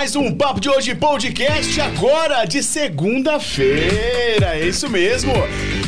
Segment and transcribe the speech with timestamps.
[0.00, 5.30] Mais um Papo de Hoje Podcast, agora de segunda-feira, é isso mesmo.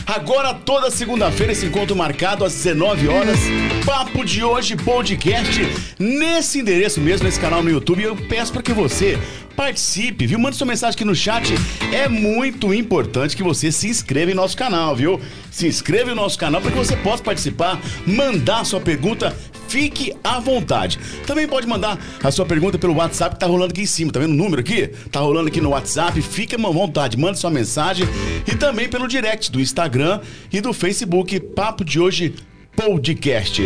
[0.07, 3.39] Agora toda segunda-feira esse encontro marcado às 19 horas,
[3.87, 5.63] Papo de Hoje Podcast,
[5.99, 8.03] nesse endereço mesmo, nesse canal no YouTube.
[8.03, 9.19] Eu peço para que você
[9.57, 10.39] participe, viu?
[10.39, 11.55] Mande sua mensagem aqui no chat.
[11.91, 15.21] É muito importante que você se inscreva em nosso canal, viu?
[15.51, 19.35] Se inscreva em nosso canal para que você possa participar, mandar sua pergunta
[19.73, 20.99] Fique à vontade.
[21.27, 24.13] Também pode mandar a sua pergunta pelo WhatsApp que tá rolando aqui em cima.
[24.13, 24.89] Tá vendo o número aqui?
[25.11, 26.21] Tá rolando aqui no WhatsApp.
[26.21, 27.17] Fique à vontade.
[27.17, 28.07] Mande sua mensagem.
[28.47, 30.21] E também pelo direct do Instagram
[30.53, 31.41] e do Facebook.
[31.41, 32.35] Papo de hoje
[32.77, 33.63] podcast.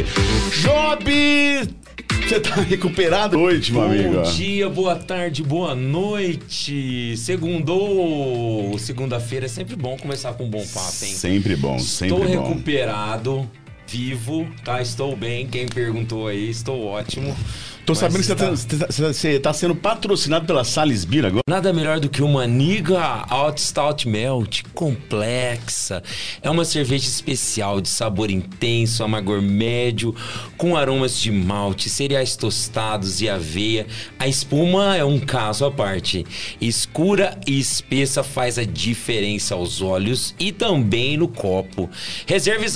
[0.62, 1.04] Job!
[2.24, 4.14] Você tá recuperado hoje, meu amigo?
[4.14, 7.16] Bom dia, boa tarde, boa noite.
[7.16, 11.12] Segundou, segunda-feira é sempre bom começar com um bom papo, hein?
[11.12, 12.48] Sempre bom, sempre Estou bom.
[12.48, 13.50] recuperado
[13.86, 14.80] vivo, tá?
[14.80, 15.46] Estou bem.
[15.46, 17.34] Quem perguntou aí, estou ótimo.
[17.86, 18.50] Tô Mas sabendo que você tá,
[19.12, 21.42] você tá sendo patrocinado pela Salisbury agora.
[21.48, 26.02] Nada melhor do que uma Niga Alt Stout Melt complexa.
[26.42, 30.12] É uma cerveja especial de sabor intenso, amargor médio,
[30.56, 33.86] com aromas de malte, cereais tostados e aveia.
[34.18, 36.26] A espuma é um caso à parte.
[36.60, 41.88] Escura e espessa faz a diferença aos olhos e também no copo.
[42.26, 42.66] Reserve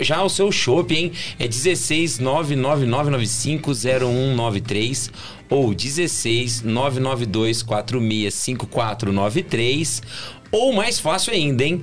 [0.00, 1.12] já o seu, chopp, hein?
[1.38, 5.10] É 16 999950199 993
[5.50, 10.02] ou 16 992 465493
[10.50, 11.80] ou mais fácil ainda, hein?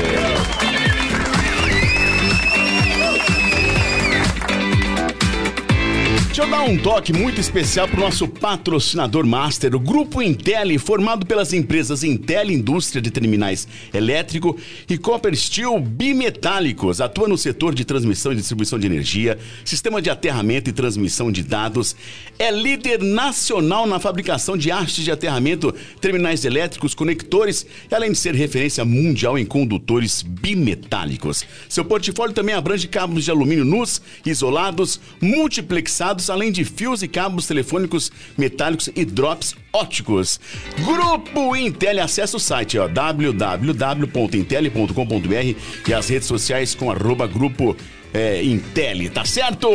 [6.37, 10.77] Deixa eu dar um toque muito especial para o nosso patrocinador master, o Grupo Intel,
[10.77, 14.55] formado pelas empresas Intel Indústria de Terminais Elétrico
[14.87, 17.01] e Copper Steel Bimetálicos.
[17.01, 21.41] Atua no setor de transmissão e distribuição de energia, sistema de aterramento e transmissão de
[21.41, 21.95] dados.
[22.37, 28.17] É líder nacional na fabricação de hastes de aterramento, terminais elétricos, conectores e além de
[28.19, 31.43] ser referência mundial em condutores bimetálicos.
[31.67, 37.47] Seu portfólio também abrange cabos de alumínio nus, isolados, multiplexados além de fios e cabos
[37.47, 40.39] telefônicos metálicos e drops óticos.
[40.83, 45.55] Grupo Intel, acesse o site www.intel.com.br
[45.87, 47.75] e as redes sociais com arroba grupo
[48.13, 49.67] é, Intel, tá certo?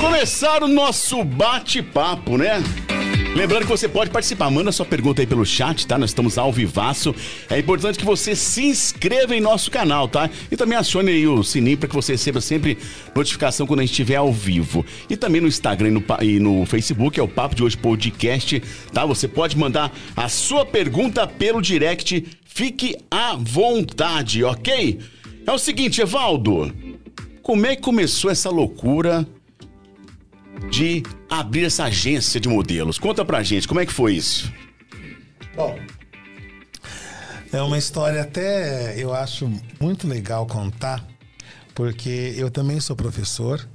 [0.00, 2.62] Começar o nosso bate-papo, né?
[3.34, 5.96] Lembrando que você pode participar, manda sua pergunta aí pelo chat, tá?
[5.96, 7.14] Nós estamos ao vivaço.
[7.48, 10.28] É importante que você se inscreva em nosso canal, tá?
[10.50, 12.76] E também acione aí o sininho para que você receba sempre
[13.16, 14.84] notificação quando a gente estiver ao vivo.
[15.08, 18.62] E também no Instagram e no, e no Facebook, é o Papo de Hoje Podcast,
[18.92, 19.06] tá?
[19.06, 22.24] Você pode mandar a sua pergunta pelo direct.
[22.44, 25.00] Fique à vontade, ok?
[25.46, 26.70] É o seguinte, Evaldo.
[27.42, 29.26] Como é que começou essa loucura
[30.70, 32.98] de abrir essa agência de modelos.
[32.98, 34.52] Conta pra gente, como é que foi isso?
[35.54, 35.78] Bom,
[37.52, 41.06] é uma história até eu acho muito legal contar,
[41.74, 43.66] porque eu também sou professor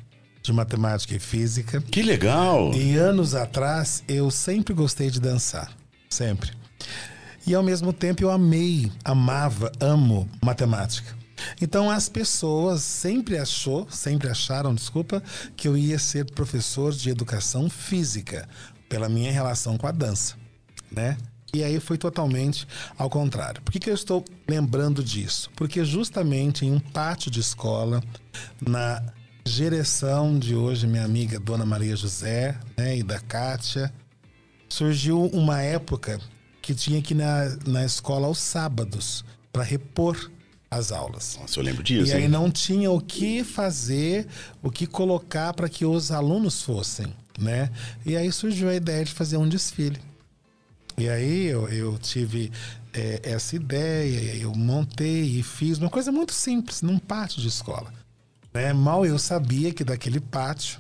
[0.42, 1.82] de matemática e física.
[1.82, 2.74] Que legal!
[2.74, 5.72] E anos atrás eu sempre gostei de dançar,
[6.10, 6.52] sempre.
[7.46, 11.17] E ao mesmo tempo eu amei, amava, amo matemática.
[11.62, 15.22] Então as pessoas sempre achou, sempre acharam, desculpa,
[15.56, 18.48] que eu ia ser professor de educação física
[18.90, 20.36] pela minha relação com a dança,
[20.92, 21.18] né?
[21.54, 22.68] E aí foi totalmente
[22.98, 23.62] ao contrário.
[23.62, 25.50] Por que, que eu estou lembrando disso?
[25.56, 28.04] Porque justamente em um pátio de escola,
[28.66, 29.02] na
[29.46, 33.94] direção de hoje minha amiga Dona Maria José né, e da Kátia,
[34.68, 36.20] surgiu uma época
[36.62, 40.30] que tinha que ir na, na escola aos sábados para repor
[40.70, 41.38] as aulas.
[41.40, 42.12] Nossa, eu lembro disso.
[42.12, 42.28] E aí hein?
[42.28, 44.28] não tinha o que fazer,
[44.62, 47.08] o que colocar para que os alunos fossem,
[47.40, 47.70] né?
[48.06, 50.00] E aí surgiu a ideia de fazer um desfile.
[50.98, 52.52] E aí eu, eu tive
[52.94, 57.94] é, essa ideia, eu montei e fiz uma coisa muito simples, num pátio de escola.
[58.54, 58.74] Né?
[58.74, 60.80] Mal eu sabia que daquele pátio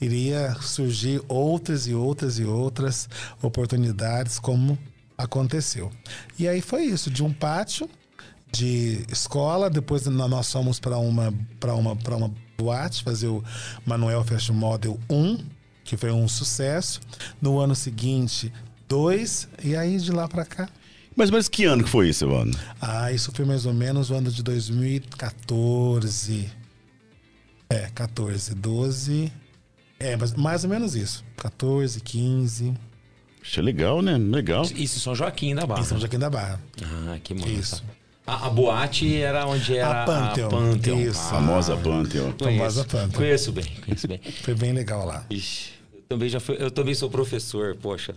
[0.00, 3.08] iria surgir outras e outras e outras
[3.42, 4.78] oportunidades, como
[5.18, 5.90] aconteceu.
[6.38, 7.90] E aí foi isso, de um pátio
[8.52, 13.44] de escola, depois nós fomos para uma para uma para uma boate fazer o
[13.84, 15.38] Manuel Fashion Model 1,
[15.84, 17.00] que foi um sucesso.
[17.40, 18.52] No ano seguinte,
[18.88, 20.68] dois e aí de lá para cá.
[21.14, 22.60] Mas, mas que ano que foi isso, Evandro?
[22.80, 26.50] Ah, isso foi mais ou menos o ano de 2014.
[27.70, 29.32] É, 14, 12.
[29.98, 31.24] É, mas mais ou menos isso.
[31.38, 32.74] 14, 15.
[33.40, 34.18] Achei legal, né?
[34.18, 34.62] Legal.
[34.62, 35.80] Isso em São Joaquim da Barra.
[35.80, 36.60] Em São Joaquim da Barra.
[36.82, 37.48] Ah, que massa.
[37.48, 37.82] Isso.
[38.26, 40.48] A, a boate era onde era A Pantheon.
[40.48, 41.00] Pantheon.
[41.00, 41.20] Isso.
[41.20, 42.32] Ah, Famosa Pantheon.
[42.38, 43.10] Famosa conheço, Pantheon.
[43.18, 44.20] conheço bem, conheço bem.
[44.42, 45.24] Foi bem legal lá.
[45.30, 48.14] Ixi, eu também já fui, eu também sou professor, poxa.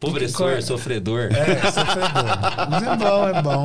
[0.00, 1.28] Pobressor, sofredor.
[1.32, 2.70] É, sofredor.
[2.70, 3.64] Mas é bom, é bom.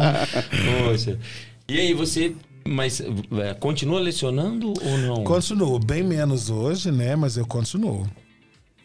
[0.87, 1.19] Poxa.
[1.67, 2.35] E aí, você.
[2.65, 5.23] Mas é, continua lecionando ou não?
[5.23, 7.15] Continuo, bem menos hoje, né?
[7.15, 8.05] Mas eu continuo.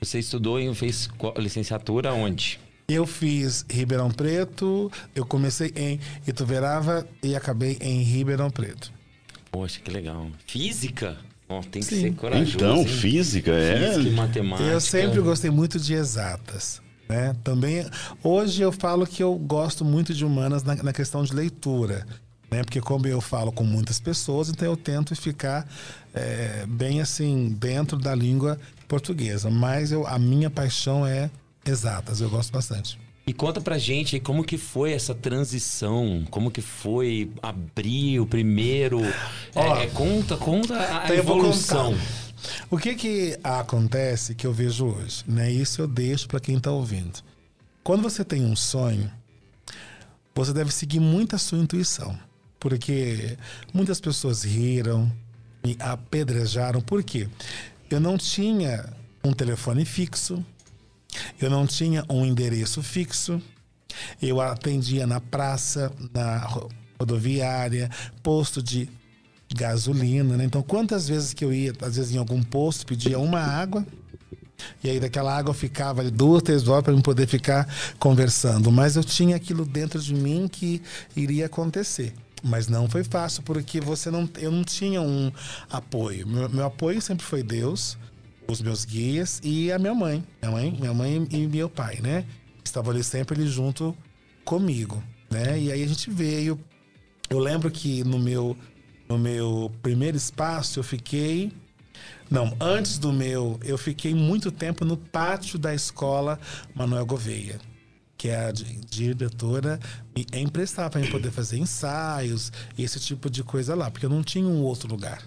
[0.00, 2.58] Você estudou e fez licenciatura onde?
[2.92, 8.92] Eu fiz Ribeirão Preto, eu comecei em Ituverava e acabei em Ribeirão Preto.
[9.50, 10.30] Poxa, que legal.
[10.46, 11.16] Física?
[11.48, 12.00] Ó, tem que Sim.
[12.02, 12.56] ser corajoso.
[12.56, 12.86] Então, hein?
[12.86, 13.88] física, é.
[13.88, 14.68] Física e matemática.
[14.68, 16.82] Eu sempre gostei muito de exatas.
[17.08, 17.34] Né?
[17.42, 17.86] Também,
[18.22, 22.06] hoje eu falo que eu gosto muito de humanas na, na questão de leitura.
[22.50, 22.62] Né?
[22.62, 25.66] Porque como eu falo com muitas pessoas, então eu tento ficar
[26.12, 29.48] é, bem assim, dentro da língua portuguesa.
[29.48, 31.30] Mas eu, a minha paixão é
[31.64, 32.98] exatas, eu gosto bastante.
[33.24, 38.26] E conta pra gente aí como que foi essa transição, como que foi abrir o
[38.26, 39.00] primeiro.
[39.54, 41.96] Ó, é, é, conta, conta a, Então evolução.
[42.68, 45.50] O que que acontece que eu vejo hoje, né?
[45.50, 47.20] Isso eu deixo para quem está ouvindo.
[47.84, 49.08] Quando você tem um sonho,
[50.34, 52.18] você deve seguir muito a sua intuição,
[52.58, 53.36] porque
[53.72, 55.10] muitas pessoas riram,
[55.64, 56.80] me apedrejaram.
[56.80, 57.28] Por quê?
[57.88, 58.92] Eu não tinha
[59.22, 60.44] um telefone fixo,
[61.40, 63.40] eu não tinha um endereço fixo,
[64.20, 67.90] eu atendia na praça, na ro- rodoviária,
[68.22, 68.88] posto de
[69.54, 70.44] gasolina, né?
[70.44, 73.86] Então, quantas vezes que eu ia, às vezes em algum posto, pedia uma água,
[74.82, 78.70] e aí daquela água eu ficava ali duas, três horas para eu poder ficar conversando.
[78.70, 80.80] Mas eu tinha aquilo dentro de mim que
[81.16, 82.14] iria acontecer.
[82.42, 85.30] Mas não foi fácil, porque você não, eu não tinha um
[85.70, 86.26] apoio.
[86.26, 87.96] Meu, meu apoio sempre foi Deus,
[88.48, 90.24] os meus guias e a minha mãe.
[90.42, 92.24] Minha mãe, minha mãe e meu pai, né?
[92.64, 93.96] Estavam ali sempre ali junto
[94.44, 95.58] comigo, né?
[95.58, 96.58] E aí a gente veio.
[97.30, 98.56] Eu lembro que no meu,
[99.08, 101.52] no meu primeiro espaço eu fiquei.
[102.30, 106.40] Não, antes do meu, eu fiquei muito tempo no pátio da escola
[106.74, 107.60] Manuel Gouveia,
[108.16, 109.78] que é a di- diretora
[110.16, 114.22] me emprestava para eu poder fazer ensaios, esse tipo de coisa lá, porque eu não
[114.22, 115.22] tinha um outro lugar,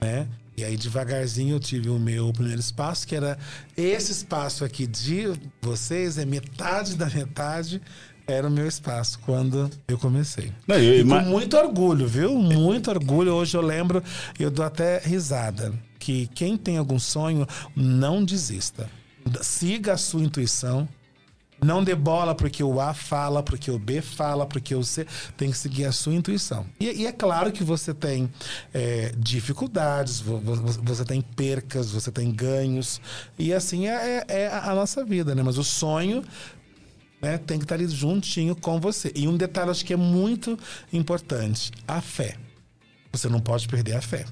[0.00, 0.26] né?
[0.56, 3.38] E aí devagarzinho eu tive o meu primeiro espaço, que era
[3.76, 7.80] esse espaço aqui de vocês, é metade da metade
[8.26, 10.50] era o meu espaço quando eu comecei.
[10.66, 12.34] Não, eu com ima- muito orgulho, viu?
[12.36, 13.32] Muito orgulho.
[13.32, 14.02] Hoje eu lembro,
[14.36, 18.90] eu dou até risada, que quem tem algum sonho, não desista.
[19.42, 20.88] Siga a sua intuição.
[21.62, 25.06] Não dê bola porque o A fala, porque o B fala, porque o C.
[25.36, 26.66] Tem que seguir a sua intuição.
[26.78, 28.30] E, e é claro que você tem
[28.74, 33.00] é, dificuldades, vo- vo- você tem percas, você tem ganhos.
[33.38, 35.42] E assim é, é- é a nossa vida, né?
[35.42, 36.22] Mas o sonho
[37.22, 39.10] né, tem que estar ali juntinho com você.
[39.14, 40.58] E um detalhe acho que é muito
[40.92, 42.36] importante: a fé.
[43.12, 44.26] Você não pode perder a fé.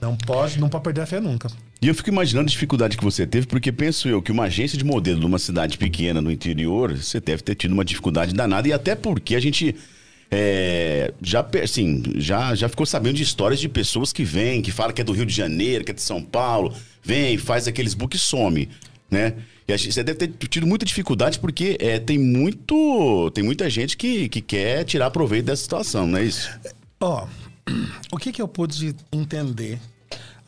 [0.00, 1.48] Não pode, não pode perder a fé nunca.
[1.82, 4.76] E eu fico imaginando a dificuldade que você teve, porque penso eu que uma agência
[4.76, 8.72] de modelo numa cidade pequena no interior, você deve ter tido uma dificuldade danada, e
[8.72, 9.74] até porque a gente
[10.30, 14.92] é, já, assim, já, já ficou sabendo de histórias de pessoas que vêm, que falam
[14.92, 18.16] que é do Rio de Janeiro, que é de São Paulo, vem, faz aqueles book
[18.18, 18.68] some,
[19.10, 19.34] né?
[19.66, 24.28] E você deve ter tido muita dificuldade porque é, tem muito tem muita gente que,
[24.28, 26.50] que quer tirar proveito dessa situação, não é isso?
[27.00, 27.26] Ó,
[28.10, 29.78] o que, que eu pude entender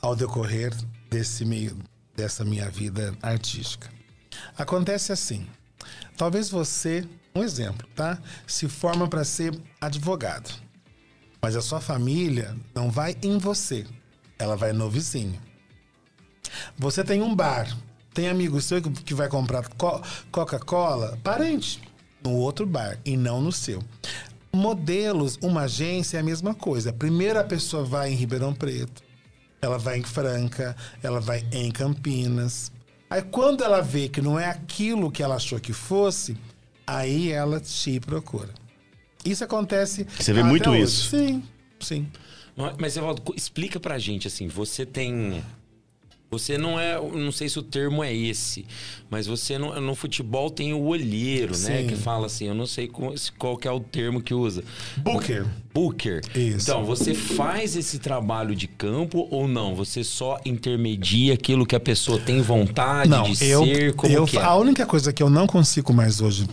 [0.01, 0.73] ao decorrer
[1.13, 1.77] desse meio
[2.17, 3.89] dessa minha vida artística?
[4.57, 5.47] Acontece assim.
[6.17, 8.19] Talvez você, um exemplo, tá?
[8.47, 10.51] Se forma para ser advogado.
[11.43, 13.87] Mas a sua família não vai em você,
[14.39, 15.39] ela vai no vizinho.
[16.79, 17.77] Você tem um bar,
[18.15, 19.69] tem amigo seu que vai comprar
[20.31, 21.83] Coca-Cola, parente,
[22.25, 23.83] no outro bar e não no seu.
[24.55, 26.93] Modelos, uma agência é a mesma coisa.
[26.93, 29.03] Primeiro a pessoa vai em Ribeirão Preto,
[29.63, 32.73] ela vai em Franca, ela vai em Campinas.
[33.09, 36.37] Aí quando ela vê que não é aquilo que ela achou que fosse,
[36.85, 38.49] aí ela te procura.
[39.25, 40.05] Isso acontece.
[40.19, 40.83] Você vê muito hoje.
[40.83, 41.11] isso.
[41.11, 41.45] Sim,
[41.79, 42.09] sim.
[42.79, 45.43] Mas, Evaldo, explica pra gente, assim, você tem
[46.33, 48.65] você não é, não sei se o termo é esse,
[49.11, 51.69] mas você no, no futebol tem o olheiro, Sim.
[51.69, 51.83] né?
[51.85, 54.65] Que fala assim, eu não sei qual, qual é o termo que usa.
[54.97, 55.45] Booker.
[55.75, 56.23] Booker.
[56.35, 56.71] Isso.
[56.71, 59.75] Então, você faz esse trabalho de campo ou não?
[59.75, 63.95] Você só intermedia aquilo que a pessoa tem vontade não, de eu, ser?
[63.95, 64.43] Como eu, que é?
[64.43, 66.49] A única coisa que eu não consigo mais hoje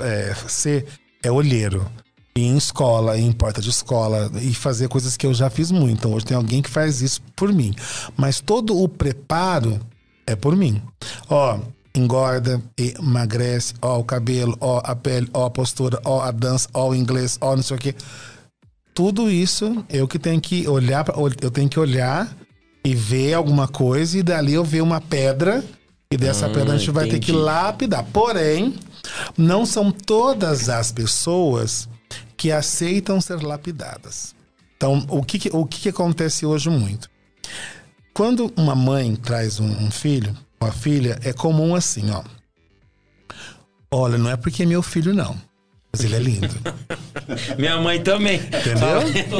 [0.00, 0.84] é, ser
[1.22, 1.90] é olheiro
[2.36, 5.70] ir em escola, ir em porta de escola e fazer coisas que eu já fiz
[5.70, 5.98] muito.
[5.98, 7.74] Então hoje tem alguém que faz isso por mim.
[8.16, 9.80] Mas todo o preparo
[10.26, 10.82] é por mim.
[11.28, 11.58] Ó,
[11.94, 16.88] engorda, emagrece, ó o cabelo, ó a pele, ó a postura, ó a dança, ó
[16.88, 17.94] o inglês, ó não sei o quê.
[18.92, 22.36] Tudo isso eu que tenho que olhar, pra, eu tenho que olhar
[22.84, 25.64] e ver alguma coisa e dali eu ver uma pedra
[26.10, 28.04] e dessa hum, pedra a gente vai ter que lapidar.
[28.12, 28.74] Porém,
[29.36, 31.88] não são todas as pessoas
[32.44, 34.34] que aceitam ser lapidadas.
[34.76, 37.08] Então, o que, o que acontece hoje muito?
[38.12, 42.22] Quando uma mãe traz um, um filho, uma filha, é comum assim, ó.
[43.90, 45.40] Olha, não é porque é meu filho, não.
[45.94, 46.48] Mas ele é lindo.
[47.56, 48.40] minha mãe também.
[48.40, 49.30] Entendeu?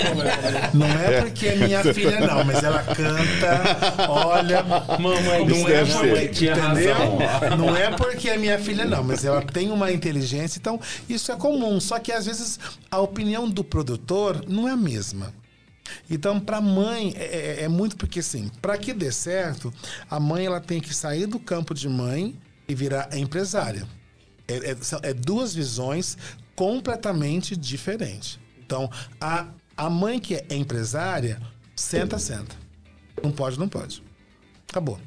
[0.72, 4.08] não é porque é minha filha, não, mas ela canta.
[4.08, 6.54] Olha, mamãe, não é mamãe, entendeu?
[6.54, 7.18] Razão.
[7.58, 10.60] Não é porque é minha filha, não, mas ela tem uma inteligência.
[10.60, 11.80] Então, isso é comum.
[11.80, 15.34] Só que às vezes a opinião do produtor não é a mesma.
[16.08, 19.74] Então, para a mãe, é, é, é, muito porque, assim, para que dê certo,
[20.08, 22.38] a mãe ela tem que sair do campo de mãe
[22.68, 23.84] e virar empresária.
[24.46, 26.18] É, é, é, duas visões
[26.54, 28.40] completamente diferente.
[28.64, 28.90] Então,
[29.20, 31.40] a, a mãe que é empresária,
[31.76, 32.56] senta, senta.
[33.22, 34.02] Não pode, não pode.
[34.68, 34.98] Acabou.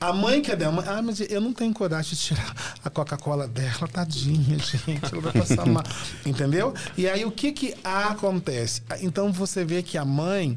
[0.00, 2.54] A mãe que é dela, ah, mas eu não tenho coragem de tirar
[2.84, 5.84] a Coca-Cola dela, tadinha, gente, ela vai passar mal.
[6.26, 6.74] Entendeu?
[6.96, 8.82] E aí o que que acontece?
[9.00, 10.56] Então você vê que a mãe,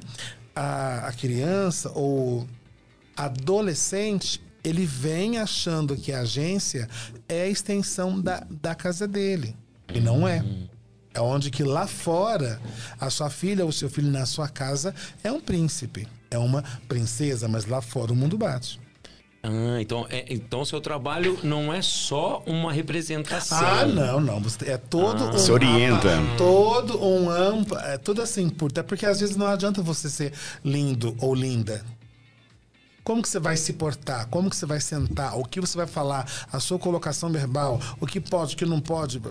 [0.55, 2.47] a, a criança ou
[3.15, 6.89] adolescente, ele vem achando que a agência
[7.29, 9.55] é a extensão da, da casa dele.
[9.93, 10.43] E não é.
[11.13, 12.59] É onde que lá fora
[12.99, 17.47] a sua filha ou seu filho na sua casa é um príncipe, é uma princesa,
[17.47, 18.81] mas lá fora o mundo bate.
[19.47, 23.59] Ah, então, é, então seu trabalho não é só uma representação.
[23.59, 24.41] Ah, não, não.
[24.65, 25.37] É todo ah, um.
[25.37, 26.09] Se orienta.
[26.35, 27.77] Todo um amplo.
[27.77, 31.85] É tudo assim, até porque às vezes não adianta você ser lindo ou linda.
[33.05, 34.27] Como que você vai se portar?
[34.29, 35.37] Como que você vai sentar?
[35.37, 36.27] O que você vai falar?
[36.51, 37.79] A sua colocação verbal?
[38.01, 39.21] O que pode, o que não pode?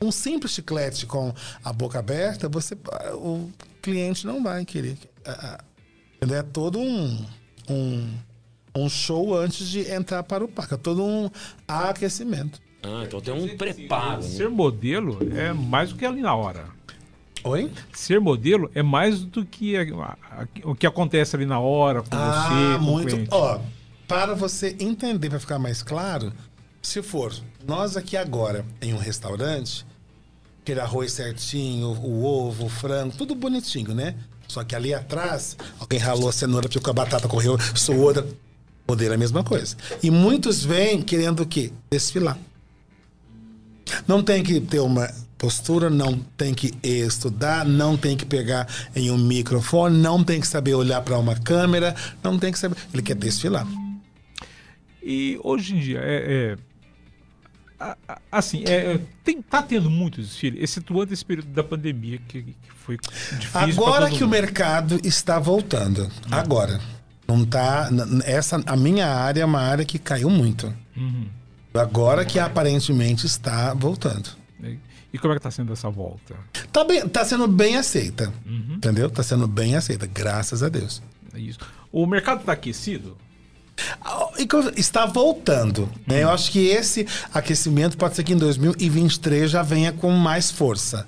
[0.00, 1.34] Um simples chiclete com
[1.64, 2.78] a boca aberta, você,
[3.14, 3.50] o
[3.82, 4.96] cliente não vai querer.
[6.20, 7.26] É todo um,
[7.68, 8.14] um,
[8.76, 10.74] um show antes de entrar para o parque.
[10.74, 11.28] É todo um
[11.66, 12.62] aquecimento.
[12.80, 14.22] Ah, então tem um preparo.
[14.22, 14.28] Né?
[14.28, 16.75] Ser modelo é mais do que ali na hora.
[17.46, 17.70] Oi?
[17.92, 22.08] Ser modelo é mais do que a, a, o que acontece ali na hora com
[22.10, 23.28] ah, você, com muito.
[23.30, 23.60] Ó,
[24.08, 26.32] para você entender, para ficar mais claro,
[26.82, 27.32] se for
[27.64, 29.86] nós aqui agora em um restaurante,
[30.60, 34.16] aquele arroz certinho, o ovo, o frango, tudo bonitinho, né?
[34.48, 38.12] Só que ali atrás, alguém ralou a cenoura, porque a batata correu, suou.
[38.88, 39.76] Modelo é a mesma coisa.
[40.02, 41.72] E muitos vêm querendo o quê?
[41.90, 42.38] Desfilar.
[44.06, 49.10] Não tem que ter uma postura, não tem que estudar, não tem que pegar em
[49.10, 52.76] um microfone, não tem que saber olhar para uma câmera, não tem que saber.
[52.92, 53.66] Ele quer desfilar.
[55.02, 56.56] E hoje em dia, é,
[57.78, 57.96] é
[58.32, 62.96] assim, é, tem, tá tendo muitos desfiles, excetuando esse período da pandemia que, que foi
[63.38, 63.50] difícil.
[63.52, 64.26] Agora que mundo.
[64.26, 66.10] o mercado está voltando, uhum.
[66.30, 66.80] agora.
[67.28, 67.88] Não tá.
[68.24, 70.72] Essa, a minha área é uma área que caiu muito.
[70.96, 71.26] Uhum.
[71.74, 74.30] Agora que aparentemente está voltando.
[74.62, 74.76] É.
[75.16, 76.36] E como é que tá sendo essa volta?
[76.70, 78.30] Tá, bem, tá sendo bem aceita.
[78.46, 79.08] Entendeu?
[79.08, 81.02] Tá sendo bem aceita, graças a Deus.
[81.32, 81.58] É isso.
[81.90, 83.16] O mercado tá aquecido?
[84.02, 84.28] Ah,
[84.76, 85.88] Está voltando.
[86.06, 86.22] né?
[86.22, 91.06] Eu acho que esse aquecimento pode ser que em 2023 já venha com mais força.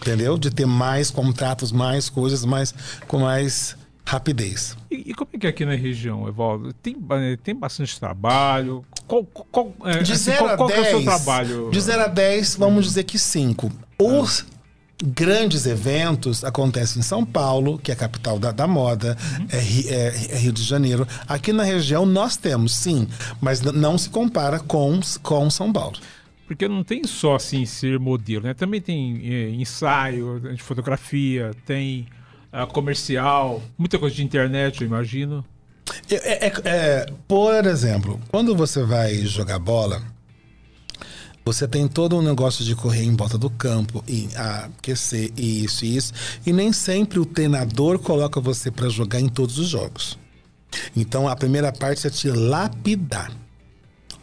[0.00, 0.36] Entendeu?
[0.36, 2.74] De ter mais contratos, mais coisas, mais,
[3.06, 4.76] com mais rapidez.
[4.90, 6.72] E, e como é que é aqui na região, Evaldo?
[6.72, 8.84] Tem, eh, tem bastante trabalho?
[9.06, 11.04] Qual, qual, é, De assim, 0 qual, a qual que é o seu 10.
[11.04, 11.70] trabalho?
[11.70, 13.70] De 0 a 10, vamos dizer que 5.
[14.00, 14.46] Os
[15.04, 19.16] grandes eventos acontecem em São Paulo, que é a capital da, da moda,
[19.50, 21.06] é, é- é Rio de Janeiro.
[21.28, 23.06] Aqui na região nós temos, sim,
[23.40, 25.98] mas não se compara com, com São Paulo.
[26.46, 28.54] Porque não tem só assim ser modelo, né?
[28.54, 32.06] Também tem eh, ensaio de fotografia, tem
[32.52, 35.44] ah, comercial, muita coisa de internet, eu imagino.
[36.10, 40.02] É- é- é- por exemplo, quando você vai jogar bola,
[41.44, 45.84] você tem todo um negócio de correr em volta do campo e aquecer e isso
[45.84, 46.12] e isso,
[46.46, 50.18] e nem sempre o treinador coloca você para jogar em todos os jogos.
[50.96, 53.30] Então a primeira parte é te lapidar.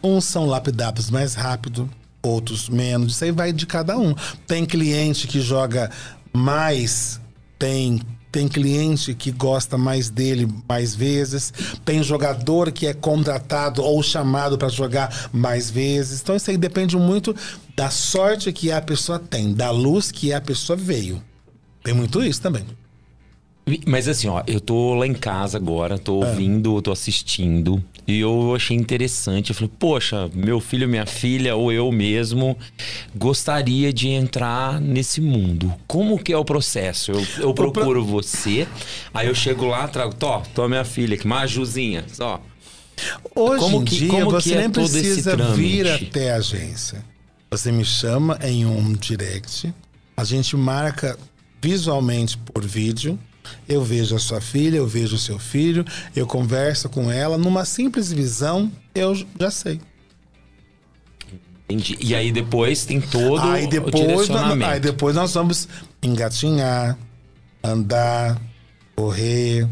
[0.02, 1.88] Uns são lapidados mais rápido,
[2.20, 3.14] outros menos.
[3.14, 4.14] Isso aí vai de cada um.
[4.46, 5.90] Tem cliente que joga
[6.32, 7.20] mais,
[7.58, 8.00] tem
[8.32, 11.52] tem cliente que gosta mais dele mais vezes,
[11.84, 16.22] tem jogador que é contratado ou chamado para jogar mais vezes.
[16.22, 17.36] Então isso aí depende muito
[17.76, 21.22] da sorte que a pessoa tem, da luz que a pessoa veio.
[21.84, 22.64] Tem muito isso também.
[23.86, 26.26] Mas assim, ó, eu tô lá em casa agora, tô É.
[26.28, 27.82] ouvindo, tô assistindo.
[28.08, 29.50] E eu achei interessante.
[29.50, 32.58] Eu falei, poxa, meu filho, minha filha, ou eu mesmo,
[33.14, 35.72] gostaria de entrar nesse mundo.
[35.86, 37.12] Como que é o processo?
[37.12, 38.66] Eu, eu procuro você,
[39.14, 42.42] aí eu chego lá, trago, tô, tô a minha filha aqui, Majuzinha, só.
[43.34, 47.04] Hoje Como em que- dia como você que é nem precisa vir até a agência.
[47.50, 49.72] Você me chama em um direct,
[50.16, 51.16] a gente marca
[51.62, 53.16] visualmente por vídeo.
[53.68, 57.36] Eu vejo a sua filha, eu vejo o seu filho, eu converso com ela.
[57.38, 59.80] Numa simples visão, eu já sei.
[61.68, 61.96] Entendi.
[62.00, 64.70] E aí depois tem todo aí, o depois, nós- direcionamento.
[64.70, 65.68] aí depois nós vamos
[66.02, 66.98] engatinhar,
[67.62, 68.40] andar,
[68.94, 69.66] correr.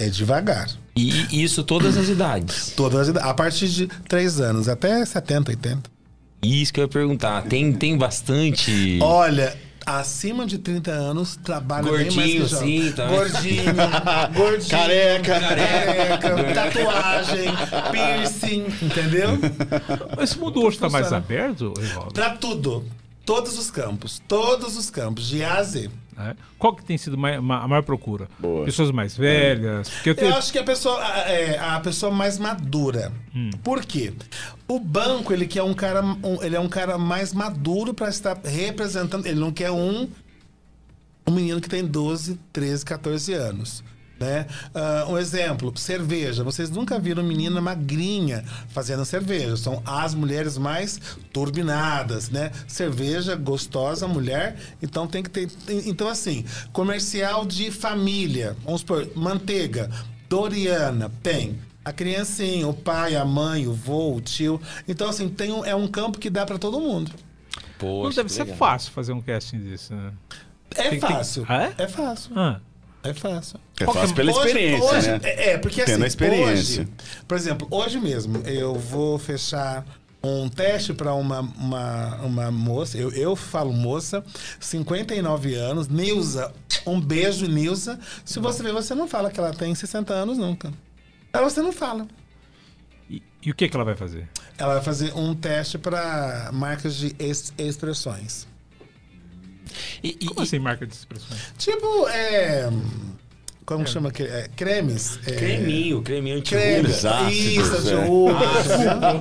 [0.00, 0.68] É devagar.
[0.94, 2.72] E isso todas as idades.
[2.76, 3.28] Todas as idades.
[3.28, 5.90] A partir de 3 anos, até 70, 80.
[6.40, 7.42] Isso que eu ia perguntar.
[7.42, 8.98] Tem, tem bastante.
[9.02, 9.56] Olha,
[9.96, 12.82] acima de 30 anos trabalha bem mais Gordinho, que jovem.
[12.82, 13.06] sim, tá.
[13.06, 13.64] Gordinho,
[14.34, 15.40] gordinho, Careca.
[15.40, 17.48] careca, tatuagem,
[17.90, 19.38] piercing, entendeu?
[20.16, 22.12] Mas esse mundo hoje está mais aberto, Evaldo?
[22.12, 22.84] Pra tudo.
[23.24, 25.90] Todos os campos, todos os campos, de A a Z.
[26.18, 26.36] né?
[26.58, 28.28] Qual que tem sido a maior procura?
[28.38, 28.64] Boa.
[28.64, 29.88] Pessoas mais velhas?
[29.88, 33.12] Porque eu Eu acho que a pessoa a- é a pessoa mais madura.
[33.62, 34.12] Por quê?
[34.66, 38.36] O banco, ele quer um cara, um- ele é um cara mais maduro para estar
[38.44, 39.24] representando.
[39.26, 40.08] Ele não quer um
[41.26, 43.84] um menino que tem 12, 13, 14 anos.
[44.20, 44.46] Né?
[44.74, 46.42] Ah, um exemplo, cerveja.
[46.42, 49.56] Vocês nunca viram menina magrinha fazendo cerveja.
[49.56, 51.00] São as mulheres mais
[51.32, 52.50] turbinadas, né?
[52.66, 54.56] Cerveja gostosa, mulher.
[54.82, 55.48] Então tem que ter.
[55.86, 58.56] Então, assim, comercial de família.
[58.64, 59.88] Vamos supor, manteiga.
[60.28, 61.58] Doriana, tem.
[61.84, 64.60] A criancinha, o pai, a mãe, o vô, o tio.
[64.86, 67.10] Então, assim, tem um- é um campo que dá para todo mundo.
[67.56, 68.58] Não Poxa, deve que ser legal.
[68.58, 70.12] fácil fazer um casting desse, né?
[70.74, 71.46] É Tem- tem- fácil.
[71.48, 71.74] Ah, é?
[71.84, 72.32] É fácil.
[72.36, 72.60] Ah,
[73.02, 73.60] É fácil.
[73.80, 75.20] É fácil pela Hoje- experiência, hoje- né?
[75.22, 76.82] É, é, porque Tendo assim, a experiência.
[76.82, 76.88] hoje,
[77.26, 79.84] por exemplo, hoje mesmo eu vou fechar
[80.22, 84.24] um teste para uma, uma, uma moça, eu, eu falo moça,
[84.58, 86.52] 59 anos, Nilza,
[86.84, 87.98] um beijo, Nilza.
[88.24, 90.72] Se você ver, você não fala que ela tem 60 anos nunca.
[91.32, 92.06] Aí você não fala.
[93.08, 94.28] e, e o que, que ela vai fazer?
[94.58, 98.46] Ela vai fazer um teste para marcas de ex- expressões.
[100.02, 101.40] E, e- Como assim marca de expressões?
[101.58, 102.68] Tipo, é.
[103.66, 104.08] Como que chama?
[104.08, 105.18] aquele- É, cremes.
[105.26, 106.88] É, Creminho, creminho Creme.
[106.88, 107.96] ácidos, Isso, de é.
[108.08, 108.46] uva.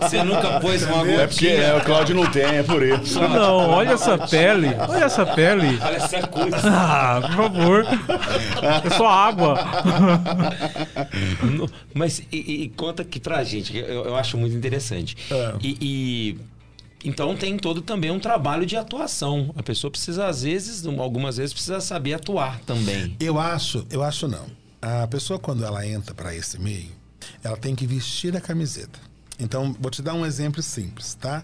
[0.02, 1.20] Você nunca pôs uma gotinha.
[1.22, 3.20] É porque é, o Cláudio não tem, é por isso.
[3.20, 4.68] Não, olha essa pele.
[4.88, 5.78] Olha essa pele.
[5.82, 6.58] Olha essa coisa.
[6.64, 7.86] Ah, por favor.
[8.86, 9.58] É só água.
[11.94, 15.18] Mas e, e conta aqui pra gente, que eu, eu acho muito interessante.
[15.30, 15.54] É.
[15.62, 16.38] E, e-
[17.08, 19.54] então tem todo também um trabalho de atuação.
[19.56, 23.16] A pessoa precisa, às vezes, algumas vezes, precisa saber atuar também.
[23.18, 24.46] Eu acho, eu acho não.
[24.82, 26.92] A pessoa, quando ela entra para esse meio,
[27.42, 29.00] ela tem que vestir a camiseta.
[29.40, 31.44] Então, vou te dar um exemplo simples, tá?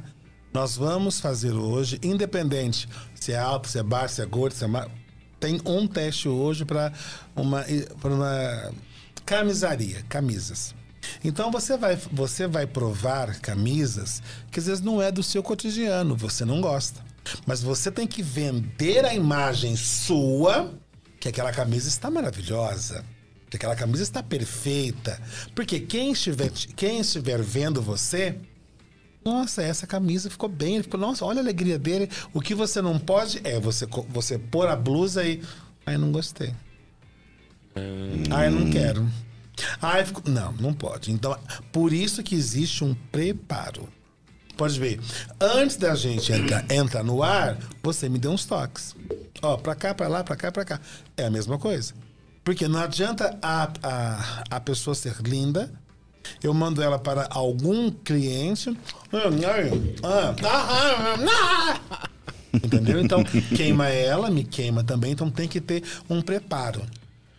[0.54, 4.66] Nós vamos fazer hoje, independente se é alto, se é baixo, se é gordo, se
[4.66, 4.92] é magro,
[5.40, 6.92] tem um teste hoje para
[7.36, 7.66] uma,
[8.02, 8.74] pra uma
[9.26, 10.76] camisaria, camisas.
[11.24, 16.16] Então você vai, você vai provar camisas que às vezes não é do seu cotidiano,
[16.16, 17.04] você não gosta.
[17.46, 20.74] Mas você tem que vender a imagem sua
[21.20, 23.06] que aquela camisa está maravilhosa.
[23.50, 25.22] Que aquela camisa está perfeita.
[25.56, 28.36] Porque quem estiver, quem estiver vendo você.
[29.24, 30.76] Nossa, essa camisa ficou bem.
[30.76, 32.10] Ele ficou, nossa, olha a alegria dele.
[32.34, 35.42] O que você não pode é você, você pôr a blusa e.
[35.86, 36.54] Ai, não gostei.
[38.30, 39.08] Ai, não quero.
[39.82, 40.24] Ai, ficou...
[40.26, 41.12] Não, não pode.
[41.12, 41.38] Então,
[41.72, 43.88] por isso que existe um preparo.
[44.56, 45.00] Pode ver.
[45.40, 46.32] Antes da gente
[46.70, 48.96] entrar, no ar, você me deu uns toques.
[49.42, 50.80] Ó, pra cá, pra lá, pra cá, pra cá.
[51.18, 51.94] É a mesma coisa.
[52.44, 55.72] Porque não adianta a, a, a pessoa ser linda.
[56.42, 58.78] Eu mando ela para algum cliente.
[59.12, 59.28] Ah,
[60.04, 62.10] ah, ah, ah.
[62.54, 63.02] Entendeu?
[63.02, 65.12] Então, queima ela, me queima também.
[65.12, 66.86] Então, tem que ter um preparo.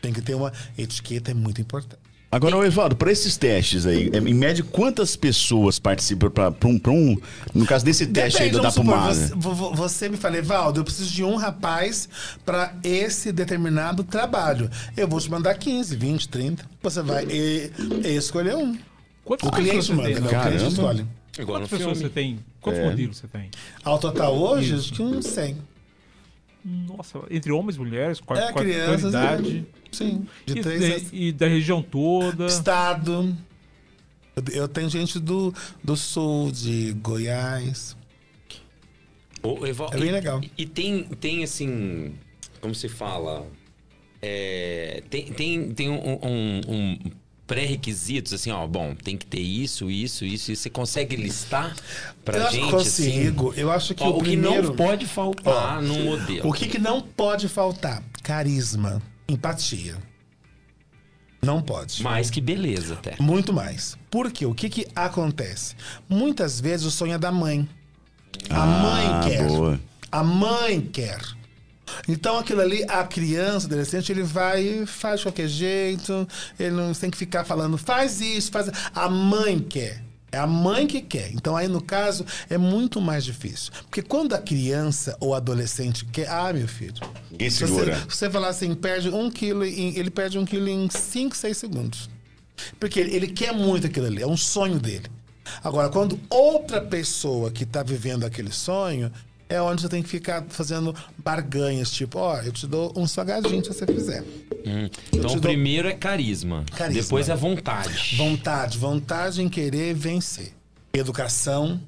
[0.03, 2.04] Tem que ter uma etiqueta, é muito importante.
[2.35, 7.17] Agora, Evaldo, para esses testes aí, é, em média, quantas pessoas participam para um, um.
[7.55, 9.15] No caso desse teste aí do da pomada?
[9.15, 12.09] Você, vo- vo- você me fala, Evaldo, eu preciso de um rapaz
[12.45, 14.69] para esse determinado trabalho.
[14.97, 16.65] Eu vou te mandar 15, 20, 30.
[16.83, 17.71] Você vai e,
[18.05, 18.77] e escolher um.
[19.25, 20.21] Quantas O cliente pessoas você manda, tem?
[20.21, 20.39] né?
[20.39, 21.07] O cliente escolhe.
[21.39, 22.09] Igual Quantas pessoas filme.
[22.09, 22.39] você tem?
[22.61, 22.85] Quantos É.
[22.91, 23.51] modelos você tem?
[23.85, 25.57] Ao total hoje, acho que uns 100.
[26.65, 29.67] Nossa, entre homens e mulheres, qual, É, qual, crianças, idade?
[29.93, 32.47] Sim, de E, 3 da- e da região toda.
[32.47, 33.37] Estado.
[34.53, 37.97] Eu, tenho gente do, do sul, de Goiás.
[39.67, 40.41] Eval- É bem e- legal.
[40.57, 42.15] E, tem, tem assim,
[42.61, 43.47] como se fala?
[44.23, 46.99] É, tem tem, tem um, um- um
[47.47, 51.77] pré-requisitos, assim, ó, bom, tem que ter isso, isso, isso, e você consegue listar
[52.25, 53.51] pra eu acho gente, que consigo.
[53.51, 53.61] assim?
[53.61, 54.69] Eu acho que Ó, o, o que primeiro...
[54.69, 56.49] não pode faltar Ó, num modelo.
[56.49, 58.03] O que, que não pode faltar?
[58.23, 59.97] Carisma, empatia.
[61.43, 62.03] Não pode.
[62.03, 63.17] Mais que beleza, até.
[63.21, 63.99] Muito mais.
[64.11, 65.75] Porque o que, que acontece?
[66.09, 67.69] Muitas vezes o sonho é da mãe.
[68.49, 69.47] A Ah, mãe quer.
[69.47, 69.81] boa.
[70.11, 71.21] A mãe quer.
[72.09, 76.27] Então aquilo ali, a criança, adolescente, ele vai e faz de qualquer jeito.
[76.59, 78.71] Ele não tem que ficar falando, faz isso, faz.
[78.95, 80.03] A mãe quer.
[80.35, 81.31] É a mãe que quer.
[81.33, 83.73] Então aí no caso é muito mais difícil.
[83.83, 86.97] Porque quando a criança ou adolescente quer, ah, meu filho.
[87.39, 87.95] Se segura.
[87.95, 91.57] Você, você falar assim, perde um quilo, em, ele perde um quilo em 5, 6
[91.57, 92.11] segundos.
[92.81, 95.07] Porque ele, ele quer muito aquilo ali, é um sonho dele.
[95.63, 99.13] Agora, quando outra pessoa que está vivendo aquele sonho,
[99.49, 103.63] é onde você tem que ficar fazendo barganhas, tipo, ó, eu te dou um salgadinho
[103.65, 104.23] se você fizer.
[104.67, 104.89] Hum.
[105.13, 106.65] Então, te o dou- primeiro é carisma.
[106.75, 107.03] Carisma.
[107.03, 108.17] Depois é vontade.
[108.17, 110.53] Vontade, vontade em querer vencer.
[110.93, 111.81] Educação,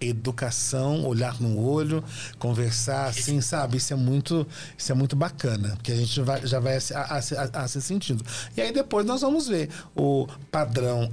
[0.00, 2.02] educação, olhar no olho,
[2.38, 3.76] conversar assim, sabe?
[3.76, 7.62] Isso é muito, isso é muito bacana, porque a gente vai, já vai a, a,
[7.64, 8.24] a se sentindo.
[8.56, 11.08] E aí depois nós vamos ver o padrão,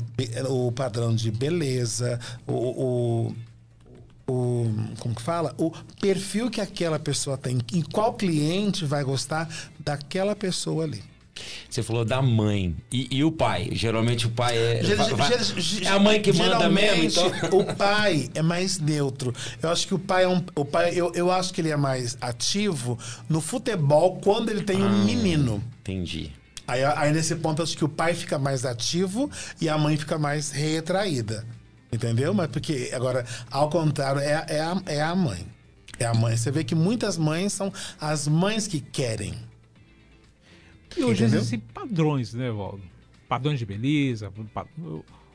[0.49, 2.53] o padrão de beleza, o,
[3.27, 3.35] o
[4.29, 9.47] o como que fala o perfil que aquela pessoa tem e qual cliente vai gostar
[9.79, 11.03] daquela pessoa ali
[11.69, 12.75] Você falou da mãe.
[12.91, 13.69] E, e o pai?
[13.71, 14.83] Geralmente o pai é.
[14.83, 15.31] Ger- vai-
[15.83, 17.31] é a mãe que manda mesmo, então.
[17.57, 19.33] O pai é mais neutro.
[19.61, 20.43] Eu acho que o pai é um.
[20.53, 24.81] O pai, eu, eu acho que ele é mais ativo no futebol quando ele tem
[24.81, 24.85] Ah.
[24.85, 25.63] um menino.
[25.81, 26.31] Entendi.
[26.67, 29.95] Aí, aí nesse ponto, eu acho que o pai fica mais ativo e a mãe
[29.95, 31.45] fica mais retraída.
[31.91, 32.33] Entendeu?
[32.33, 35.45] Mas porque, agora, ao contrário, é, a- é, a, é a mãe.
[35.99, 36.37] É a mãe.
[36.37, 39.33] Você vê que muitas mães são as mães que querem.
[40.95, 41.39] E hoje Entendeu?
[41.39, 42.81] existem padrões, né, Valdo?
[43.27, 44.31] Padrões de beleza.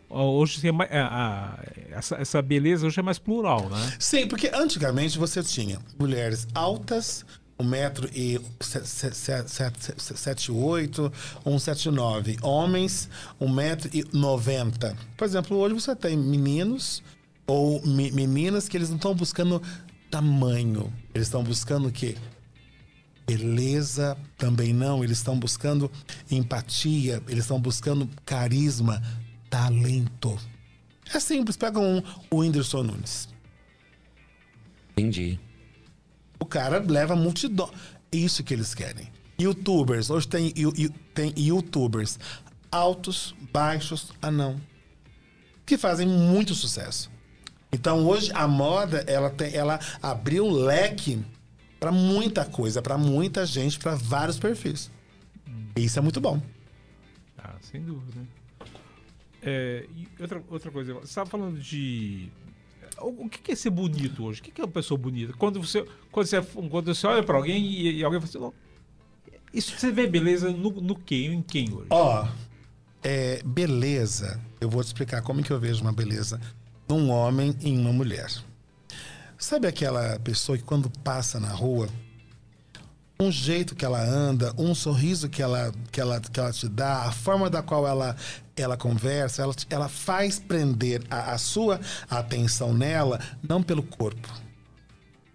[0.09, 1.59] Hoje tem mais- é, a-
[1.91, 3.93] essa, essa beleza hoje é mais plural, né?
[3.99, 7.25] Sim, porque antigamente você tinha mulheres altas,
[7.65, 11.13] 1 metro e 78,
[11.45, 12.37] 179.
[12.43, 13.09] Homens,
[13.41, 14.97] 1 metro e 90.
[15.17, 17.03] Por exemplo, hoje você tem meninos
[17.47, 19.63] ou me- meninas que eles não estão buscando
[20.11, 20.93] tamanho.
[21.15, 22.17] Eles estão buscando o quê?
[23.27, 25.03] Beleza também não.
[25.03, 25.91] Eles estão buscando
[26.31, 27.23] empatia.
[27.27, 29.03] Eles estão buscando carisma,
[29.49, 30.39] talento.
[31.13, 31.57] É simples.
[31.57, 33.29] Pega um, o Whindersson Nunes.
[34.97, 35.39] Entendi.
[36.39, 37.71] O cara leva multidão.
[38.13, 39.11] É Isso que eles querem.
[39.41, 40.11] Youtubers.
[40.11, 40.53] Hoje tem,
[41.13, 42.19] tem youtubers
[42.75, 44.61] altos, baixos, anão.
[45.65, 47.11] Que fazem muito sucesso.
[47.73, 51.25] Então hoje a moda ela, tem, ela abriu leque
[51.79, 54.91] para muita coisa, para muita gente, para vários perfis.
[55.77, 56.41] Isso é muito bom.
[57.39, 58.21] Ah, sem dúvida.
[59.43, 59.87] É,
[60.19, 62.29] outra, outra coisa, você estava falando de.
[63.01, 64.41] O, o que é ser bonito hoje?
[64.41, 65.33] O que que é uma pessoa bonita?
[65.35, 68.53] Quando você, quando você, quando você olha para alguém e, e alguém fala assim, "Ó,
[69.53, 71.27] isso você vê beleza no, no quê?
[71.27, 71.87] Em quem hoje?
[71.91, 72.27] Ó,
[73.03, 74.41] é, beleza.
[74.61, 76.41] Eu vou te explicar como que eu vejo uma beleza
[76.89, 78.31] num homem e em uma mulher.
[79.39, 81.89] Sabe aquela pessoa que quando passa na rua,
[83.19, 87.03] um jeito que ela anda, um sorriso que ela, que ela, que ela te dá,
[87.03, 88.17] a forma da qual ela,
[88.57, 94.29] ela conversa, ela, ela faz prender a, a sua atenção nela, não pelo corpo,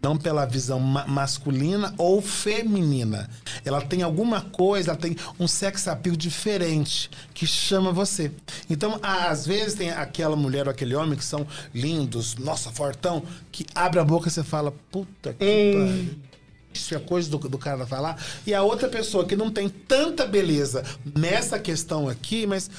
[0.02, 3.30] não pela visão ma masculina ou feminina.
[3.64, 8.30] Ela tem alguma coisa, ela tem um sex appeal diferente que chama você.
[8.70, 13.66] Então, às vezes tem aquela mulher ou aquele homem que são lindos, nossa, fortão, que
[13.74, 16.29] abre a boca e você fala, puta que pariu
[16.74, 18.22] isso é coisa do, do cara falar.
[18.46, 20.84] E a outra pessoa que não tem tanta beleza
[21.18, 22.70] nessa questão aqui, mas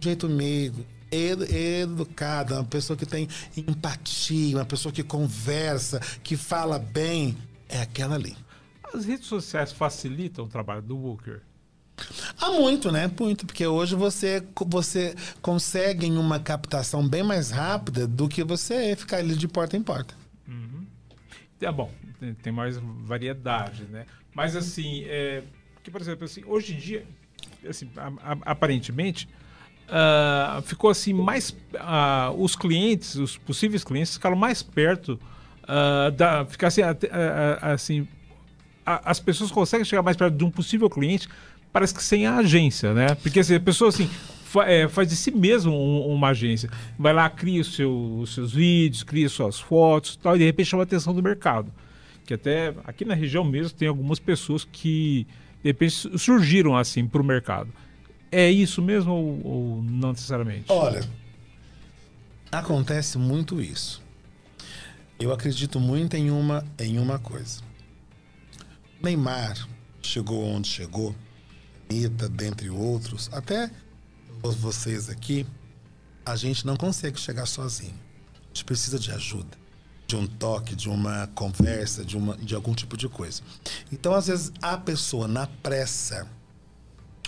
[0.00, 6.78] jeito meigo, edu, educada, uma pessoa que tem empatia, uma pessoa que conversa, que fala
[6.78, 7.36] bem,
[7.68, 8.36] é aquela ali.
[8.92, 11.42] As redes sociais facilitam o trabalho do Booker?
[12.40, 13.10] Há muito, né?
[13.18, 19.18] Muito, porque hoje você, você consegue uma captação bem mais rápida do que você ficar
[19.18, 20.14] ali de porta em porta.
[20.46, 20.86] Uhum.
[21.60, 21.90] É bom,
[22.42, 24.06] tem mais variedade, né?
[24.34, 25.42] Mas assim, é,
[25.82, 27.04] que por exemplo, assim, hoje em dia,
[27.68, 29.28] assim, a, a, aparentemente,
[29.88, 35.18] uh, ficou assim mais, uh, os clientes, os possíveis clientes ficaram mais perto
[35.64, 36.82] uh, da, ficar assim,
[37.62, 38.08] assim,
[38.84, 41.28] as pessoas conseguem chegar mais perto de um possível cliente,
[41.72, 43.14] parece que sem a agência, né?
[43.14, 44.08] Porque assim, a pessoa assim
[44.66, 46.70] é, faz de si mesmo um, uma agência.
[46.98, 50.82] Vai lá, cria seu, os seus vídeos, cria suas fotos tal, e de repente chama
[50.82, 51.72] a atenção do mercado
[52.28, 55.26] que até aqui na região mesmo tem algumas pessoas que
[55.62, 57.72] de repente surgiram assim para o mercado.
[58.30, 60.66] É isso mesmo ou, ou, não necessariamente?
[60.68, 61.00] Olha,
[62.52, 64.02] acontece muito isso.
[65.18, 67.62] Eu acredito muito em uma, em uma coisa.
[69.02, 69.66] Neymar
[70.02, 71.16] chegou onde chegou,
[71.88, 73.70] Anitta, dentre outros, até
[74.42, 75.46] vocês aqui,
[76.26, 77.98] a gente não consegue chegar sozinho.
[78.34, 79.67] A gente precisa de ajuda
[80.08, 83.42] de um toque, de uma conversa, de, uma, de algum tipo de coisa.
[83.92, 86.26] Então, às vezes, a pessoa na pressa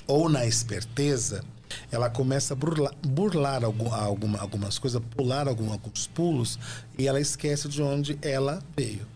[0.07, 1.45] ou na esperteza,
[1.93, 6.59] ela começa a burlar, burlar algum, alguma, algumas coisas, pular algum, alguns pulos
[6.99, 9.07] e ela esquece de onde ela veio.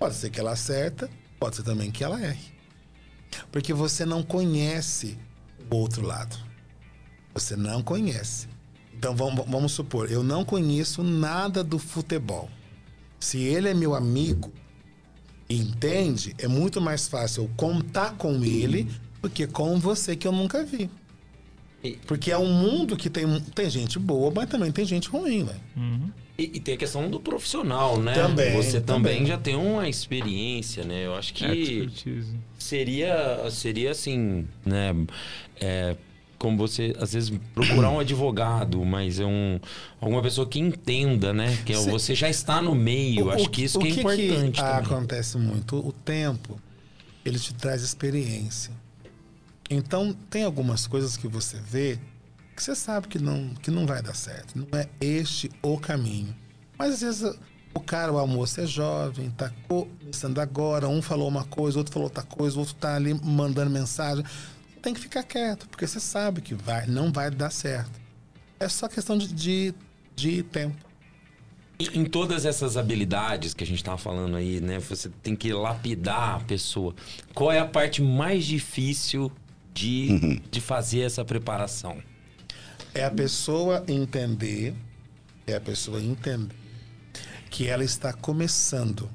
[0.00, 1.08] Pode ser que ela acerta,
[1.38, 2.52] pode ser também que ela erre.
[3.52, 5.16] Porque você não conhece
[5.70, 6.36] o outro lado.
[7.32, 8.48] Você não conhece.
[8.92, 12.50] Então vamos, vamos supor, eu não conheço nada do futebol.
[13.22, 14.52] Se ele é meu amigo,
[15.48, 18.88] entende, é muito mais fácil eu contar com ele
[19.22, 20.90] do que com você que eu nunca vi.
[22.04, 25.60] Porque é um mundo que tem, tem gente boa, mas também tem gente ruim, velho.
[25.76, 26.10] Uhum.
[26.36, 28.12] E, e, tem a questão do profissional, né?
[28.12, 28.56] Também.
[28.56, 31.06] Você também, também, já tem uma experiência, né?
[31.06, 31.88] Eu acho que
[32.58, 34.96] seria, seria assim, né?
[35.60, 35.96] É,
[36.42, 39.60] como você, às vezes, procurar um advogado, mas é um,
[40.00, 41.56] alguma pessoa que entenda, né?
[41.64, 43.26] Que é, você já está no meio.
[43.26, 44.60] O, Acho que isso que, que é importante.
[44.60, 45.76] Que acontece muito.
[45.76, 46.60] O tempo,
[47.24, 48.72] ele te traz experiência.
[49.70, 51.96] Então, tem algumas coisas que você vê
[52.56, 54.58] que você sabe que não, que não vai dar certo.
[54.58, 56.34] Não é este o caminho.
[56.76, 57.38] Mas às vezes
[57.72, 62.08] o cara, o almoço é jovem, tá começando agora, um falou uma coisa, outro falou
[62.08, 64.24] outra coisa, o outro tá ali mandando mensagem
[64.82, 68.00] tem que ficar quieto, porque você sabe que vai, não vai dar certo.
[68.58, 69.74] É só questão de, de,
[70.14, 70.76] de tempo.
[71.94, 74.78] Em todas essas habilidades que a gente estava falando aí, né?
[74.78, 76.94] Você tem que lapidar a pessoa.
[77.34, 79.32] Qual é a parte mais difícil
[79.72, 80.40] de, uhum.
[80.50, 82.00] de fazer essa preparação?
[82.94, 84.74] É a pessoa entender,
[85.46, 86.54] é a pessoa entender
[87.50, 89.08] que ela está começando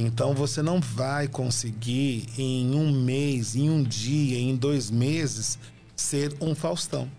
[0.00, 5.58] então você não vai conseguir em um mês, em um dia, em dois meses
[5.96, 7.10] ser um Faustão.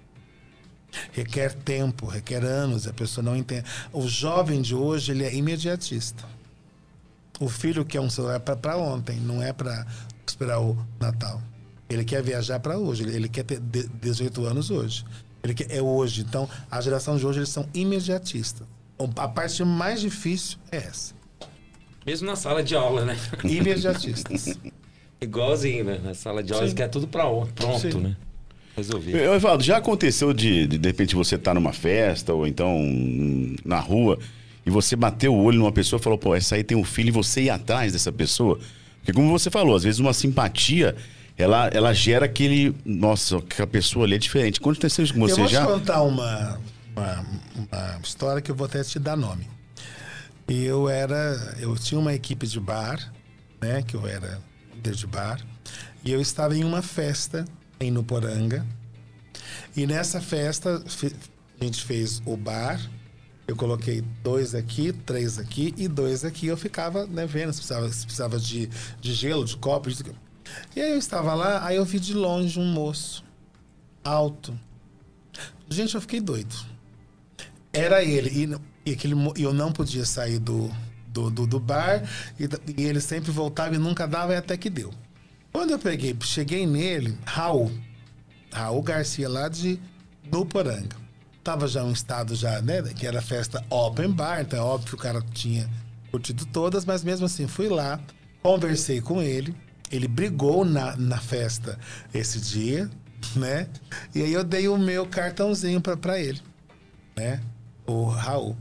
[1.12, 3.66] Requer tempo, requer anos, a pessoa não entende.
[3.92, 6.24] O jovem de hoje ele é imediatista.
[7.38, 9.86] O filho quer um celular para ontem, não é para
[10.26, 11.42] esperar o Natal.
[11.90, 15.06] Ele quer viajar para hoje, ele quer ter 18 anos hoje.
[15.44, 16.22] Ele quer, é hoje.
[16.22, 18.66] Então, a geração de hoje eles são imediatistas.
[19.18, 21.19] A parte mais difícil é essa.
[22.10, 23.16] Mesmo na sala de aula, né?
[23.44, 24.58] Imediatistas.
[25.22, 26.00] Igualzinho, né?
[26.04, 26.74] Na sala de aula, Sim.
[26.74, 28.00] quer tudo pra, pronto, Sim.
[28.00, 28.16] né?
[28.76, 29.16] Resolvido.
[29.16, 32.80] Evaldo, já aconteceu de, de, de repente, você estar tá numa festa ou então
[33.64, 34.18] na rua
[34.66, 37.10] e você bateu o olho numa pessoa e falou, pô, essa aí tem um filho
[37.10, 38.58] e você ir atrás dessa pessoa?
[38.98, 40.96] Porque como você falou, às vezes uma simpatia,
[41.38, 44.60] ela, ela gera aquele, nossa, que a pessoa ali é diferente.
[44.60, 45.62] Aconteceu isso com você já?
[45.62, 46.60] Eu vou te contar uma,
[46.96, 49.59] uma, uma história que eu vou até te dar nome.
[50.50, 53.14] E eu era, eu tinha uma equipe de bar,
[53.62, 54.42] né, que eu era
[54.74, 55.40] líder de bar,
[56.04, 57.46] e eu estava em uma festa
[57.80, 58.66] em Nuporanga.
[59.78, 60.84] E nessa festa
[61.60, 62.80] a gente fez o bar,
[63.48, 66.46] Eu coloquei dois aqui, três aqui e dois aqui.
[66.46, 68.70] Eu ficava né, vendo se precisava, se precisava de,
[69.02, 69.90] de gelo, de copo.
[69.90, 70.04] De...
[70.76, 73.24] E aí eu estava lá, aí eu vi de longe um moço,
[74.04, 74.58] alto.
[75.68, 76.56] Gente, eu fiquei doido.
[77.74, 78.30] Era ele.
[78.30, 78.56] E,
[78.90, 80.72] e aquele, eu não podia sair do,
[81.08, 82.04] do, do, do bar.
[82.40, 84.94] E, e, ele sempre voltava e nunca dava, e até que deu.
[85.52, 87.72] Quando eu peguei, cheguei nele, Raul.
[88.52, 89.80] Raul Garcia, lá de
[90.32, 91.10] Nuporanga
[91.50, 92.82] tava já um estado já, né?
[92.96, 95.68] Que era festa open bar, então é óbvio que o cara tinha
[96.12, 98.00] curtido todas, mas mesmo assim fui lá,
[98.44, 99.56] conversei com ele,
[99.92, 101.80] ele brigou na, na festa
[102.14, 102.90] esse dia,
[103.36, 103.68] né?
[104.14, 106.40] E aí eu dei o meu cartãozinho para ele,
[107.16, 107.42] né?
[107.90, 108.56] O Raul.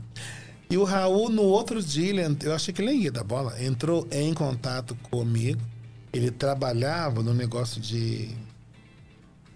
[0.69, 2.13] E o Raul, no outro dia,
[2.43, 5.61] eu achei que ele ia da bola, entrou em contato comigo.
[6.11, 8.29] Ele trabalhava no negócio de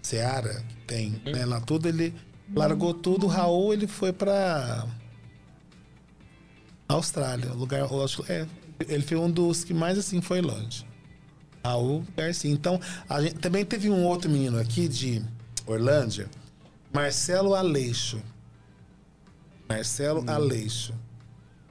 [0.02, 1.44] Seara, que tem, né?
[1.44, 2.14] Lá tudo ele
[2.52, 4.86] Largou tudo, o Raul ele foi para
[6.88, 7.88] Austrália, lugar,
[8.28, 8.46] é,
[8.86, 10.86] ele foi um dos que mais assim foi longe.
[11.64, 12.50] Raul Garcia.
[12.50, 15.22] Então, a gente também teve um outro menino aqui de
[15.66, 16.28] Orlândia,
[16.92, 18.20] Marcelo Aleixo.
[19.68, 20.30] Marcelo hum.
[20.30, 20.94] Aleixo,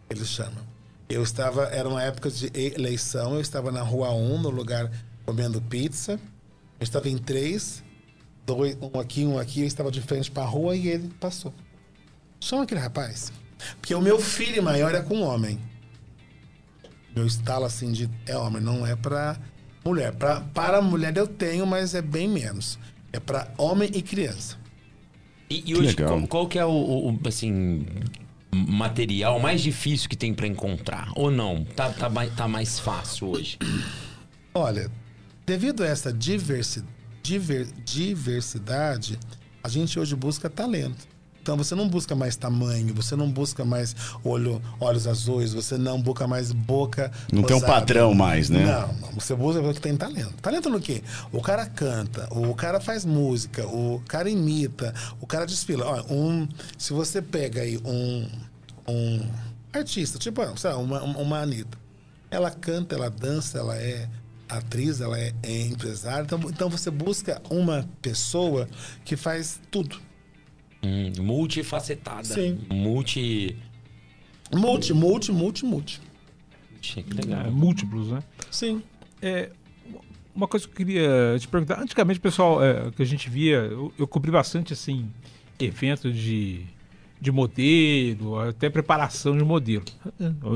[0.10, 0.66] ele chama.
[1.10, 4.92] Eu estava, era uma época de eleição, eu estava na Rua 1, no lugar
[5.26, 6.20] comendo pizza.
[6.80, 7.84] Eu estava em três,
[8.46, 11.54] dois, um aqui, um aqui, eu estava de frente para a rua e ele passou.
[12.40, 13.32] Chama aquele rapaz.
[13.80, 15.60] Porque o meu filho maior é com homem.
[17.16, 19.38] Meu estalo assim de é homem, não é para
[19.86, 20.14] mulher.
[20.14, 22.80] Pra, para mulher eu tenho, mas é bem menos.
[23.12, 24.58] É para homem e criança.
[25.50, 27.86] E, e hoje, qual, qual, que é o, o, assim,
[28.52, 31.12] material mais difícil que tem para encontrar?
[31.16, 31.64] Ou não?
[31.76, 33.58] Tá, tá, tá mais fácil hoje?
[34.54, 34.90] Olha,
[35.46, 39.18] devido a essa diversidade, diver, diversidade,
[39.64, 41.08] a gente hoje busca talento.
[41.44, 46.02] Então você não busca mais tamanho, você não busca mais olho, olhos azuis, você não
[46.02, 47.12] busca mais boca.
[47.30, 47.48] Não rosada.
[47.48, 48.66] tem um padrão mais, né?
[48.66, 49.12] Não.
[49.16, 50.34] Você busca porque tem talento.
[50.42, 51.04] Talento no quê?
[51.34, 55.86] O cara canta, o cara faz música, o cara imita, o cara desfila.
[55.86, 58.26] Olha, um, se você pega aí um,
[58.88, 59.28] um
[59.74, 61.78] artista, tipo, sei lá, uma, uma Anitta.
[62.32, 64.08] Ela canta, ela dança, ela é
[64.48, 66.24] atriz, ela é, é empresária.
[66.24, 68.70] Então, então você busca uma pessoa
[69.04, 70.00] que faz tudo.
[70.84, 72.24] Hum, multifacetada.
[72.24, 72.60] Sim.
[72.70, 73.56] Multi.
[74.54, 76.02] Multi, multi, multi, multi.
[76.82, 77.46] Que legal.
[77.46, 78.22] É, múltiplos, né?
[78.52, 78.84] Sim.
[79.22, 79.50] É,
[80.36, 81.80] uma coisa que eu queria te perguntar.
[81.80, 85.10] Antigamente, pessoal, é, que a gente via, eu, eu cobri bastante assim,
[85.60, 86.66] evento de,
[87.22, 89.86] de modelo, até preparação de modelo.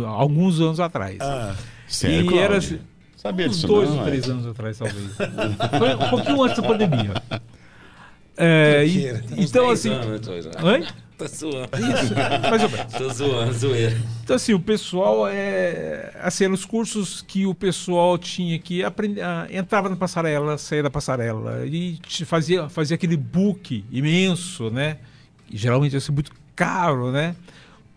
[0.05, 1.17] Alguns anos atrás.
[1.21, 1.55] Ah,
[1.87, 2.31] sério?
[2.31, 2.79] E era assim,
[3.17, 4.05] Sabia Uns disso dois não, ou é?
[4.05, 5.15] três anos atrás, talvez.
[5.15, 7.13] Foi um pouquinho antes da pandemia.
[8.37, 9.23] É, e- Mentira.
[9.37, 9.89] então, Dez assim.
[9.89, 10.27] anos.
[10.63, 10.85] Oi?
[11.17, 11.69] Tá zoando.
[12.49, 12.93] Mais ou menos.
[12.93, 13.97] Tô zoando, zoeira.
[14.23, 16.11] Então, assim, o pessoal é.
[16.21, 19.21] Assim, eram os cursos que o pessoal tinha que aprender.
[19.21, 21.65] ah, entrava na passarela, saía da passarela.
[21.65, 24.97] E fazia, fazia aquele book imenso, né?
[25.49, 27.35] E geralmente ia ser muito caro, né?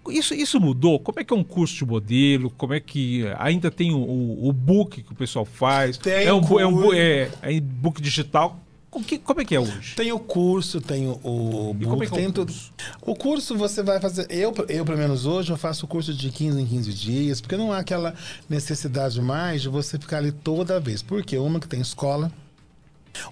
[0.09, 0.99] Isso, isso mudou?
[0.99, 2.49] Como é que é um curso de modelo?
[2.51, 5.99] Como é que ainda tem o, o, o book que o pessoal faz?
[5.99, 8.59] Tem é um, é um é, é book digital?
[9.07, 9.95] Que- como é que é hoje?
[9.95, 12.53] Tem o curso, tem o, o E como book, é que é tem o tudo.
[12.53, 12.72] curso?
[13.03, 14.26] O curso você vai fazer.
[14.30, 17.57] Eu, eu, pelo menos hoje, eu faço o curso de 15 em 15 dias, porque
[17.57, 18.14] não há aquela
[18.49, 21.03] necessidade mais de você ficar ali toda vez.
[21.03, 22.32] Porque uma que tem escola,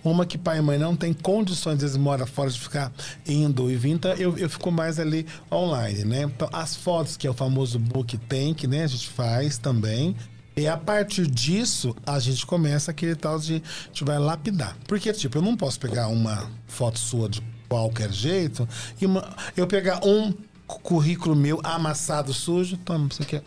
[0.04, 2.92] uma que pai e mãe não tem condições, às vezes mora fora de ficar
[3.26, 6.22] indo e vindo, então eu, eu fico mais ali online, né?
[6.22, 8.84] Então, as fotos, que é o famoso book tank, né?
[8.84, 10.14] A gente faz também.
[10.58, 13.62] E a partir disso, a gente começa aquele tal de.
[13.84, 14.76] A gente vai lapidar.
[14.86, 18.68] Porque, tipo, eu não posso pegar uma foto sua de qualquer jeito
[19.00, 20.32] e uma- eu pegar um
[20.66, 22.76] cu- currículo meu amassado sujo.
[22.78, 23.42] Toma, isso aqui é.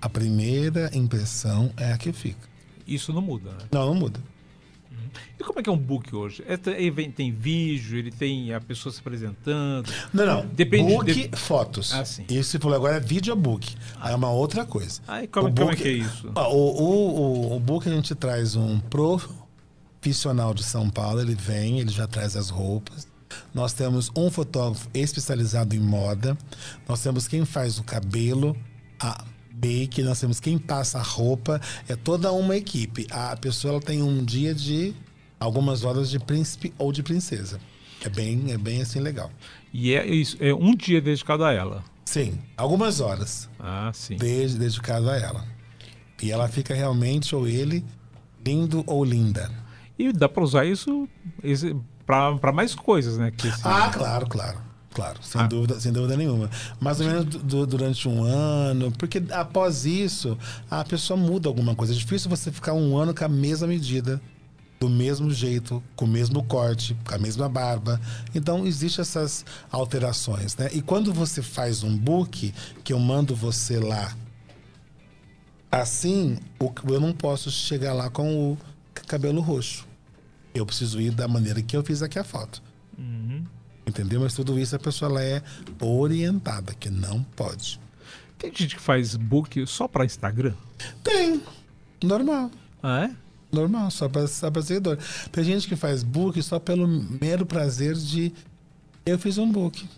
[0.00, 2.48] A primeira impressão é a que fica.
[2.86, 3.58] Isso não muda, né?
[3.72, 4.20] Não, não muda.
[5.38, 6.42] E como é que é um book hoje?
[6.46, 9.90] É, tem, ele tem vídeo, ele tem a pessoa se apresentando.
[10.12, 10.46] Não, não.
[10.46, 11.92] Depende- book, de- fotos.
[11.94, 12.24] Ah, sim.
[12.30, 13.74] Isso você falou agora é videobook.
[14.00, 15.00] Aí é uma outra coisa.
[15.06, 16.30] Aí como, O como é book- que é isso?
[16.34, 18.78] O, o, o, o book a gente traz um
[20.00, 23.06] profissional de São Paulo, ele vem, ele já traz as roupas.
[23.52, 26.36] Nós temos um fotógrafo especializado em moda.
[26.88, 28.56] Nós temos quem faz o cabelo,
[29.00, 29.24] a
[29.62, 31.60] make, nós temos quem passa a roupa.
[31.88, 33.06] É toda uma equipe.
[33.10, 34.94] A pessoa ela tem um dia de
[35.38, 37.58] algumas horas de príncipe ou de princesa.
[38.04, 39.30] É bem, é bem assim legal.
[39.72, 41.82] E é isso, é um dia dedicado a ela.
[42.04, 44.16] Sim, algumas horas Ah, sim.
[44.16, 45.44] desde dedicado a ela.
[46.22, 47.84] E ela fica realmente, ou ele,
[48.44, 49.50] lindo ou linda.
[49.98, 51.08] E dá pra usar isso
[52.06, 53.30] para mais coisas, né?
[53.36, 54.58] Que, assim, Ah, claro, claro.
[54.96, 55.46] Claro, sem, Ah.
[55.46, 56.48] dúvida, sem dúvida nenhuma.
[56.80, 60.38] Mais ou menos du- du- durante um ano, porque após isso,
[60.70, 61.92] a pessoa muda alguma coisa.
[61.92, 64.18] É difícil você ficar um ano com a mesma medida,
[64.80, 68.00] do mesmo jeito, com o mesmo corte, com a mesma barba.
[68.34, 70.70] Então, existem essas alterações, né?
[70.72, 74.16] E quando você faz um book, que eu mando você lá
[75.70, 78.58] assim, o- eu não posso chegar lá com o
[79.06, 79.86] cabelo roxo.
[80.54, 82.62] Eu preciso ir da maneira que eu fiz aqui a foto.
[83.86, 84.20] Entendeu?
[84.20, 85.42] Mas tudo isso a pessoa ela é
[85.80, 87.80] orientada, que não pode.
[88.36, 90.54] Tem gente que faz book só pra Instagram?
[91.02, 91.40] Tem.
[92.02, 92.50] Normal.
[92.82, 93.10] Ah, é?
[93.50, 94.98] Normal, só para seguidor.
[95.30, 98.32] Tem gente que faz book só pelo mero prazer de
[99.04, 99.88] eu fiz um book.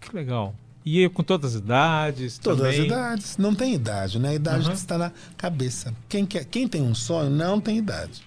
[0.00, 0.54] Que legal.
[0.84, 2.38] E com todas as idades?
[2.38, 2.80] Todas também?
[2.80, 3.36] as idades.
[3.38, 4.30] Não tem idade, né?
[4.30, 4.74] A idade Aham.
[4.74, 5.94] está na cabeça.
[6.08, 8.22] Quem, quer, quem tem um sonho não tem idade.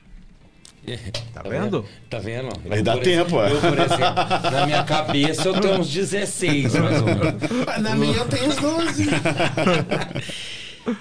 [1.33, 1.85] Tá vendo?
[2.09, 2.49] Tá vendo?
[2.69, 3.51] Aí dá por tempo, exemplo, é.
[3.51, 7.81] Eu, por exemplo, na minha cabeça eu tenho uns 16, mais ou menos.
[7.81, 9.07] Na minha eu tenho os 12.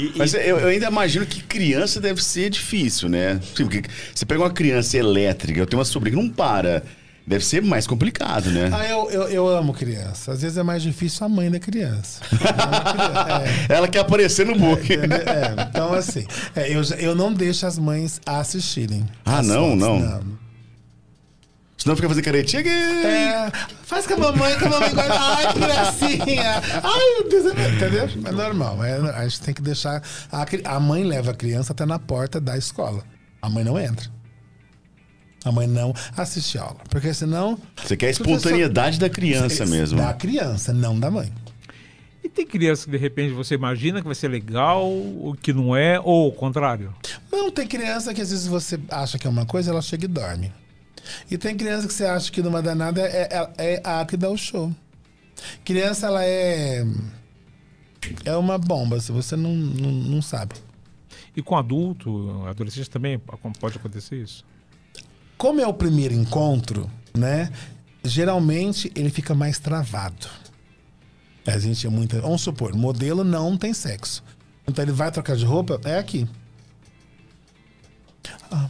[0.01, 3.39] E- e- Mas eu, eu ainda imagino que criança deve ser difícil, né?
[3.57, 3.83] Porque
[4.13, 6.83] você pega uma criança elétrica, eu tenho uma sobrinha que não para.
[7.27, 8.71] Deve ser mais complicado, né?
[8.73, 10.31] Ah, eu, eu, eu amo criança.
[10.31, 12.21] Às vezes é mais difícil a mãe da criança.
[13.69, 14.81] É, Ela quer aparecer no book.
[14.93, 15.19] entendeu?
[15.19, 16.25] É, então, assim,
[16.55, 19.05] é, eu, eu não deixo as mães assistirem.
[19.25, 20.37] Ah, as não, fotos, não.
[21.77, 22.63] Senão fica fazendo caretinha.
[22.67, 23.51] É,
[23.85, 25.15] faz com a mamãe, com a mamãe guarda.
[25.21, 26.63] Ai, que gracinha.
[26.83, 27.47] Ai, meu Deus.
[27.47, 28.09] é- Entendeu?
[28.25, 28.85] É normal.
[28.85, 30.01] É, a gente tem que deixar.
[30.31, 33.03] A, a mãe leva a criança até na porta da escola.
[33.43, 34.09] A mãe não entra.
[35.47, 36.79] A mãe não assiste aula.
[36.91, 37.57] Porque senão.
[37.77, 39.97] Você quer a espontaneidade da criança mesmo.
[39.97, 41.33] Da criança, não da mãe.
[42.25, 45.77] E tem criança que de repente você imagina que vai ser legal, o que não
[45.77, 46.93] é, ou o contrário?
[47.31, 50.09] Não, tem criança que às vezes você acha que é uma coisa, ela chega e
[50.09, 50.53] dorme.
[51.31, 54.05] E tem criança que você acha que não vai dar nada, é, é, é a
[54.05, 54.75] que dá o show.
[55.65, 56.85] Criança, ela é.
[58.25, 60.57] É uma bomba, se você não, não, não sabe.
[61.37, 63.21] E com adulto, adolescente também
[63.61, 64.45] pode acontecer isso?
[65.37, 67.53] Como é o primeiro encontro, né?
[68.03, 70.29] Geralmente ele fica mais travado.
[71.47, 72.21] A gente é muito.
[72.21, 74.23] Vamos supor, modelo não tem sexo.
[74.67, 76.29] Então ele vai trocar de roupa, é aqui.
[78.51, 78.69] Ah.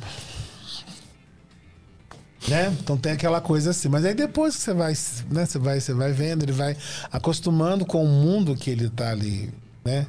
[2.48, 2.76] Né?
[2.80, 3.88] Então tem aquela coisa assim.
[3.88, 4.92] Mas aí depois que você vai,
[5.30, 5.46] né?
[5.46, 6.76] Você vai, você vai vendo, ele vai
[7.10, 9.52] acostumando com o mundo que ele tá ali,
[9.84, 10.06] né?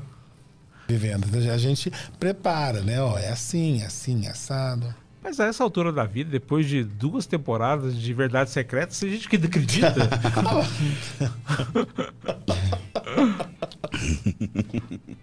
[0.87, 1.27] Vivendo.
[1.27, 3.01] Então, a gente prepara, né?
[3.01, 4.93] Ó, é assim, é assim, é assado.
[5.27, 9.27] Mas a essa altura da vida, depois de duas temporadas de Verdade Secreta, tem gente
[9.27, 9.93] que acredita.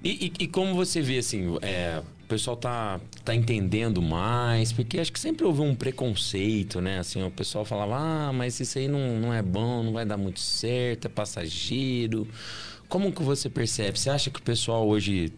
[0.02, 4.98] E, e- e como você vê, assim, é, o pessoal tá, tá entendendo mais, porque
[5.00, 6.98] acho que sempre houve um preconceito, né?
[6.98, 10.16] Assim, o pessoal falava, ah, mas isso aí não, não é bom, não vai dar
[10.18, 12.28] muito certo, é passageiro.
[12.88, 13.98] Como que você percebe?
[13.98, 15.32] Você acha que o pessoal hoje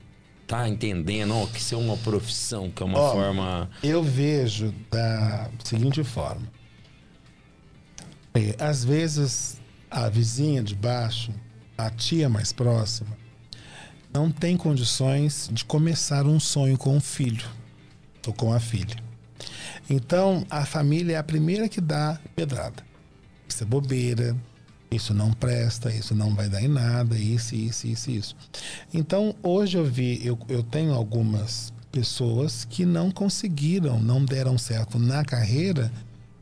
[0.47, 3.71] tá entendendo ó, que isso é uma profissão, que é uma Ó, forma...
[3.83, 6.47] Eu vejo da seguinte forma.
[8.35, 11.33] É, Às vezes, a vizinha de baixo,
[11.77, 13.17] a tia mais próxima,
[14.13, 17.47] não tem condições de começar um sonho com o filho
[18.27, 18.97] ou com a filha.
[19.89, 22.83] Então, a família é a primeira que dá pedrada.
[23.49, 24.37] Isso é bobeira,
[24.91, 28.37] isso não presta, isso não vai dar em nada, isso, isso, isso, isso.
[28.93, 34.99] Então, hoje eu vi, eu, eu tenho algumas pessoas que não conseguiram, não deram certo
[34.99, 35.91] na carreira,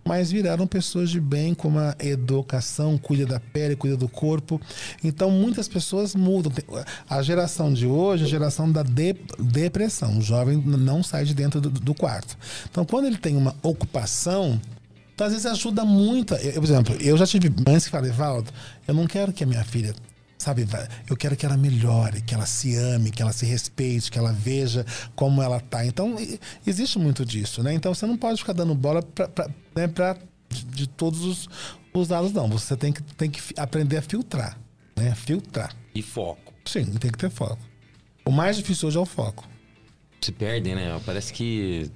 [0.07, 4.61] mas viraram pessoas de bem, com uma educação, cuida da pele, cuida do corpo.
[5.03, 6.53] Então, muitas pessoas mudam.
[7.09, 10.19] A geração de hoje é a geração da de- depressão.
[10.19, 12.37] O jovem não sai de dentro do, do quarto.
[12.71, 14.61] Então, quando ele tem uma ocupação,
[15.15, 16.35] então, às vezes ajuda muito.
[16.35, 18.51] Eu, por exemplo, eu já tive mães que falam, Evaldo,
[18.87, 19.95] eu não quero que a minha filha,
[20.37, 20.67] sabe,
[21.09, 24.33] eu quero que ela melhore, que ela se ame, que ela se respeite, que ela
[24.33, 24.85] veja
[25.15, 25.87] como ela tá.
[25.87, 26.17] Então,
[26.67, 27.73] existe muito disso, né?
[27.73, 30.17] Então, você não pode ficar dando bola pra, pra, né, pra-
[30.51, 31.49] de, todos os,
[31.93, 32.49] os lados, não.
[32.49, 34.59] Você tem que, tem que aprender a filtrar,
[34.97, 35.15] né?
[35.15, 35.75] Filtrar.
[35.95, 36.53] E foco.
[36.65, 37.59] Sim, tem que ter foco.
[38.25, 39.47] O mais difícil hoje é o foco.
[40.21, 41.01] Se perdem, né?
[41.05, 41.91] Parece que.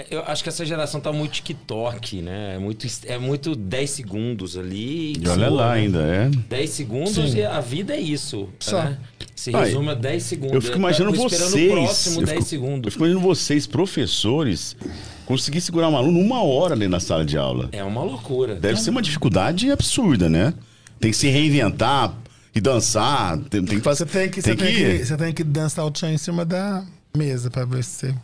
[0.00, 2.54] É, Eu acho que essa geração tá muito TikTok, né?
[2.54, 5.14] É muito, é muito 10 segundos ali.
[5.20, 6.28] E olha lá ainda, é.
[6.48, 7.36] 10 segundos Sim.
[7.38, 8.48] e a vida é isso.
[8.58, 8.82] Só.
[8.82, 8.98] Né?
[9.34, 10.54] Se resume a 10 segundos.
[10.54, 11.70] Eu fico imaginando esperando vocês.
[11.72, 12.84] o próximo eu 10 fico- segundos.
[12.86, 14.76] Eu fico imaginando vocês, professores,
[15.24, 17.68] conseguir segurar um aluno uma hora ali na sala de aula.
[17.72, 18.54] É uma loucura.
[18.56, 20.52] Deve ser uma dificuldade absurda, né?
[20.98, 22.14] Tem que se reinventar
[22.54, 23.38] e dançar.
[23.48, 24.06] Tem, tem que fazer.
[24.06, 26.84] Você tem que, você tem que, você tem que dançar o tchan em cima da
[27.16, 28.14] mesa pra ver se você.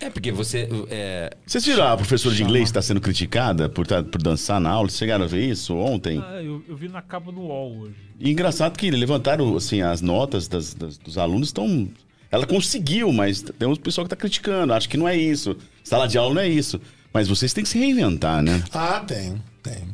[0.00, 0.68] É porque você.
[0.90, 4.60] É, Vocês viram a professora de inglês que está sendo criticada por, tá- por dançar
[4.60, 4.88] na aula?
[4.88, 6.22] Vocês chegaram a ver isso ontem?
[6.22, 7.94] Ah, eu, eu vi na capa no UOL hoje.
[8.20, 11.88] E engraçado que levantaram, assim, as notas das- das- dos alunos estão...
[12.30, 14.72] Ela conseguiu, mas tem um pessoal que está criticando.
[14.72, 15.56] Acho que não é isso.
[15.84, 16.80] Sala de aula não é isso.
[17.12, 18.62] Mas vocês têm que se reinventar, né?
[18.72, 19.84] Ah, tem, tem.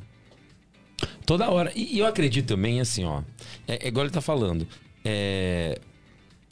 [1.27, 1.71] Toda hora.
[1.77, 3.21] E, e eu acredito também, assim, ó.
[3.69, 4.67] É, é igual ele tá falando.
[5.05, 5.79] É,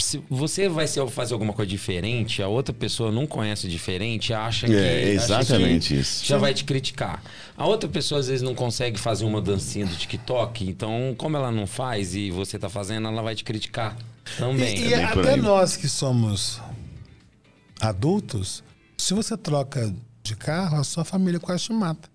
[0.01, 4.67] se você vai ser- fazer alguma coisa diferente, a outra pessoa não conhece diferente, acha
[4.67, 4.75] que.
[4.75, 6.25] É, acha exatamente que isso.
[6.25, 7.23] Já vai te criticar.
[7.57, 11.51] A outra pessoa, às vezes, não consegue fazer uma dancinha do TikTok, então, como ela
[11.51, 13.97] não faz e você tá fazendo, ela vai te criticar
[14.39, 14.79] também.
[14.79, 16.61] E, e por até nós que somos
[17.81, 18.63] adultos,
[18.97, 22.09] se você troca de carro, a sua família quase te mata.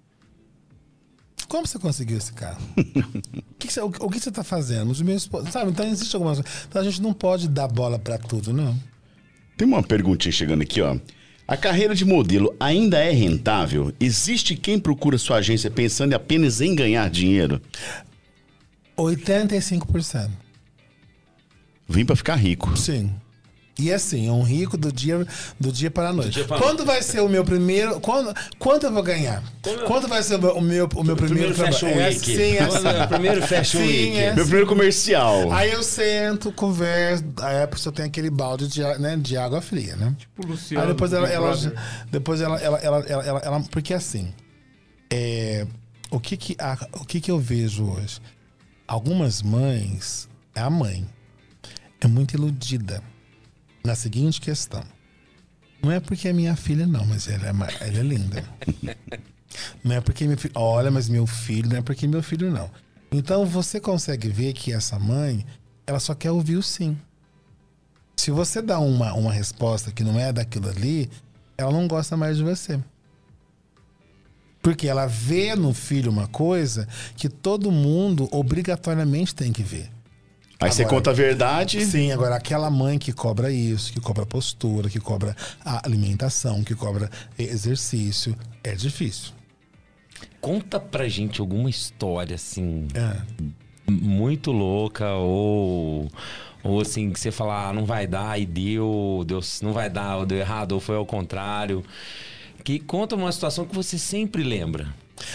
[1.53, 2.59] Como você conseguiu esse carro?
[2.75, 2.83] o,
[3.59, 4.89] que que você, o, o que você está fazendo?
[4.89, 5.69] Os meus, sabe?
[5.69, 6.65] Então existe algumas coisas.
[6.67, 8.75] Então a gente não pode dar bola para tudo, não.
[9.55, 10.97] Tem uma perguntinha chegando aqui, ó.
[11.47, 13.93] A carreira de modelo ainda é rentável?
[13.99, 17.61] Existe quem procura sua agência pensando apenas em ganhar dinheiro?
[18.97, 20.31] 85%.
[21.87, 22.75] Vim pra ficar rico.
[22.75, 23.13] Sim.
[23.77, 25.25] E assim, é um rico do dia,
[25.59, 26.29] do dia para a noite.
[26.29, 27.99] dia para quando vai ser o meu primeiro.
[28.01, 29.41] Quando, quanto eu vou ganhar?
[29.87, 31.87] Quando vai ser o meu, o meu, primeiro, Primeiro Fashion?
[31.87, 32.17] É Week.
[32.31, 33.07] assim, é é assim.
[33.09, 34.17] primeiro Fashion Sim, Week.
[34.19, 35.51] é Meu primeiro comercial.
[35.51, 39.95] Aí eu sento, converso, aí a pessoa tem aquele balde de, né, de água fria,
[39.95, 40.15] né?
[40.19, 40.83] Tipo o Luciano.
[40.83, 41.73] Aí depois ela, ela-
[42.11, 44.31] depois ela, ela, ela, ela, ela- ela- porque assim,
[45.11, 45.65] é,
[46.11, 48.19] o que que, a- o que que eu vejo hoje?
[48.87, 51.03] Algumas mães, é a mãe,
[51.99, 53.01] é muito iludida
[53.83, 54.83] na seguinte questão.
[55.81, 58.43] Não é porque é minha filha, não, mas ela é, ela é linda.
[59.83, 60.53] Não é porque meu filho.
[60.55, 62.71] Olha, mas meu filho, não é porque meu filho, não.
[63.11, 65.45] Então você consegue ver que essa mãe,
[65.85, 66.97] ela só quer ouvir o sim.
[68.15, 71.07] Se você dá uma, uma resposta que não é daquilo ali,
[71.55, 72.79] ela não gosta mais de você.
[74.61, 79.91] Porque ela vê no filho uma coisa que todo mundo obrigatoriamente tem que ver.
[80.63, 81.85] Aí você Agora- conta a verdade.
[81.85, 86.73] Sim, agora aquela mãe que cobra isso, que cobra postura, que cobra a alimentação, que
[86.75, 89.31] cobra exercício, é difícil.
[90.39, 93.17] Conta pra gente alguma história, assim, É.
[93.89, 96.09] muito louca ou
[96.65, 100.17] ou assim que você fala ah, não vai dar e deu, deu não vai dar
[100.19, 101.83] ou deu errado ou foi ao contrário
[102.63, 104.87] que conta uma situação que você sempre lembra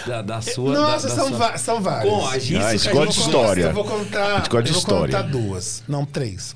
[0.07, 1.39] da, da sua Nossa, da, da são, sua...
[1.39, 2.13] va- são várias.
[2.13, 3.63] Bom, a gente, Ah, história.
[3.65, 5.17] Eu vou contar, eu vou história.
[5.17, 6.55] contar duas, não três.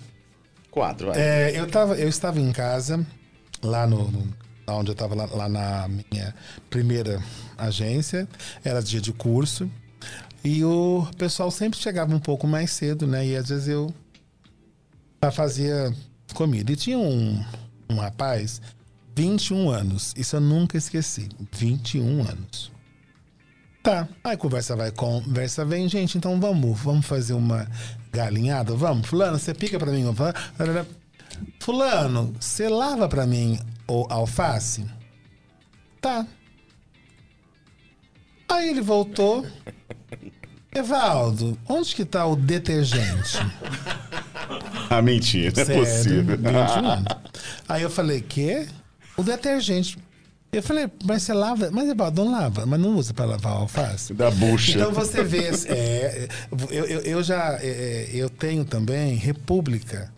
[0.71, 1.21] Quatro, vai.
[1.21, 3.05] É, eu, tava, eu estava em casa,
[3.63, 4.11] lá no.
[4.11, 6.35] no- lá onde eu estava, lá, lá na minha
[6.71, 7.23] primeira
[7.59, 8.29] agência,
[8.65, 9.69] era dia de curso.
[10.45, 13.27] E o pessoal sempre chegava um pouco mais cedo, né?
[13.27, 13.93] E às vezes eu
[15.33, 15.95] fazia
[16.35, 16.73] comida.
[16.73, 17.45] E tinha um,
[17.89, 18.61] um rapaz,
[19.15, 20.13] 21 anos.
[20.17, 21.29] Isso eu nunca esqueci.
[21.53, 22.72] 21 anos.
[23.83, 24.09] Tá.
[24.23, 26.17] Aí conversa vai, conversa vem, gente.
[26.17, 27.69] Então vamos, vamos fazer uma
[28.13, 28.75] galinhada?
[28.77, 29.09] Vamos.
[29.09, 30.05] Fulano, você pica pra mim.
[31.59, 33.59] Fulano, você lava pra mim
[33.89, 34.87] o alface?
[36.01, 36.27] Tá.
[38.49, 39.47] Aí ele voltou.
[40.75, 43.37] Evaldo, onde que tá o detergente?
[44.89, 46.37] Ah, mentira, não é Sério, possível.
[46.37, 47.05] 21 anos.
[47.69, 48.67] Aí eu falei, quê?
[49.17, 49.99] O detergente.
[50.55, 51.71] Eu falei, mas você lava?
[51.71, 54.13] Mas Evaldo, não lava, mas não usa pra lavar o alface.
[54.13, 54.73] Da bucha.
[54.73, 56.29] Então você vê, é,
[56.71, 60.13] eu, eu, eu já é, eu tenho também República.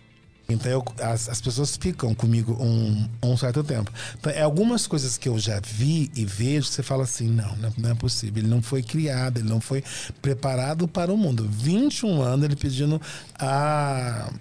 [0.49, 3.93] Então eu- as, as pessoas ficam comigo um, um certo tempo.
[4.19, 7.73] Então, é algumas coisas que eu já vi e vejo, você fala assim, não, não,
[7.79, 8.43] não é possível.
[8.43, 9.85] Ele não foi criado, ele não foi
[10.21, 11.49] preparado para o mundo.
[11.49, 13.01] 21 anos ele pedindo
[13.39, 14.33] a,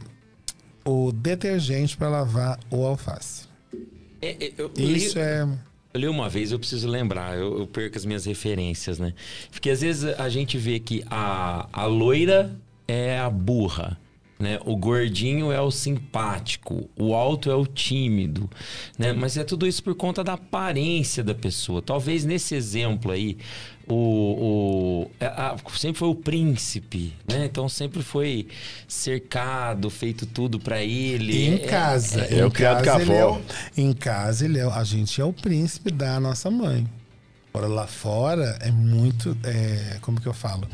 [0.84, 3.44] o detergente para lavar o alface.
[4.20, 5.48] É, é, eu li- Isso é.
[5.94, 9.14] Eu li uma vez, eu preciso lembrar, eu, eu perco as minhas referências, né?
[9.52, 12.56] Porque às vezes a gente vê que a, a loira
[12.88, 14.00] é a burra,
[14.40, 14.60] né?
[14.66, 18.50] O gordinho é o simpático, o alto é o tímido,
[18.98, 19.14] né?
[19.14, 21.82] Mas é tudo isso por conta da aparência da pessoa.
[21.82, 23.38] Talvez nesse exemplo aí,
[23.88, 27.46] o, o é, a- sempre foi o príncipe, né?
[27.46, 28.48] Então sempre foi
[28.88, 31.48] cercado, feito tudo pra ele.
[31.48, 32.22] Em É- casa.
[32.26, 33.42] é em o criado casa, com a ele é avó.
[33.78, 36.88] em casa, ele é, a gente é o príncipe da nossa mãe.
[37.54, 39.38] Agora, lá fora, é muito.
[39.44, 40.68] é, como que eu falo?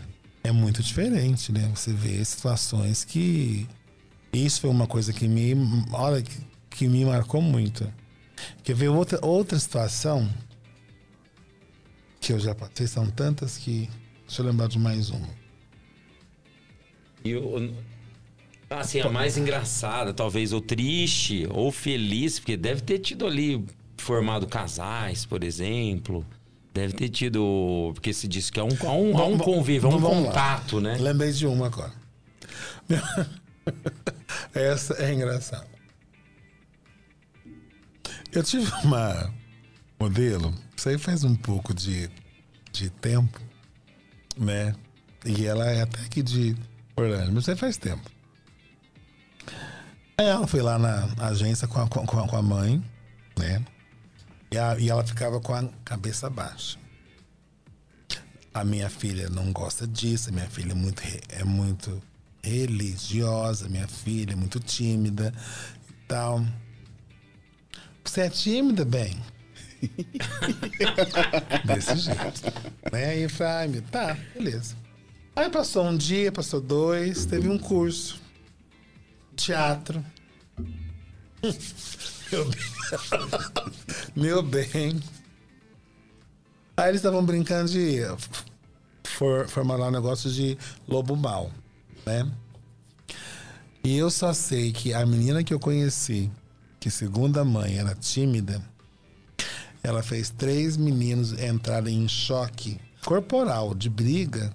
[0.44, 1.70] É muito diferente, né?
[1.76, 3.68] Você vê situações que.
[4.32, 5.54] Isso foi uma coisa que me.
[5.92, 6.22] Olha,
[6.70, 7.92] que, me marcou muito.
[8.64, 10.30] Quer ver outra, outra situação
[12.22, 12.88] que eu já passei?
[12.88, 13.90] São tantas que.
[14.26, 15.28] Deixa eu lembrar de mais uma.
[17.26, 17.74] E o-
[18.70, 23.66] assim, a mais engraçada, talvez, ou triste, ou feliz, porque deve ter tido ali
[23.98, 26.26] formado casais, por exemplo.
[26.74, 27.92] Deve ter tido.
[27.94, 30.28] Porque se diz que é um, há um, há um convívio, é um vamos lá.
[30.28, 30.98] contato, né?
[30.98, 31.94] Lembrei de uma agora.
[34.54, 35.68] Essa é engraçada.
[38.32, 39.34] Eu tive uma
[40.00, 42.10] modelo, isso aí faz um pouco de,
[42.72, 43.40] de tempo,
[44.38, 44.74] né?
[45.26, 46.56] E ela é até aqui de
[46.96, 48.10] Orlando, mas isso aí faz tempo.
[50.18, 52.84] Aí ela foi lá na agência com a, com a, com a mãe,
[53.38, 53.64] né?
[54.52, 56.78] E, a- e ela ficava com a cabeça baixa.
[58.54, 62.02] A minha filha não gosta disso, a minha filha é muito, é muito
[62.44, 65.34] religiosa, minha filha é muito tímida
[65.90, 66.44] e tal.
[68.04, 69.22] Você é tímida, bem?
[71.66, 72.42] Desse jeito.
[72.92, 73.06] Né?
[73.06, 74.76] Aí eu falei, tá, beleza.
[75.36, 78.20] Aí passou um dia, passou dois, teve um curso.
[79.36, 80.04] Teatro.
[82.32, 82.60] Meu bem.
[84.16, 85.00] Meu bem.
[86.78, 88.00] Aí eles estavam brincando de
[89.06, 91.52] for, formar lá um negócio de lobo mal,
[92.06, 92.30] né?
[93.84, 96.32] E eu só sei que a menina que eu conheci,
[96.80, 98.62] que segundo a mãe era tímida,
[99.84, 104.54] ela fez três meninos entrarem em choque corporal, de briga,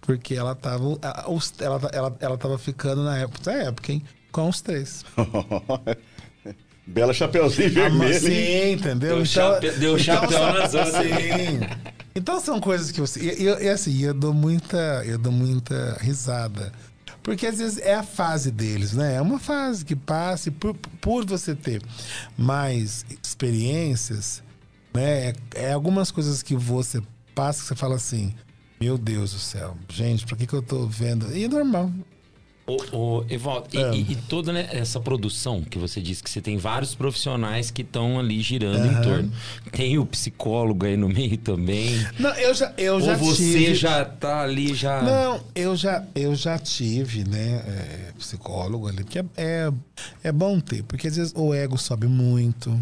[0.00, 4.02] porque ela tava, a- os- ela, ela, ela tava ficando na época, na época, hein?
[4.36, 5.02] Com os três.
[6.86, 8.20] Bela chapeuzinho vermelho.
[8.20, 9.16] Sim, entendeu?
[9.16, 10.92] Deu chape- deu chapéu são- nas outras.
[11.06, 11.60] Sim.
[12.14, 13.18] Então são coisas que você.
[13.18, 15.02] E, e- e assim, eu dou muita.
[15.06, 16.70] Eu dou muita risada.
[17.22, 19.14] Porque às vezes é a fase deles, né?
[19.16, 21.80] É uma fase que passa e por, por você ter
[22.36, 24.42] mais experiências,
[24.94, 25.30] né?
[25.30, 27.02] É, é algumas coisas que você
[27.34, 28.34] passa que você fala assim.
[28.78, 31.34] Meu Deus do céu, gente, pra que, que eu tô vendo?
[31.34, 31.90] E é normal.
[32.66, 33.94] Ô, ô, Evaldo, e- É.
[33.94, 37.82] e, e toda né, essa produção que você disse que você tem vários profissionais que
[37.82, 39.02] estão ali girando em Aham.
[39.02, 39.32] torno.
[39.70, 42.04] Tem o psicólogo aí no meio também.
[42.18, 43.74] Não, eu já, eu já Ou você tive...
[43.76, 45.00] já tá ali, já.
[45.02, 49.72] Não, eu já, eu já tive, né, é, psicólogo ali, porque é, é,
[50.24, 52.76] é bom ter, porque às vezes o ego sobe muito,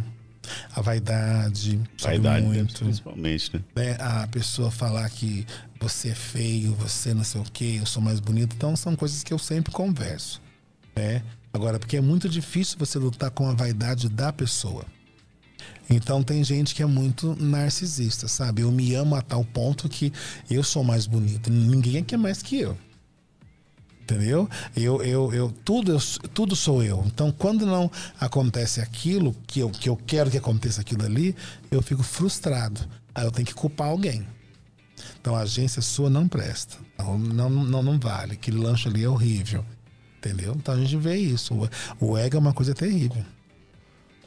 [0.74, 3.62] a vaidade Vaidade, muito, principalmente, né?
[3.74, 5.46] né, a pessoa falar que
[5.80, 9.22] você é feio, você não sei o que, eu sou mais bonito, então são coisas
[9.22, 10.40] que eu sempre converso,
[10.96, 11.22] né?
[11.52, 14.84] Agora, porque é muito difícil você lutar com a vaidade da pessoa.
[15.88, 18.62] Então tem gente que é muito narcisista, sabe?
[18.62, 20.12] Eu me amo a tal ponto que
[20.50, 21.50] eu sou mais bonito.
[21.50, 22.76] Ninguém aqui é mais que eu.
[24.04, 24.46] Entendeu?
[24.76, 25.98] Eu, eu, eu, tudo, eu,
[26.28, 27.02] tudo sou eu.
[27.06, 27.90] Então, quando não
[28.20, 31.34] acontece aquilo que eu, que eu quero que aconteça aquilo ali,
[31.70, 32.82] eu fico frustrado.
[33.14, 34.26] Aí eu tenho que culpar alguém.
[35.18, 36.76] Então, a agência sua não presta.
[36.98, 38.34] Não, não, não, não vale.
[38.34, 39.64] Aquele lanche ali é horrível.
[40.18, 40.54] Entendeu?
[40.54, 41.54] Então, a gente vê isso.
[41.98, 43.24] O, o ego é uma coisa terrível.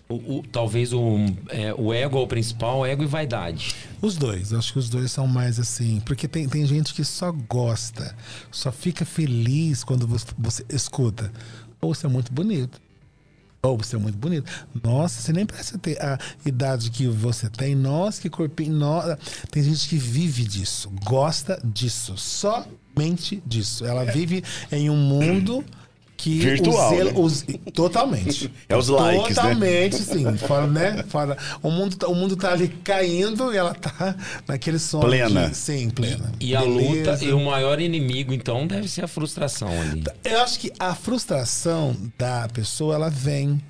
[0.09, 1.17] O, o- talvez o,
[1.49, 3.75] é, o ego é o principal, ego e vaidade.
[4.01, 5.99] Os dois, acho que os dois são mais assim.
[6.05, 8.15] Porque tem, tem gente que só gosta,
[8.49, 11.31] só fica feliz quando você, você escuta.
[11.81, 12.79] Ou você é muito bonito.
[13.61, 14.49] Ou você é muito bonito.
[14.81, 17.75] Nossa, você nem parece ter a idade que você tem.
[17.75, 18.73] Nossa, que corpinho.
[18.73, 19.19] Nossa.
[19.51, 23.83] Tem gente que vive disso, gosta disso, somente disso.
[23.85, 24.41] Ela vive
[24.71, 25.65] em um mundo
[26.17, 27.53] que Virtual, os, né?
[27.59, 28.51] os- totalmente.
[28.67, 29.35] É os likes, né?
[29.35, 30.37] Totalmente, sim.
[30.37, 31.03] Fora, né?
[31.07, 34.15] Fora, o mundo, tá- o mundo tá ali caindo e ela tá
[34.47, 35.05] naquele sonho.
[35.05, 35.49] Plena.
[35.49, 36.31] de- sim, plena.
[36.39, 37.11] E a Beleza.
[37.11, 40.03] luta, e o maior inimigo, então, deve ser a frustração ali.
[40.25, 43.61] Eu acho que a frustração da pessoa, ela vem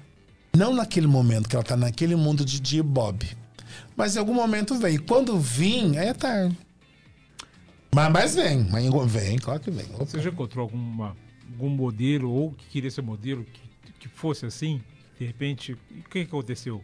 [0.56, 3.28] não naquele momento que ela tá naquele mundo de de Bob.
[3.96, 4.96] Mas em algum momento vem.
[4.96, 6.58] E quando vir, aí é tarde.
[7.94, 9.86] Mas, mas vem, mas vem, claro que vem.
[9.96, 10.06] Opa.
[10.06, 11.16] Você já encontrou alguma,
[11.58, 14.80] algum modelo ou que queria ser modelo que, que fosse assim?
[15.20, 16.84] De repente, o que que aconteceu?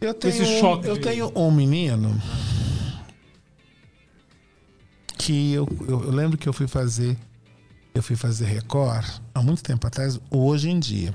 [0.00, 2.10] Eu tenho, esse choque eu de- tenho um menino
[5.18, 7.16] que eu, eu, eu lembro que eu fui fazer
[7.92, 11.14] eu fui fazer Record há muito tempo atrás, hoje em dia.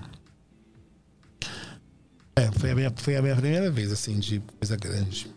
[2.36, 5.32] É, foi a minha, foi a minha primeira vez, assim, de coisa grande.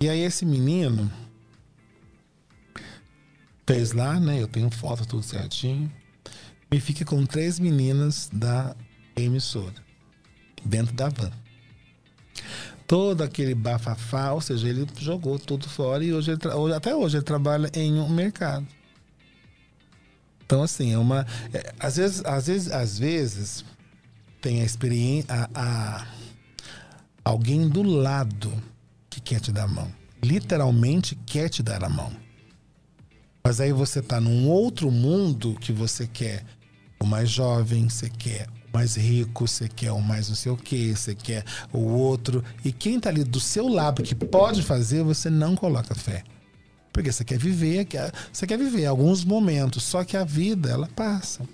[0.00, 1.08] E aí esse menino
[3.66, 4.40] fez lá, né?
[4.40, 5.90] Eu tenho foto tudo certinho.
[6.70, 8.74] E fica com três meninas da
[9.16, 9.74] emissora,
[10.64, 11.30] dentro da van
[12.86, 17.16] todo aquele bafafá, ou seja, ele jogou tudo fora e hoje, ele hoje- até hoje
[17.16, 18.66] ele trabalha em um mercado.
[20.44, 23.64] Então assim, é uma, é, às vezes, às vezes, às vezes
[24.40, 26.06] tem a experiência, a, a-
[27.24, 28.52] alguém do lado
[29.08, 29.90] que quer te dar a mão,
[30.22, 32.12] literalmente quer te dar a mão.
[33.46, 36.42] Mas aí você tá num outro mundo que você quer
[36.98, 40.96] o mais jovem, você quer mais rico, você quer o mais não sei o que,
[40.96, 42.42] você quer o outro.
[42.64, 46.24] E quem tá ali do seu lado que pode fazer, você não coloca fé.
[46.90, 47.86] Porque você quer viver,
[48.32, 51.46] você quer viver alguns momentos, só que a vida, ela passa.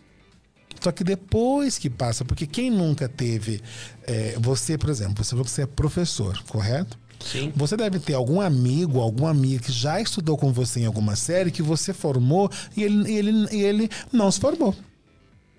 [0.81, 3.61] Só que depois que passa, porque quem nunca teve.
[4.07, 6.97] é, você, por exemplo, você falou que você é professor, correto?
[7.21, 7.53] Sim.
[7.55, 11.51] Você deve ter algum amigo, alguma amiga que já estudou com você em alguma série
[11.51, 14.75] que você formou e ele, ele, ele não se formou.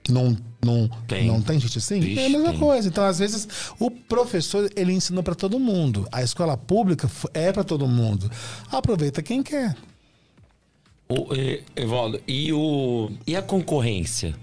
[0.10, 1.28] Não, não, Tem.
[1.28, 2.00] não tem gente assim?
[2.00, 2.60] Vixe, é a mesma tem.
[2.60, 2.88] coisa.
[2.88, 3.48] Então, às vezes,
[3.80, 6.08] o professor ele ensinou para todo mundo.
[6.12, 8.30] A escola pública é para todo mundo.
[8.72, 9.76] Aproveita quem quer.
[11.08, 14.34] O, eh, Evaldo, e, o, e a concorrência?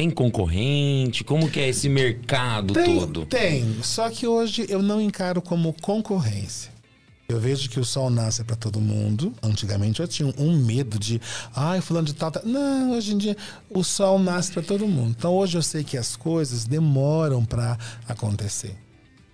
[0.00, 1.22] Tem concorrente?
[1.22, 3.26] Como que é esse mercado Tem, todo?
[3.26, 3.82] tem.
[3.82, 6.72] Só que hoje eu não encaro como concorrência.
[7.28, 9.34] Eu vejo que o sol nasce para todo mundo.
[9.42, 11.20] Antigamente eu tinha um medo de,
[11.54, 12.42] ai, fulano de tal, tal.
[12.46, 13.36] Não, hoje em dia
[13.68, 15.14] o sol nasce para todo mundo.
[15.18, 17.76] Então hoje eu sei que as coisas demoram para
[18.08, 18.74] acontecer.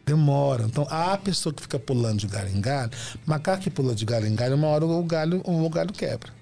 [0.04, 0.66] Demoram.
[0.66, 2.90] Então a pessoa que fica pulando de galho em galho,
[3.24, 6.34] macaco que pula de galho em galho, uma hora o galho, o galho quebra.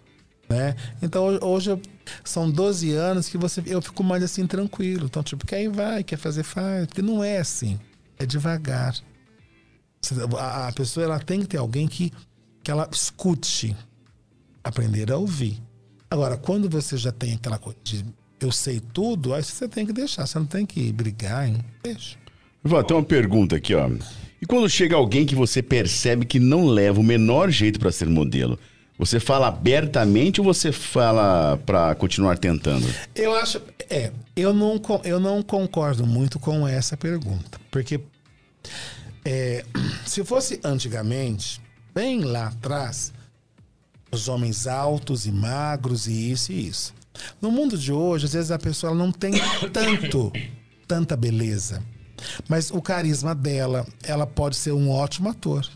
[0.48, 0.74] Né?
[1.02, 1.80] Então hoje- hoje eu-
[2.22, 5.06] são 12 anos que você eu fico mais assim tranquilo.
[5.06, 6.86] Então, tipo, quer ir, vai, quer fazer, faz.
[6.86, 7.78] Porque não é assim.
[8.18, 8.94] É devagar.
[10.38, 12.12] A, pessoa ela tem que ter alguém que,
[12.62, 13.76] que ela escute.
[14.62, 15.60] Aprender a ouvir.
[16.10, 18.04] Agora, quando você já tem aquela coisa de
[18.40, 20.26] eu sei tudo, aí você tem que deixar.
[20.26, 21.58] Você não tem que brigar, hein?
[21.82, 22.16] Deixa.
[22.62, 23.90] Vó, tem uma pergunta aqui, ó.
[24.40, 28.08] E quando chega alguém que você percebe que não leva o menor jeito pra ser
[28.08, 28.58] modelo,
[28.98, 32.86] você fala abertamente ou você fala pra continuar tentando?
[33.14, 33.60] Eu acho.
[33.90, 37.60] É, eu não, eu não concordo muito com essa pergunta.
[37.70, 38.00] Porque
[39.24, 39.64] é,
[40.06, 41.60] se fosse antigamente,
[41.94, 43.12] bem lá atrás,
[44.12, 46.94] os homens altos e magros e isso e isso.
[47.40, 49.32] No mundo de hoje, às vezes a pessoa não tem
[49.72, 50.32] tanto,
[50.86, 51.82] tanta beleza.
[52.48, 55.66] Mas o carisma dela, ela pode ser um ótimo ator.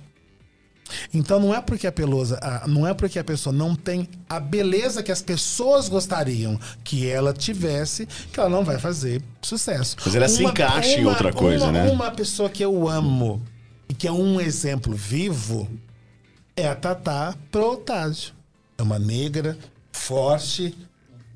[1.12, 5.02] Então não é porque a pelosa, não é porque a pessoa não tem a beleza
[5.02, 9.96] que as pessoas gostariam que ela tivesse, que ela não vai fazer sucesso.
[10.04, 11.90] Mas ela se encaixa em outra coisa, uma- né?
[11.90, 13.42] Uma pessoa que eu amo
[13.88, 15.68] e que é um exemplo vivo
[16.56, 18.32] é a Tatá Protásio.
[18.76, 19.56] É uma negra,
[19.92, 20.76] forte,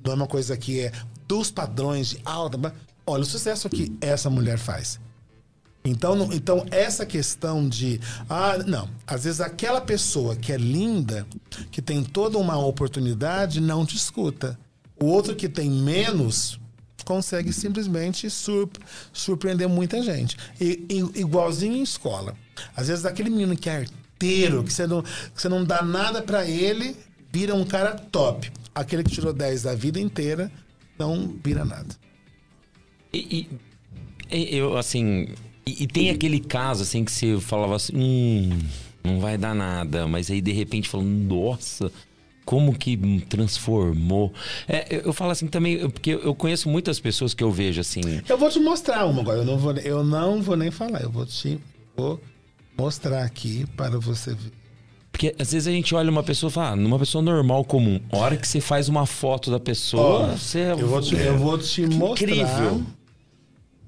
[0.05, 0.93] não é uma coisa que é
[1.29, 2.73] dos padrões de alta.
[3.07, 5.01] Olha o sucesso que essa mulher faz.
[5.85, 8.01] Então, não- então essa questão de.
[8.29, 8.89] Ah, não.
[9.07, 11.27] Às vezes aquela pessoa que é linda,
[11.73, 14.59] que tem toda uma oportunidade, não te escuta.
[15.01, 16.61] O outro que tem menos
[17.05, 18.77] consegue simplesmente surp-
[19.13, 20.37] surpreender muita gente.
[20.61, 22.37] E, e- igualzinho em escola.
[22.77, 26.23] Às vezes aquele menino que é arteiro, que você não, que você não dá nada
[26.23, 26.97] pra ele,
[27.33, 28.53] vira um cara top.
[28.73, 30.49] Aquele que tirou 10 da vida inteira,
[30.97, 31.93] não vira nada.
[33.13, 33.49] E-
[34.31, 35.27] e eu, assim.
[35.67, 38.59] E, e tem aquele caso, assim, que você falava assim, hum,
[39.05, 40.07] não vai dar nada.
[40.07, 41.91] Mas aí, de repente, falando, nossa,
[42.45, 44.33] como que me transformou.
[44.69, 48.01] É, eu, eu falo assim também, porque eu conheço muitas pessoas que eu vejo assim.
[48.29, 49.39] Eu vou te mostrar uma agora.
[49.39, 51.03] Eu não vou, eu não vou nem falar.
[51.03, 51.59] Eu vou te
[51.97, 52.21] vou
[52.77, 54.53] mostrar aqui para você ver.
[55.11, 58.01] Porque às vezes a gente olha uma pessoa e fala, ah, numa pessoa normal, comum.
[58.11, 60.73] A hora que você faz uma foto da pessoa, Ó, você é.
[60.73, 62.83] eu vou te, eu vou te mostrar incrível.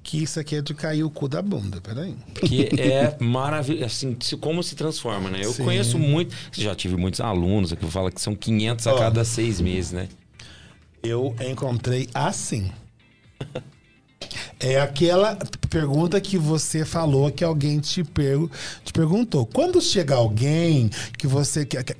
[0.05, 1.81] Que isso aqui é de cair o cu da bunda.
[1.81, 2.15] Peraí.
[2.47, 5.39] Que é maravilhoso, assim, como se transforma, né?
[5.43, 5.63] Eu Sim.
[5.65, 9.59] conheço muito, já tive muitos alunos aqui que falam que são 500 a cada seis
[9.59, 10.07] meses, né?
[11.01, 12.71] Eu encontrei assim.
[14.59, 15.35] É aquela
[15.69, 18.49] pergunta que você falou que alguém te, pergu-
[18.83, 19.45] te perguntou.
[19.45, 21.83] Quando chega alguém que você quer.
[21.83, 21.97] quer-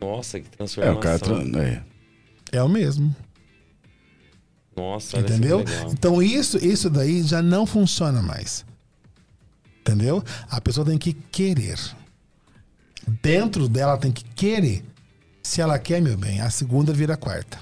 [0.00, 0.96] Nossa, que É, transformação.
[0.98, 1.18] o cara.
[1.18, 1.82] tra- é.
[2.52, 3.14] É o mesmo.
[4.80, 5.64] Nossa, Entendeu?
[5.92, 8.64] Então isso, isso daí já não funciona mais.
[9.80, 10.22] Entendeu?
[10.50, 11.78] A pessoa tem que querer.
[13.22, 14.84] Dentro dela tem que querer.
[15.42, 17.58] Se ela quer, meu bem, a segunda vira a quarta.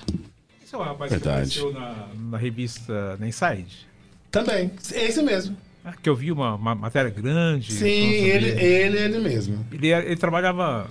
[0.65, 1.51] Esse é um rapaz Verdade.
[1.51, 3.87] que apareceu na, na revista na Inside.
[4.31, 4.71] Também.
[4.93, 5.57] É esse mesmo.
[5.85, 7.73] Ah, Que eu vi uma, uma matéria grande.
[7.73, 9.65] Sim, ele, ele, ele mesmo.
[9.73, 10.91] Ele, ele trabalhava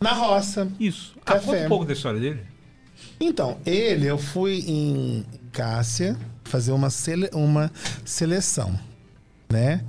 [0.00, 0.70] Na roça.
[0.78, 1.14] isso.
[1.22, 1.46] Ah, Café.
[1.46, 2.40] conta um pouco da história dele.
[3.20, 7.70] Então, ele, eu fui em Cássia fazer uma, sele, uma
[8.04, 8.78] seleção,
[9.50, 9.84] né?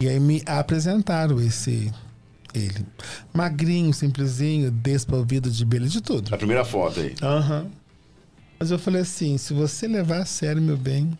[0.00, 1.92] E aí me apresentaram esse
[2.54, 2.84] ele.
[3.32, 6.34] Magrinho, simplesinho, desprovido de beleza, de tudo.
[6.34, 7.14] A primeira foto aí.
[7.22, 7.66] Aham.
[8.58, 11.16] Mas eu falei assim, se você levar a sério, meu bem,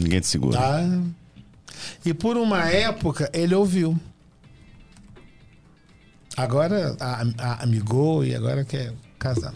[0.00, 0.58] Ninguém te segura.
[0.58, 0.80] tá?
[2.04, 3.98] E por uma época ele ouviu.
[6.36, 9.54] Agora a, a- amigou e agora quer casar.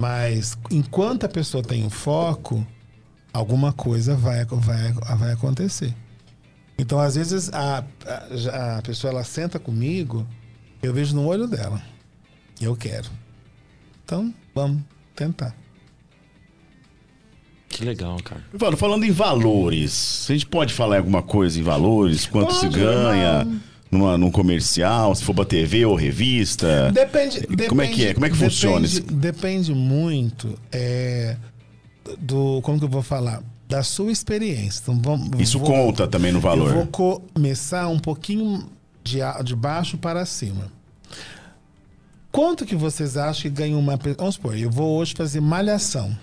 [0.00, 2.66] Mas enquanto a pessoa tem o foco,
[3.34, 5.94] alguma coisa vai, vai, vai acontecer.
[6.78, 10.26] Então, às vezes, a, a, a pessoa ela senta comigo,
[10.82, 11.82] eu vejo no olho dela.
[12.58, 13.10] Eu quero.
[14.02, 14.82] Então, vamos
[15.14, 15.54] tentar.
[17.68, 18.42] Que legal, cara.
[18.54, 22.24] Ivaldo, falando em valores, a gente pode falar alguma coisa em valores?
[22.24, 23.60] Quanto se Pode, ganha não.
[23.90, 26.90] Numa, num comercial, se for pra TV ou revista?
[26.92, 28.14] Depende, Como é que é?
[28.14, 29.02] Como é que depende- funciona isso?
[29.02, 31.36] Depende muito é,
[32.18, 32.60] do.
[32.62, 33.42] Como que eu vou falar?
[33.68, 34.80] Da sua experiência.
[34.82, 36.72] Então, vamos, Isso vou- conta também no Eu valor.
[36.74, 36.86] vou
[37.34, 38.68] começar um pouquinho
[39.04, 40.72] de, de baixo para cima.
[42.32, 43.96] Quanto que vocês acham que ganha uma.
[44.18, 46.16] Vamos supor, eu vou hoje fazer malhação.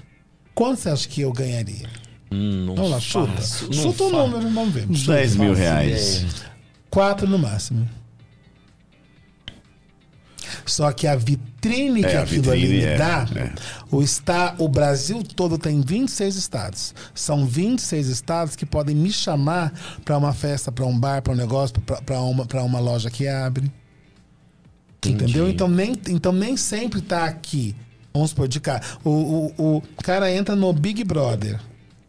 [0.55, 1.88] Quanto você acha que eu ganharia?
[2.32, 3.32] Hum, não Vamos lá, chuta.
[3.34, 4.89] faço, Chuta o número, vamos ver.
[4.89, 6.18] Uns 10 mil reais.
[6.24, 6.57] ideia.
[6.98, 7.88] Quatro no máximo.
[10.66, 13.54] Só que a vitrine É, que a aquilo ali vitrine me é, dá, é.
[13.91, 16.95] o, está, o Brasil todo tem 26 estados.
[17.14, 19.72] São 26 estados que podem me chamar
[20.04, 23.28] para uma festa, para um bar, para um negócio, para uma, pra uma loja que
[23.28, 23.72] abre.
[24.98, 25.24] Entendi.
[25.24, 25.48] Entendeu?
[25.52, 27.76] Então nem, então nem sempre tá aqui.
[28.12, 28.82] Vamos supor, de cá.
[29.04, 31.60] O, o, o cara entra no Big Brother.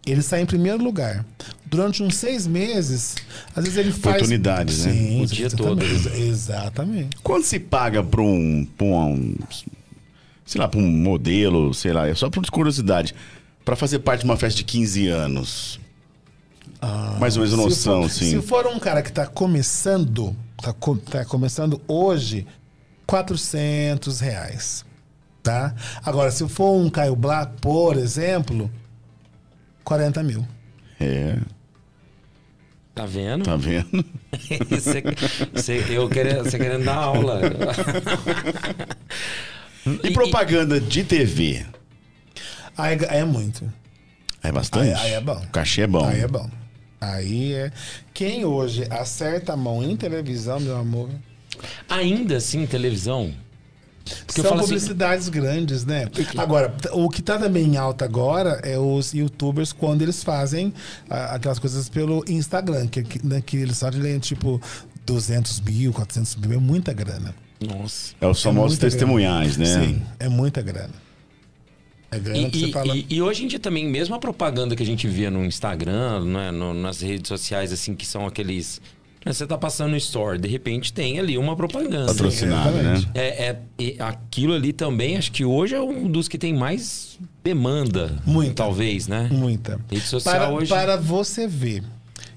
[0.07, 1.27] Ele sai em primeiro lugar.
[1.71, 3.17] Durante uns seis meses,
[3.55, 4.17] às vezes ele faz.
[4.17, 4.93] Oportunidades, né?
[4.93, 5.83] Sim, O dia todo.
[5.83, 7.17] exatamente, exa- Exatamente.
[7.23, 9.35] Quanto se paga pra um, pra um.
[10.47, 13.15] Sei lá, pra um modelo, sei lá, é só por curiosidade.
[13.65, 15.79] Pra fazer parte de uma festa de 15 anos.
[17.21, 18.31] Mais ou menos noção, for, assim.
[18.31, 22.47] Se for um cara que tá começando, tá, co- tá começando hoje,
[23.07, 24.85] 400 reais.
[25.43, 25.75] Tá?
[26.05, 28.71] Agora, se for um Caio Blá, por exemplo,
[29.85, 30.47] 40 mil.
[31.01, 31.39] É,
[32.99, 33.45] Tá vendo?
[33.45, 34.05] tá vendo?
[34.71, 35.05] Você,
[35.55, 37.41] você- eu querendo, você querendo dar aula.
[40.03, 41.65] E propaganda de TV?
[42.77, 43.73] Aí é muito.
[44.43, 44.93] É bastante?
[44.95, 45.37] Aí- aí é bom.
[45.41, 46.05] O cachê é bom.
[46.05, 46.51] Aí é bom.
[47.01, 47.71] Aí é.
[48.13, 51.09] Quem hoje acerta a mão em televisão, meu amor.
[51.89, 53.33] Ainda assim, televisão.
[54.27, 56.09] Porque eu são assim- publicidades grandes, né?
[56.37, 60.73] Agora, o que tá também em alta agora é os youtubers quando eles fazem
[61.09, 64.61] ah, aquelas coisas pelo Instagram, que, que, né, que eles fazem tipo
[65.07, 67.35] 200 mil, 400 mil, é muita grana.
[67.61, 68.15] Nossa.
[68.21, 69.65] É os famosos muita testemunhais, né?
[69.65, 70.95] Sim, é muita grana.
[72.11, 72.97] É grana E, que você e- fala.
[72.97, 76.25] e- e hoje em dia também, mesmo a propaganda que a gente via no Instagram,
[76.25, 78.81] né, no- nas redes sociais, assim, que são aqueles.
[79.25, 82.07] Você tá passando no store, de repente tem ali uma propaganda.
[82.07, 82.95] Patrocinado, né?
[83.15, 88.17] É, é- aquilo ali também, acho que hoje é um dos que tem mais demanda.
[88.25, 88.55] Muita.
[88.55, 89.29] Talvez, né?
[89.31, 89.81] Muita.
[89.91, 90.69] Rede social para, hoje.
[90.69, 91.83] para você ver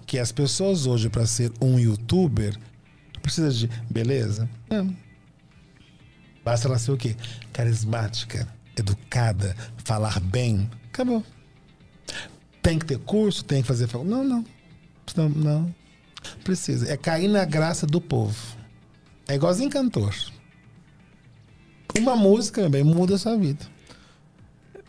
[0.06, 2.58] que as pessoas hoje, para ser um youtuber,
[3.22, 4.50] precisa de beleza?
[4.70, 4.94] Não.
[6.44, 7.16] Basta ela ser o quê?
[7.54, 9.56] Carismática, educada,
[9.86, 10.70] falar bem.
[10.88, 11.24] Acabou.
[12.62, 13.88] Tem que ter curso, tem que fazer.
[14.04, 14.46] Não, não.
[15.16, 15.76] Não, não.
[16.44, 16.92] Precisa.
[16.92, 18.38] É cair na graça do povo.
[19.28, 20.14] É igualzinho cantor.
[21.98, 23.66] Uma música, bem, muda a sua vida.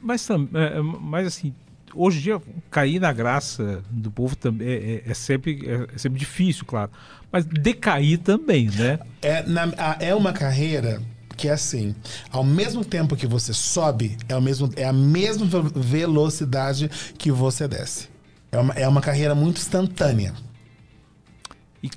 [0.00, 1.54] Mas, é, é, mas assim,
[1.94, 6.18] hoje em dia, cair na graça do povo também é, é- sempre, é, é sempre
[6.18, 6.90] difícil, claro.
[7.30, 8.98] Mas decair também, né?
[9.20, 11.00] É, na- é uma carreira
[11.36, 11.94] que é assim,
[12.30, 17.32] ao mesmo tempo que você sobe, é, o mesmo, é a mesma ve- velocidade que
[17.32, 18.08] você desce.
[18.52, 20.34] É uma, é uma carreira muito instantânea.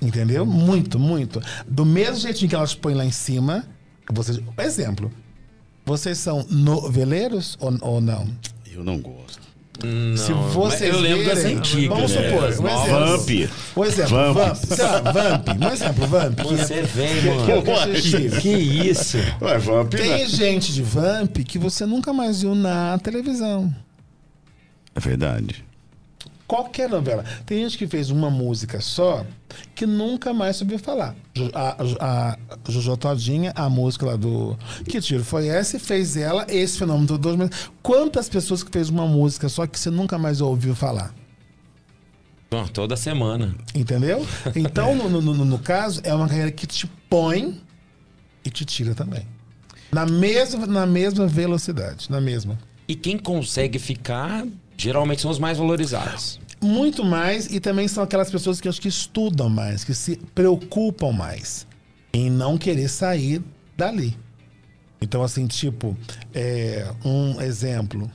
[0.02, 0.44] Entendeu?
[0.44, 1.40] Muito, muito.
[1.66, 3.64] Do mesmo jeitinho que elas põem lá em cima,
[4.12, 5.12] você, exemplo,
[5.84, 8.26] vocês são noveleiros ou, ou não?
[8.70, 9.46] Eu não gosto.
[9.84, 11.88] Não, Se vocês eu lembro das verem, antigas.
[11.96, 12.28] vamos né?
[12.30, 13.16] supor, As um exemplo.
[13.16, 13.50] Vamp.
[13.76, 14.34] O exemplo, Vamp.
[14.36, 14.78] Vamp.
[14.78, 15.48] Lá, Vamp.
[15.48, 16.36] Um exemplo, Vamp.
[16.40, 17.62] que- Você vem, que- mano.
[17.62, 18.40] que assistir.
[18.40, 19.18] Que isso?
[19.42, 20.26] Ué, Vamp, Tem né?
[20.26, 23.72] gente de Vamp que você nunca mais viu na televisão.
[24.94, 25.62] É verdade.
[26.46, 27.24] Qualquer novela.
[27.44, 29.26] Tem gente que fez uma música só
[29.74, 31.14] que nunca mais soube falar.
[31.52, 32.38] A, a,
[32.70, 34.56] Jojo Todinha, a música lá do.
[34.84, 35.78] Que tiro foi esse?
[35.78, 37.50] Fez ela, esse fenômeno do dois.
[37.82, 41.12] Quantas pessoas que fez uma música só que você nunca mais ouviu falar?
[42.50, 43.54] Bom, toda semana.
[43.74, 44.24] Entendeu?
[44.54, 47.60] Então, no, no- no- no caso, é uma carreira que te põe
[48.44, 49.26] e te tira também.
[49.90, 52.08] Na mesma, na mesma velocidade.
[52.10, 52.56] Na mesma.
[52.86, 54.46] E quem consegue ficar,
[54.76, 56.40] geralmente são os mais valorizados.
[56.60, 61.12] Muito mais, e também são aquelas pessoas que acho que estudam mais, que se preocupam
[61.12, 61.66] mais
[62.12, 63.42] em não querer sair
[63.76, 64.16] dali.
[65.00, 65.96] Então, assim, tipo,
[66.34, 68.10] é, um exemplo.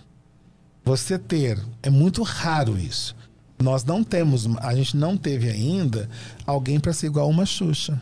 [0.83, 3.15] Você ter, é muito raro isso.
[3.61, 6.09] Nós não temos, a gente não teve ainda
[6.45, 8.01] alguém para ser igual uma Xuxa.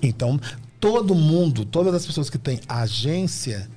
[0.00, 0.38] Então,
[0.78, 3.68] todo mundo, todas as pessoas que têm agência,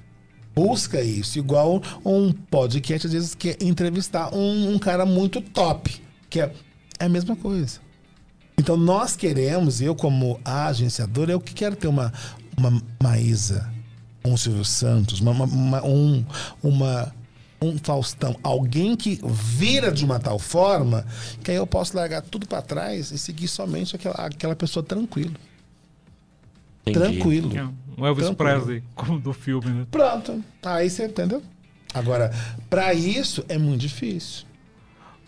[0.60, 1.40] busca isso.
[1.40, 6.02] Igual um podcast, às vezes, quer entrevistar um, um cara muito top.
[6.30, 6.54] Que é,
[7.00, 7.80] é a mesma coisa.
[8.58, 12.12] Então nós queremos, eu como agenciador, eu que quero ter uma,
[12.58, 13.72] uma Maísa,
[14.24, 16.26] um Silvio Santos, uma, uma, um,
[16.62, 17.16] uma,
[17.62, 21.06] um Faustão, alguém que vira de uma tal forma
[21.42, 25.36] que aí eu posso largar tudo para trás e seguir somente aquela, aquela pessoa tranquilo.
[26.90, 27.18] Entendi.
[27.18, 27.58] Tranquilo.
[27.58, 27.64] É,
[28.02, 28.36] Um Elvis Tranquilo.
[28.36, 29.88] Presley, como do filme, né?
[29.92, 30.44] Pronto.
[30.64, 31.42] Aí você entendeu?
[31.94, 32.32] Agora,
[32.70, 34.46] para isso é muito difícil.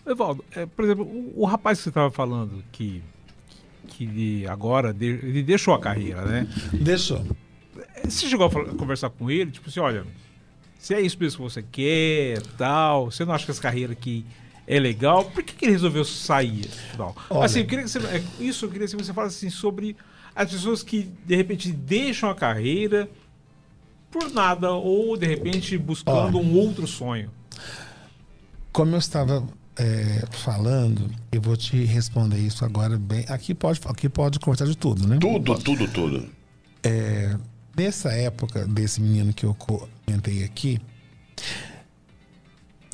[0.06, 3.02] Evaldo, é, por exemplo, o, o rapaz que você estava falando que,
[3.88, 6.48] que ele agora de- ele deixou a carreira, né?
[6.72, 7.24] Deixou.
[8.04, 10.04] Você chegou a falar- a conversar com ele, tipo assim, olha,
[10.78, 14.24] se é isso mesmo que você quer, tal, você não acha que essa carreira aqui
[14.66, 16.68] é legal, por que, que ele resolveu sair?
[16.96, 17.14] Tal?
[17.30, 17.44] Olha.
[17.44, 19.96] Assim, eu queria que você, é, isso eu queria que você falasse assim, sobre
[20.34, 23.08] as pessoas que de repente deixam a carreira
[24.10, 27.30] por nada, ou de repente buscando um outro sonho.
[28.70, 29.46] Como eu estava
[29.76, 33.24] é, falando, eu vou te responder isso agora bem.
[33.28, 35.18] Aqui pode, aqui pode cortar de tudo, né?
[35.18, 36.28] Tudo, tudo, tudo.
[37.76, 40.78] Nessa época desse menino que eu comentei aqui,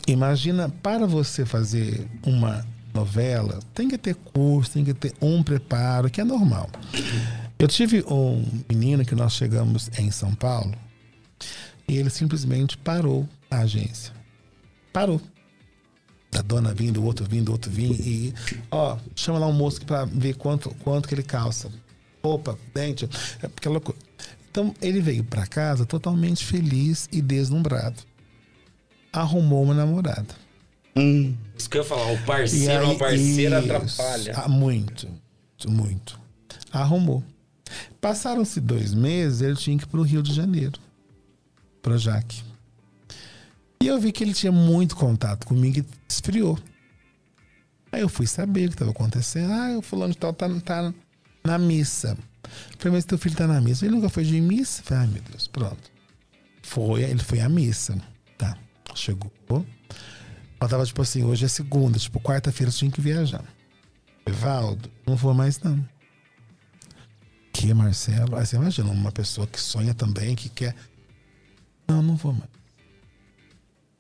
[0.07, 6.11] imagina para você fazer uma novela, tem que ter curso, tem que ter um preparo,
[6.11, 6.69] que é normal.
[7.59, 10.75] Eu tive um menino que nós chegamos em São Paulo
[11.89, 14.13] e ele simplesmente parou a agência.
[14.93, 15.21] Parou.
[16.37, 18.35] A dona vindo, o outro vindo, o outro vindo e
[18.71, 21.71] ó, chama lá um moço para ver quanto quanto que ele calça.
[22.23, 23.09] Roupa, dente,
[23.43, 24.01] é aquela coisa.
[24.51, 28.03] Então ele veio para casa totalmente feliz e deslumbrado.
[29.13, 30.48] Arrumou uma namorada.
[31.57, 33.75] Isso que eu ia falar, o parceiro ou a parceira isso.
[33.75, 34.33] atrapalha.
[34.37, 35.09] Ah, muito,
[35.67, 36.21] muito.
[36.73, 37.23] Arrumou.
[38.01, 40.79] Passaram-se dois meses, ele tinha que ir para o Rio de Janeiro,
[41.83, 42.43] para Jaque.
[43.83, 46.59] E eu vi que ele tinha muito contato comigo e esfriou.
[47.91, 49.53] Aí eu fui saber o que estava acontecendo.
[49.53, 50.93] Ah, o fulano de tal tá, tá
[51.45, 52.17] na missa.
[52.79, 53.85] Falei, mas teu filho tá na missa.
[53.85, 54.83] Ele nunca foi de missa?
[54.83, 55.91] Falei, ai meu Deus, pronto.
[56.63, 57.97] Foi, ele foi à missa.
[58.37, 58.57] Tá,
[58.95, 59.33] chegou.
[60.61, 63.45] Ela tava tipo assim, hoje é segunda, tipo, quarta-feira eu tinha que viajar.
[64.27, 65.87] Evaldo, não vou mais não.
[67.53, 68.37] Que, Marcelo?
[68.37, 70.75] Aí você imagina, uma pessoa que sonha também, que quer.
[71.89, 72.51] Não, não vou mais.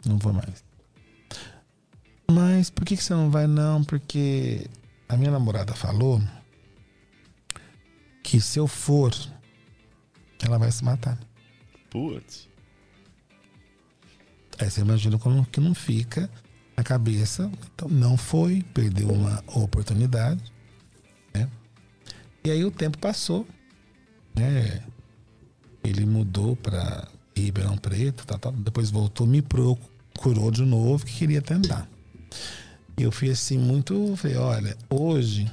[0.04, 0.64] Não vou mais.
[2.30, 3.82] Mas por que, que você não vai não?
[3.82, 4.68] Porque
[5.08, 6.20] a minha namorada falou
[8.22, 9.14] que se eu for,
[10.40, 11.18] ela vai se matar.
[11.88, 12.48] Putz.
[14.58, 16.30] Aí você imagina como que não fica
[16.78, 17.50] na cabeça.
[17.74, 20.40] Então não foi, perdeu uma oportunidade.
[21.34, 21.48] Né?
[22.44, 23.44] E aí o tempo passou.
[24.34, 24.80] Né?
[25.82, 31.42] Ele mudou para Ribeirão Preto, tá, tá, depois voltou, me procurou de novo, que queria
[31.42, 31.88] tentar.
[32.96, 34.14] E eu fui assim, muito.
[34.16, 35.50] Falei, olha, hoje,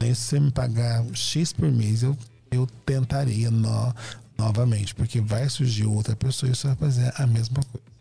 [0.00, 2.16] nem se você me pagar X por mês, eu,
[2.52, 3.94] eu tentaria no,
[4.38, 7.93] novamente, porque vai surgir outra pessoa e você vai fazer a mesma coisa.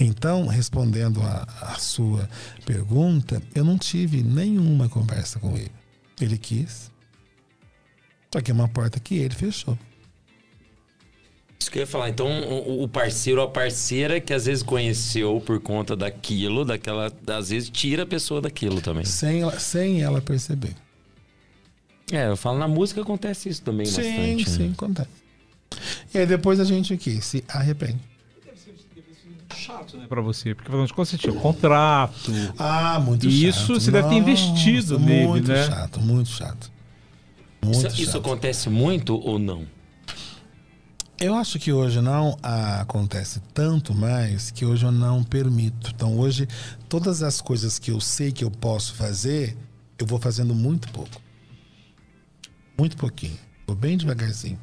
[0.00, 2.28] Então, respondendo a, a sua
[2.64, 5.72] pergunta, eu não tive nenhuma conversa com ele.
[6.20, 6.90] Ele quis.
[8.32, 9.76] Só que é uma porta que ele fechou.
[11.58, 12.08] Isso que eu ia falar.
[12.08, 12.28] Então,
[12.80, 17.12] o parceiro ou a parceira que às vezes conheceu por conta daquilo, daquela.
[17.26, 19.04] Às vezes tira a pessoa daquilo também.
[19.04, 20.74] Sem, ela- sem ela perceber.
[22.12, 24.50] É, eu falo, na música acontece isso também sim, bastante.
[24.50, 24.72] sim, né?
[24.72, 25.08] acontece.
[26.14, 27.98] E aí depois a gente aqui se arrepende.
[29.68, 32.32] Chato, né, pra você, porque afinal de contas você tinha um contrato.
[32.58, 33.60] Ah, muito E chato.
[33.60, 35.66] isso você deve ter investido nele, muito né?
[35.66, 36.72] chato, muito chato.
[37.62, 38.18] Muito Isso, isso chato.
[38.18, 39.66] acontece muito ou não?
[41.20, 45.90] Eu acho que hoje não ah, acontece tanto mais que hoje eu não permito.
[45.94, 46.48] Então hoje
[46.88, 49.54] todas as coisas que eu sei que eu posso fazer,
[49.98, 51.20] eu vou fazendo muito pouco.
[52.78, 53.36] Muito pouquinho.
[53.66, 54.58] Vou bem devagarzinho.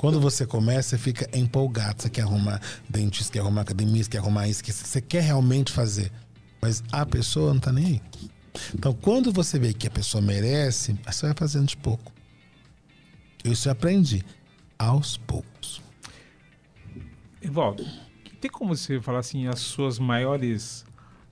[0.00, 2.00] Quando você começa, você fica empolgado.
[2.00, 2.58] Você quer arrumar
[2.88, 6.10] dentista, quer arrumar academia, você quer arrumar isso, que você quer realmente fazer.
[6.58, 8.02] Mas a pessoa não tá nem aí.
[8.74, 12.10] Então, quando você vê que a pessoa merece, você vai fazendo de pouco.
[13.44, 14.24] Isso eu aprendi
[14.78, 15.82] aos poucos.
[17.42, 17.86] Evaldo,
[18.40, 20.82] tem como você falar assim as suas maiores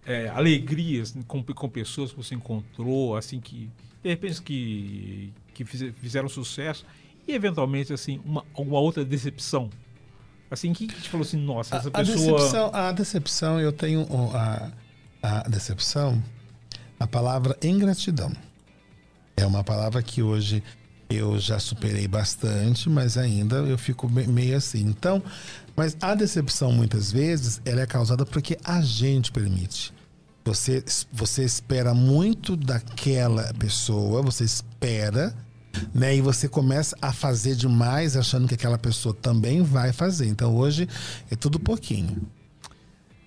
[0.04, 3.70] é, alegrias com, com pessoas que você encontrou, assim que
[4.02, 6.84] de repente que, que fize- fizeram sucesso
[7.28, 9.70] e eventualmente assim uma, alguma outra decepção?
[10.50, 14.06] Assim que te falou assim, nossa, essa A, a pessoa decepção, a decepção, eu tenho
[14.34, 14.70] a,
[15.22, 16.22] a decepção,
[16.98, 18.32] a palavra ingratidão.
[19.36, 20.62] É uma palavra que hoje
[21.10, 24.80] Eu já superei bastante, mas ainda eu fico me- meio assim.
[24.82, 25.22] Então,
[25.74, 29.90] mas a decepção muitas vezes ela é causada porque a gente permite.
[30.44, 35.34] Você, você espera muito daquela pessoa, você espera,
[35.94, 36.16] né?
[36.16, 40.26] E você começa a fazer demais achando que aquela pessoa também vai fazer.
[40.26, 40.88] Então hoje
[41.30, 42.22] é tudo pouquinho.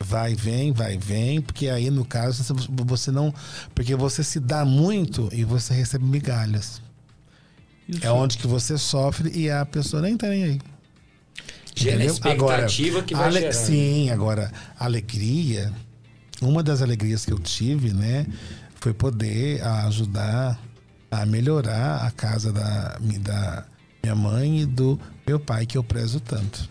[0.04, 2.44] Vai, vem, vai, vem, porque aí no caso
[2.86, 3.34] você- não.
[3.76, 6.82] Porque você se dá muito e você recebe migalhas.
[7.88, 8.06] Isso.
[8.06, 10.62] É onde que você sofre e a pessoa nem tá nem aí.
[11.76, 12.14] Gera Entendeu?
[12.14, 13.54] expectativa que vai ale-.
[13.54, 15.72] Sim, agora, alegria.
[16.42, 18.26] Uma das alegrias que eu tive, né,
[18.80, 20.60] foi poder ajudar
[21.12, 23.66] a melhorar a casa da, da
[24.02, 24.98] minha mãe e do
[25.28, 26.70] meu pai, que eu prezo tanto.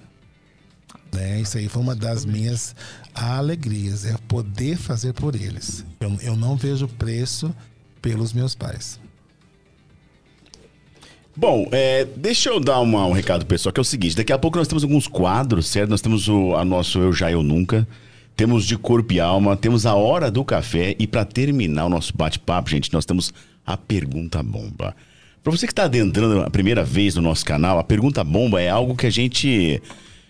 [1.12, 1.41] Né?
[1.41, 2.75] Isso aí foi uma das minhas
[3.15, 5.85] alegrias, é poder fazer por eles.
[6.01, 7.55] Eu, eu não vejo preço
[8.01, 8.99] pelos meus pais.
[11.37, 14.39] Bom, é, deixa eu dar uma- um recado pessoal, que é o seguinte: daqui a
[14.39, 15.91] pouco nós temos alguns quadros, certo?
[15.91, 17.87] Nós temos o a nosso Eu Já Eu Nunca,
[18.37, 22.17] temos de corpo e alma, temos a hora do café e para terminar o nosso
[22.17, 23.33] bate-papo, gente, nós temos
[23.73, 24.95] a pergunta bomba.
[25.43, 28.69] Para você que está adentrando a primeira vez no nosso canal, a pergunta bomba é
[28.69, 29.81] algo que a gente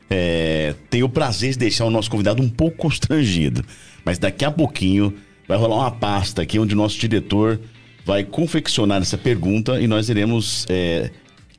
[0.08, 3.64] é, tem o prazer de deixar o nosso convidado um pouco constrangido.
[4.04, 5.14] Mas daqui a pouquinho
[5.48, 7.60] vai rolar uma pasta aqui onde o nosso diretor
[8.04, 11.10] vai confeccionar essa pergunta e nós iremos é,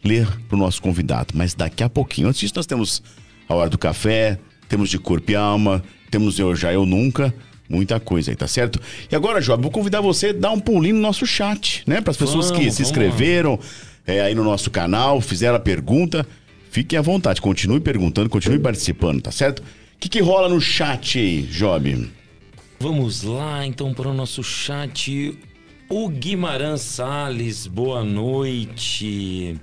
[0.03, 1.33] ler para o nosso convidado.
[1.35, 2.27] Mas daqui a pouquinho.
[2.27, 3.03] Antes disso, nós temos
[3.47, 7.33] a hora do café, temos de corpo e alma, temos eu já, eu nunca.
[7.71, 8.81] Muita coisa aí, tá certo?
[9.09, 12.01] E agora, Job, vou convidar você a dar um pulinho no nosso chat, né?
[12.01, 12.89] Para as pessoas que Vamos, se vamos.
[12.91, 13.59] inscreveram
[14.05, 16.27] é, aí no nosso canal, fizeram a pergunta.
[16.69, 19.59] Fiquem à vontade, continue perguntando, continue participando, tá certo?
[19.59, 19.63] O
[19.99, 22.09] que, que rola no chat aí, Job?
[22.79, 25.37] Vamos lá, então, para o nosso chat.
[25.87, 29.59] O Guimarães Salles, boa noite.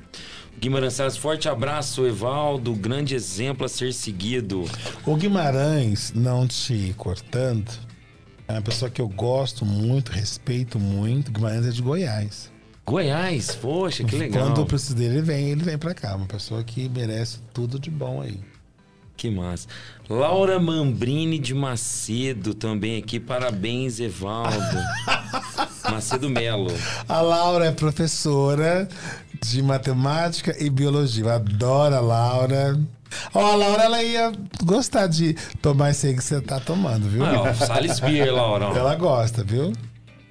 [0.61, 2.75] Guimarães Salles, forte abraço, Evaldo.
[2.75, 4.65] Grande exemplo a ser seguido.
[5.07, 7.71] O Guimarães, não te cortando,
[8.49, 11.31] é uma pessoa que eu gosto muito, respeito muito.
[11.31, 12.51] Guimarães é de Goiás.
[12.87, 14.47] Goiás, poxa, que legal.
[14.47, 16.17] Quando eu preciso dele, ele vem, ele vem pra cá.
[16.17, 18.41] Uma pessoa que merece tudo de bom aí.
[19.19, 19.69] Que massa.
[20.09, 23.21] Laura Mambrini de Macedo também aqui.
[23.21, 24.57] Parabéns, Evaldo.
[25.91, 26.73] Macedo Melo.
[27.07, 28.89] A Laura é professora
[29.43, 31.25] de matemática e biologia.
[31.25, 32.81] Eu adoro a Laura.
[33.35, 34.33] Ó, a Laura, ela ia
[34.65, 37.25] gostar de tomar isso aí que você tá tomando, viu?
[37.25, 38.69] Ah, ó, Salles Beer, Laura.
[38.69, 38.77] ó.
[38.77, 39.73] Ela gosta, viu?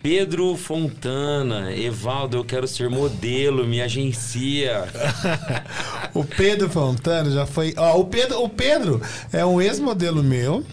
[0.01, 1.73] Pedro Fontana.
[1.75, 4.85] Evaldo, eu quero ser modelo, me agencia.
[6.13, 7.75] O Pedro Fontana já foi.
[7.77, 9.01] Ó, o Pedro, o Pedro
[9.31, 10.63] é um ex-modelo meu.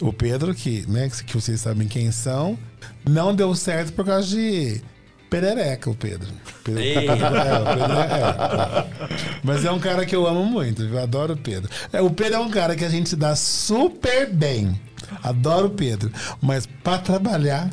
[0.00, 2.56] O Pedro, que, né, que vocês sabem quem são,
[3.08, 4.80] não deu certo por causa de
[5.40, 6.28] perereca, o Pedro.
[6.62, 8.86] Pedro é, o Pedro é- é.
[9.42, 11.68] Mas é um cara que eu amo muito, eu adoro o Pedro.
[11.92, 14.78] É, o Pedro é um cara que a gente se dá super bem.
[15.22, 16.10] Adoro o Pedro.
[16.40, 17.70] Mas pra trabalhar.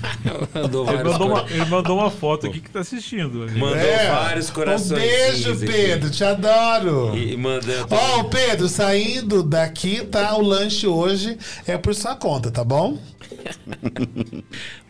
[0.54, 3.42] Mandou Ele mandou, uma, ele mandou uma foto aqui que tá assistindo.
[3.44, 3.58] ali.
[3.58, 5.00] Mandou É, vários Um corações.
[5.00, 6.10] beijo, Pedro.
[6.10, 7.16] Te adoro.
[7.16, 7.88] E, e mandando.
[7.90, 10.34] Ó, o Pedro, saindo daqui, tá?
[10.36, 11.36] O lanche hoje
[11.66, 12.98] é por sua conta, tá bom?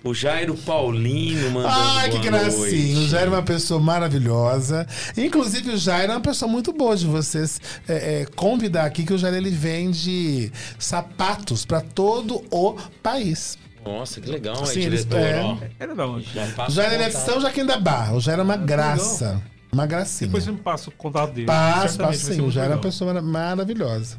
[0.05, 1.75] O Jairo Paulino mandando.
[1.77, 2.57] Ai, que gracinha.
[2.57, 2.59] O
[2.97, 3.07] noite.
[3.09, 4.85] Jairo é uma pessoa maravilhosa.
[5.17, 9.13] Inclusive, o Jairo é uma pessoa muito boa de vocês é, é, convidar aqui, que
[9.13, 13.59] o Jairo ele vende sapatos para todo o país.
[13.85, 15.19] Nossa, que legal, Sim, é, eles- diretor.
[15.29, 15.41] é.
[15.43, 15.57] Ó.
[15.81, 16.33] Era da onde?
[16.33, 17.31] Já O passa Jairo ele é de contato.
[17.33, 18.15] São Joaquim da Barra.
[18.15, 19.43] O Jairo é uma graça.
[19.73, 20.29] Uma gracinha.
[20.29, 21.47] Depois você me passa o contato dele.
[21.47, 22.41] Passo ser sim.
[22.43, 22.81] Muito Jairo é uma legal.
[22.83, 24.19] pessoa mara- maravilhosa.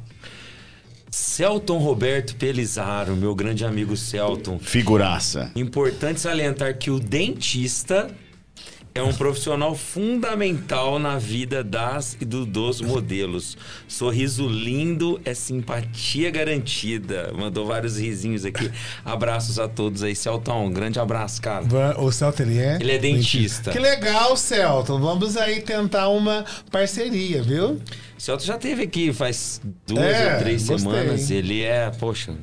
[1.11, 4.57] Celton Roberto Pelizaro, meu grande amigo Celton.
[4.59, 5.51] Figuraça.
[5.55, 8.09] Importante salientar que o dentista
[8.95, 13.57] é um profissional fundamental na vida das e do- dos modelos.
[13.87, 17.33] Sorriso lindo é simpatia garantida.
[17.35, 18.69] Mandou vários risinhos aqui.
[19.03, 20.15] Abraços a todos aí.
[20.15, 21.65] Celton, um grande abraço, cara.
[21.99, 22.77] O Celton, ele é?
[22.79, 23.71] Ele é dentista.
[23.71, 24.99] Que legal, Celton.
[24.99, 27.81] Vamos aí tentar uma parceria, viu?
[28.17, 30.91] Celton já teve aqui faz duas É, ou três gostei.
[30.91, 31.31] semanas.
[31.31, 32.33] Ele é, poxa.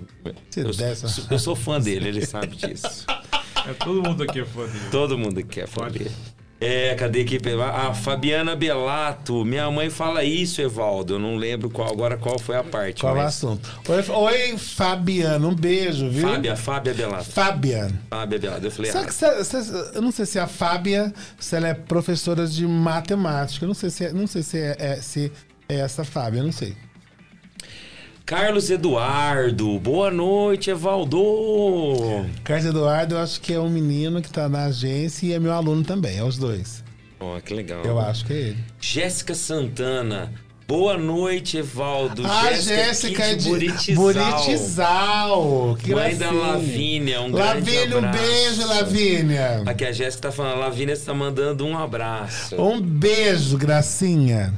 [0.50, 1.26] Se Eu, dessa.
[1.32, 3.06] eu sou fã dele, ele sabe disso.
[3.68, 4.80] É, todo mundo aqui é fã dele.
[4.90, 6.10] Todo mundo quer fã dele.
[6.60, 7.38] É, cadê aqui?
[7.74, 9.46] A Fabiana Belato.
[9.46, 11.14] Minha mãe fala isso, Evaldo.
[11.14, 13.00] Eu não lembro qual, agora qual foi a parte.
[13.00, 13.80] Qual é o mas- assunto?
[13.88, 14.04] Oi,
[14.52, 15.48] oi, Fabiano.
[15.48, 16.28] Um beijo, viu?
[16.28, 17.24] Fábia, Fábia Belato.
[17.24, 17.90] Fábia.
[18.10, 18.66] Fábia Belato.
[18.66, 19.56] Eu falei, ah, que cê- cê-
[19.94, 23.64] eu não sei se a Fábia, se ela é professora de matemática.
[23.64, 25.32] Eu não sei se é, não sei se é, é- se
[25.66, 26.76] é essa Fábia, eu não sei.
[28.30, 29.76] Carlos Eduardo.
[29.80, 31.20] Boa noite, Evaldo.
[32.44, 35.50] Carlos Eduardo, eu acho que é um menino que tá na agência e é meu
[35.50, 36.84] aluno também, é os dois.
[37.18, 37.82] Ó, que legal.
[37.84, 38.58] Eu acho que é ele.
[38.80, 40.32] Jéssica Santana.
[40.68, 42.24] Boa noite, Evaldo.
[42.24, 44.04] A Jéssica aqui de Buritizal.
[44.04, 45.76] Buritizal.
[45.82, 46.30] Que Mãe da.
[46.30, 48.22] Lavínia, um grande Lavínia, um abraço.
[48.22, 49.62] beijo, Lavínia.
[49.66, 52.54] Aqui a Jéssica tá falando, Lavínia está mandando um abraço.
[52.62, 54.54] Um beijo, gracinha.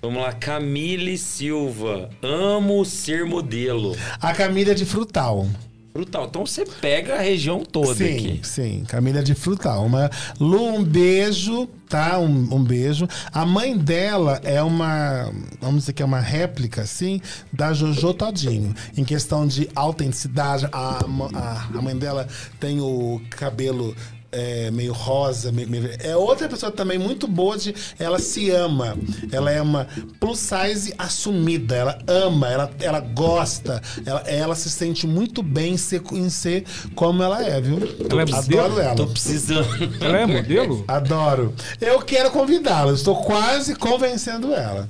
[0.00, 2.08] Vamos lá, Camille Silva.
[2.22, 3.96] Amo ser modelo.
[4.20, 5.48] A Camila de Frutal.
[5.92, 6.26] Brutal.
[6.26, 8.40] Então você pega a região toda sim, aqui.
[8.44, 8.84] sim.
[8.86, 9.84] Camila de Frutal.
[9.84, 10.08] Uma...
[10.38, 12.16] Lu, um beijo, tá?
[12.20, 13.08] Um, um beijo.
[13.32, 17.20] A mãe dela é uma, vamos dizer que é uma réplica, assim,
[17.52, 18.72] da Jojo Todinho.
[18.96, 21.00] Em questão de autenticidade, a,
[21.34, 22.28] a, a mãe dela
[22.60, 23.96] tem o cabelo
[24.30, 25.50] é, meio rosa.
[25.52, 27.74] meio- meio- É outra pessoa também muito boa de.
[27.98, 28.96] Ela se ama.
[29.32, 29.86] Ela é uma
[30.20, 31.74] plus size assumida.
[31.76, 33.80] Ela ama, ela, ela gosta.
[34.04, 36.64] Ela, ela se sente muito bem em ser, em ser
[36.94, 37.78] como ela é, viu?
[38.10, 38.60] Ela é modelo?
[38.62, 38.94] Adoro ela.
[38.94, 39.68] Tô precisando.
[40.00, 40.84] Ela é modelo?
[40.86, 41.54] Adoro.
[41.80, 42.92] Eu quero convidá-la.
[42.92, 44.88] Estou quase convencendo ela.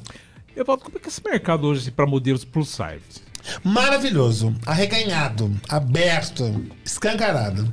[0.56, 3.22] Eu falo, como é que é esse mercado hoje para modelos plus size?
[3.62, 4.54] Maravilhoso.
[4.66, 5.54] Arreganhado.
[5.68, 6.64] Aberto.
[6.84, 7.72] Escancarado.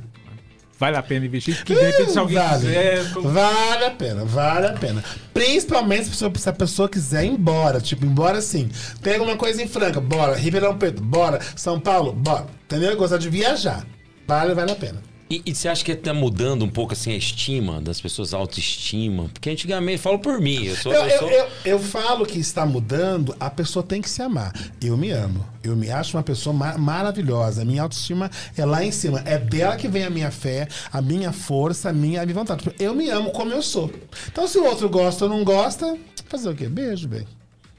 [0.78, 1.56] Vale a pena investir?
[1.56, 2.66] Porque de repente se alguém vale.
[2.66, 3.04] quiser...
[3.14, 5.02] Vale a pena, vale a pena.
[5.32, 7.80] Principalmente se a pessoa, se a pessoa quiser ir embora.
[7.80, 8.68] Tipo, embora assim.
[9.02, 10.36] Pega uma coisa em Franca, bora.
[10.36, 11.40] Ribeirão Preto, bora.
[11.56, 12.46] São Paulo, bora.
[12.64, 12.94] Entendeu?
[12.96, 13.86] Gostar de viajar.
[14.26, 15.15] Vale, vale a pena.
[15.28, 18.36] E, e você acha que tá mudando um pouco assim a estima das pessoas, a
[18.36, 19.28] autoestima?
[19.32, 20.92] Porque antigamente, falo por mim, eu sou.
[20.92, 24.22] Eu, eu eu, sou- eu, eu falo que está mudando, a pessoa tem que se
[24.22, 24.52] amar.
[24.80, 25.44] Eu me amo.
[25.64, 27.62] Eu me acho uma pessoa ma- maravilhosa.
[27.62, 29.20] A minha autoestima é lá em cima.
[29.26, 32.64] É dela que vem a minha fé, a minha força, a minha, a minha vontade.
[32.78, 33.90] Eu me amo como eu sou.
[34.28, 35.98] Então, se o outro gosta ou não gosta,
[36.28, 36.68] fazer o quê?
[36.68, 37.26] Beijo, bem.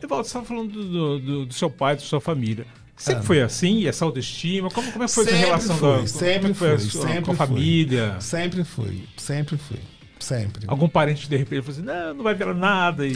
[0.03, 2.65] Evaldo, você estava falando do, do- do seu pai, da sua família.
[2.97, 3.85] Sempre foi assim?
[3.85, 4.69] Essa autoestima?
[4.71, 6.79] Como, como é que foi Sempre essa relação fui, da, sempre é que foi a
[6.79, 7.47] sua- sempre com a fui.
[7.47, 8.15] família?
[8.19, 9.07] Sempre fui.
[9.15, 9.79] Sempre fui.
[10.19, 10.63] Sempre.
[10.67, 13.05] Algum parente de repente falou assim, não, não vai virar nada.
[13.05, 13.13] E...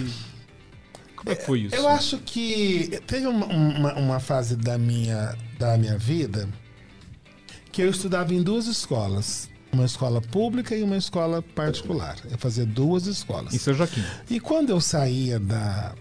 [1.16, 1.76] Como é que foi isso?
[1.76, 6.48] Eu acho que teve uma, uma, uma fase da minha, da minha vida
[7.72, 9.49] que eu estudava em duas escolas.
[9.74, 12.18] Uma escola pública e uma escola particular.
[12.30, 13.53] Eu fazia duas escolas.
[13.53, 14.03] Em São Joaquim.
[14.30, 15.95] E quando eu saía da,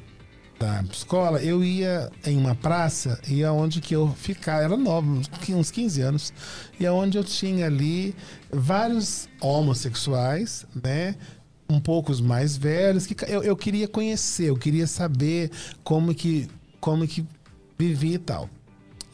[0.61, 5.70] da escola, eu ia em uma praça e aonde que eu ficava, era novo, uns
[5.70, 6.35] 15 anos,
[6.78, 8.15] e aonde eu tinha ali
[8.53, 11.16] vários homossexuais, né?
[11.66, 15.51] Um pouco mais velhos, que eu, eu queria conhecer, eu queria saber
[15.82, 16.47] como que,
[16.78, 17.24] como que
[17.78, 18.51] vivia e tal.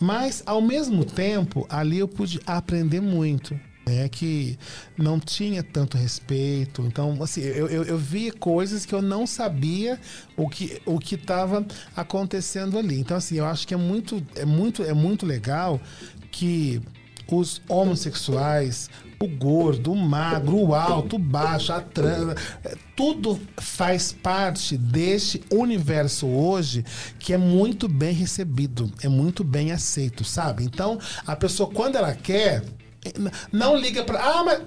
[0.00, 3.58] Mas, ao mesmo tempo, ali eu pude aprender muito.
[3.88, 4.58] Né, que
[4.98, 6.82] não tinha tanto respeito.
[6.82, 9.96] Então, assim, eu, eu, eu via coisas que eu não sabia
[10.36, 11.64] o que o que estava
[11.94, 12.98] acontecendo ali.
[12.98, 15.80] Então, assim, eu acho que é muito, é muito, é muito legal
[16.32, 16.82] que
[17.30, 18.88] os homossexuais,
[19.18, 22.34] o gordo, o magro, o alto, o baixo, a trans,
[22.64, 26.84] é, tudo faz parte deste universo hoje
[27.18, 30.64] que é muito bem recebido, é muito bem aceito, sabe?
[30.64, 32.62] Então, a pessoa quando ela quer,
[33.52, 34.62] não liga para, ah, mas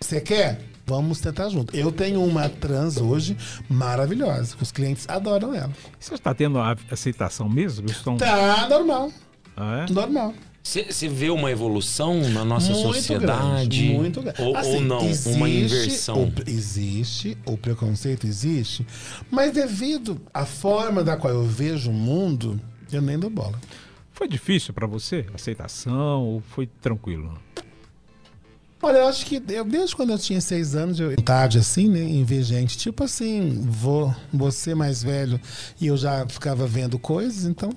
[0.00, 0.60] você quer?
[0.86, 1.74] Vamos tentar junto.
[1.74, 3.36] Eu tenho uma trans hoje
[3.70, 5.72] maravilhosa, os clientes adoram ela.
[5.98, 7.86] Você está tendo a aceitação mesmo?
[7.88, 8.16] Estão...
[8.18, 9.10] Tá normal,
[9.56, 9.92] Ah, é?
[9.92, 10.34] normal.
[10.62, 13.26] Você vê uma evolução na nossa muito sociedade?
[13.26, 14.40] grande, muito grande.
[14.42, 16.24] Ou, Assim, ou não, uma inversão?
[16.24, 18.86] o- existe, o preconceito existe,
[19.30, 22.58] mas devido à forma da qual eu vejo o mundo,
[22.90, 23.58] eu nem dou bola.
[24.14, 25.26] Foi difícil para você?
[25.34, 27.36] Aceitação ou foi tranquilo?
[28.80, 32.00] Olha, eu acho que eu, desde quando eu tinha seis anos, eu tarde assim, né,
[32.00, 35.40] em ver gente, tipo assim, vou, você mais velho,
[35.80, 37.70] e eu já ficava vendo coisas, então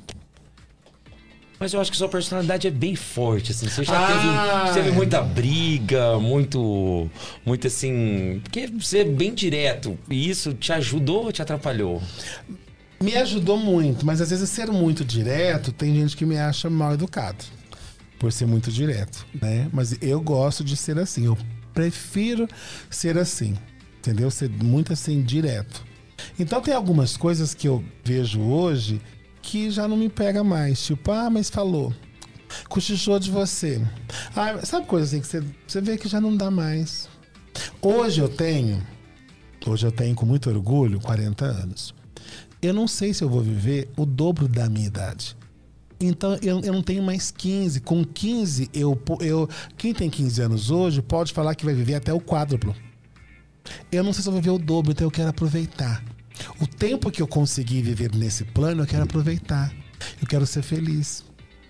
[1.59, 3.68] Mas eu acho que sua personalidade é bem forte, assim.
[3.68, 4.91] Você já Ah, teve, você teve é.
[4.91, 7.09] muita briga, muito.
[7.43, 8.41] Muito assim.
[8.43, 9.97] Porque você é bem direto.
[10.09, 11.99] E isso te ajudou ou te atrapalhou?
[12.99, 16.93] Me ajudou muito, mas às vezes ser muito direto, tem gente que me acha mal
[16.93, 17.43] educado
[18.17, 19.69] por ser muito direto, né?
[19.71, 21.37] Mas eu gosto de ser assim, eu
[21.73, 22.47] prefiro
[22.89, 23.55] ser assim,
[23.99, 24.31] entendeu?
[24.31, 25.85] Ser muito assim direto.
[26.39, 28.99] Então tem algumas coisas que eu vejo hoje
[29.43, 31.93] que já não me pega mais, tipo, ah, mas falou,
[32.67, 33.79] cochichou de você.
[34.35, 37.07] Ah, sabe coisa assim que você, você vê que já não dá mais.
[37.79, 38.81] Hoje eu tenho,
[39.65, 41.96] hoje eu tenho com muito orgulho 40 anos
[42.61, 45.35] eu não sei se eu vou viver o dobro da minha idade.
[45.99, 47.81] Então eu, eu não tenho mais 15.
[47.81, 49.49] Com 15, eu, eu.
[49.77, 52.75] Quem tem 15 anos hoje pode falar que vai viver até o quádruplo.
[53.91, 56.03] Eu não sei se eu vou viver o dobro, então eu quero aproveitar.
[56.61, 59.73] O tempo que eu conseguir viver nesse plano, eu quero aproveitar.
[60.21, 61.25] Eu quero ser feliz.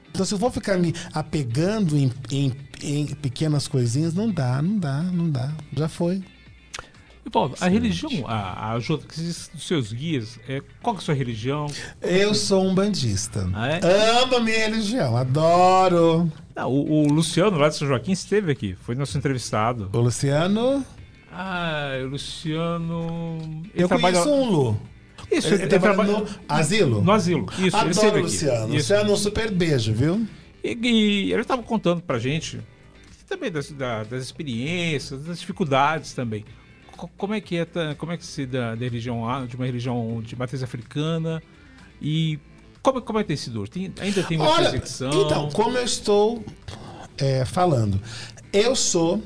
[0.10, 2.52] Então, se eu vou ficar me apegando em, em,
[2.82, 5.54] em pequenas coisinhas, não dá, não dá, não dá.
[5.74, 6.24] Já foi.
[7.28, 11.02] E Paulo, a religião, a, a ajuda que existe dos seus guias, é, qual que
[11.02, 11.68] é a sua religião?
[12.02, 13.50] Eu sou um bandista.
[13.54, 13.82] Ah, é?
[14.22, 16.32] Amo a minha religião, adoro.
[16.56, 19.90] Não, o, o Luciano lá de São Joaquim esteve aqui, foi nosso entrevistado.
[19.92, 20.86] O Luciano,
[21.30, 23.38] Ah, o Luciano.
[23.74, 24.22] Ele eu trabalha.
[24.22, 24.80] conheço um Lu.
[25.30, 27.02] Isso, Ele, ele, ele trabalha trabalha no asilo.
[27.02, 27.46] no asilo.
[27.54, 28.22] Isso, ele Adoro esteve o.
[28.24, 28.66] Luciano.
[28.68, 28.76] Isso.
[28.94, 30.26] Luciano, um super beijo, viu?
[30.64, 32.60] E, e ele estava contando pra gente
[33.28, 36.46] também das, da- das experiências, das dificuldades também.
[36.98, 37.66] Co- Como é que é,
[37.98, 41.42] como é que se dá da religião de uma religião de matriz africana
[42.02, 42.38] e
[42.82, 43.66] como, como é que tem sido?
[43.68, 45.12] Tem- ainda tem uma Olha, perseguição?
[45.26, 46.44] então, como eu estou
[47.18, 48.02] é, falando,
[48.54, 49.22] eu sou,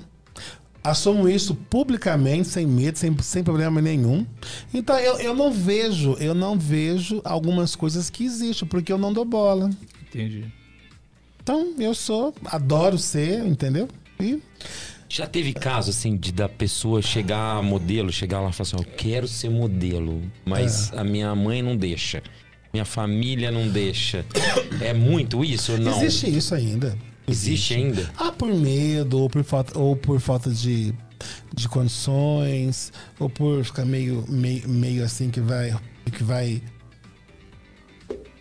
[0.84, 4.26] assumo isso publicamente, sem medo, sem, sem problema nenhum.
[4.73, 9.14] Então, eu, eu não vejo, eu não vejo algumas coisas que existem, porque eu não
[9.14, 9.69] dou bola.
[10.02, 10.45] Entendi.
[11.43, 13.88] Então, eu sou, adoro ser, entendeu?
[14.19, 14.39] E
[15.11, 18.95] Já teve caso, assim, de da pessoa chegar modelo, chegar lá e falar assim, eu
[18.95, 22.23] quero ser modelo, mas a minha mãe não deixa.
[22.71, 24.25] Minha família não deixa.
[24.79, 26.01] É muito isso ou não?
[26.01, 26.97] existe isso ainda.
[27.27, 28.09] Existe ainda?
[28.17, 30.93] Ah, por medo, ou por falta, ou por falta de,
[31.53, 35.75] de condições, ou por ficar meio, meio, meio assim que vai,
[36.09, 36.61] que vai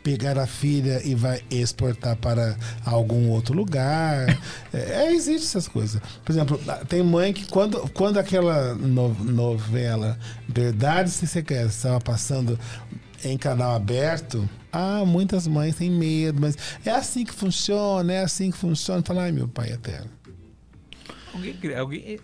[0.02, 4.27] pegar a filha e vai exportar para algum outro lugar.
[4.72, 6.01] É, é, existe essas coisas.
[6.24, 10.16] Por exemplo, tem mãe que quando, quando aquela no- novela
[10.48, 12.56] Verdade Se Quer estava passando
[13.24, 18.52] em canal aberto, ah, muitas mães têm medo, mas é assim que funciona, é assim
[18.52, 19.02] que funciona.
[19.05, 20.09] Fala, ai meu pai eterno.
[21.35, 22.20] Alguém, alguém,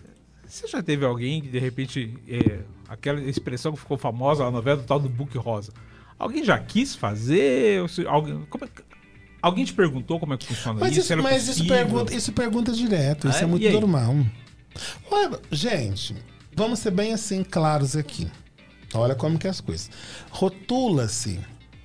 [0.47, 4.77] você já teve alguém que de repente é, aquela expressão que ficou famosa na novela
[4.81, 5.73] do tal do Book Rosa?
[6.19, 7.83] Alguém já quis fazer?
[8.07, 8.67] Alguém, é
[9.41, 11.15] alguém te perguntou como é que funciona Mas isso?
[11.17, 14.15] mas isso, pergunta, isso pergunta direto, isso Ah, é muito normal.
[15.09, 16.15] Olha, gente,
[16.55, 18.27] vamos ser bem assim claros aqui.
[18.93, 19.89] Olha como que é as coisas.
[20.31, 21.39] Rotula-se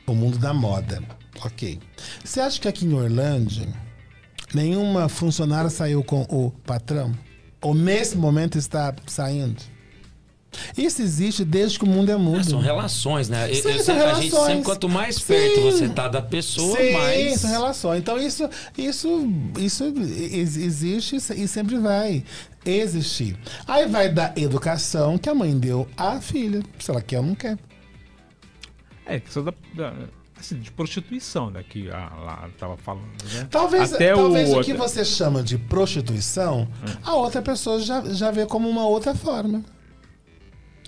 [0.06, 1.02] o mundo da moda.
[1.44, 1.78] Ok.
[2.24, 3.68] Você acha que aqui em Orlândia
[4.54, 7.12] nenhuma funcionária saiu com o patrão?
[7.60, 9.62] Ou nesse momento está saindo?
[10.76, 12.40] Isso existe desde que o mundo é mundo.
[12.40, 13.48] É, são relações, né?
[13.54, 14.46] Sim, eu são a gente relações.
[14.46, 15.24] sempre, quanto mais Sim.
[15.26, 17.40] perto você tá da pessoa, Sim, mais.
[17.40, 17.98] são relações.
[18.00, 19.26] Então isso, isso,
[19.58, 22.22] isso ex- existe e sempre vai
[22.64, 23.36] existir.
[23.66, 27.34] Aí vai da educação que a mãe deu à filha, se ela quer ou não
[27.34, 27.58] quer.
[29.06, 29.94] É, questão da, da-
[30.38, 31.64] assim, de prostituição, né?
[31.68, 33.48] Que a, lá tava falando, né?
[33.50, 36.68] Talvez, Até talvez o, o, que você chama de prostituição,
[37.02, 39.64] a outra pessoa já, já vê como uma outra forma.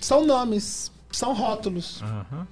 [0.01, 2.01] São nomes, são rótulos.
[2.01, 2.47] Aham.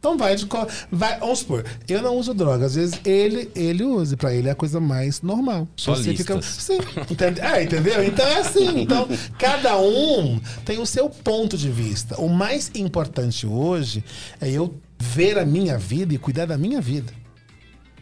[0.00, 3.82] Então vai de co- vai, vamos supor, eu não uso droga, às vezes ele ele
[3.82, 5.66] usa, pra ele é a coisa mais normal.
[5.74, 6.78] Só Você fica, sim,
[7.10, 7.40] entende?
[7.40, 8.04] É, entendeu?
[8.04, 12.14] Então é assim, então cada um tem o seu ponto de vista.
[12.20, 14.04] O mais importante hoje
[14.40, 17.12] é eu ver a minha vida e cuidar da minha vida.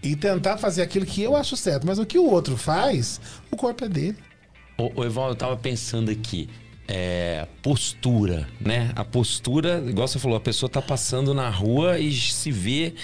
[0.02, 3.18] E tentar fazer aquilo que eu acho certo, mas o que o outro faz,
[3.50, 4.18] o corpo é dele.
[4.76, 6.50] Ô, ô Evaldo, eu tava pensando aqui.
[6.88, 8.92] É, postura, né?
[8.94, 12.94] A postura, igual você falou, a pessoa tá passando na rua e se vê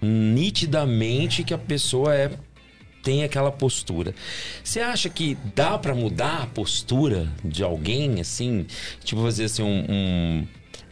[0.00, 2.30] nitidamente que a pessoa é
[3.06, 4.12] tem aquela postura.
[4.64, 8.66] Você acha que dá pra mudar a postura de alguém, assim?
[9.04, 10.46] Tipo, fazer assim, um, um,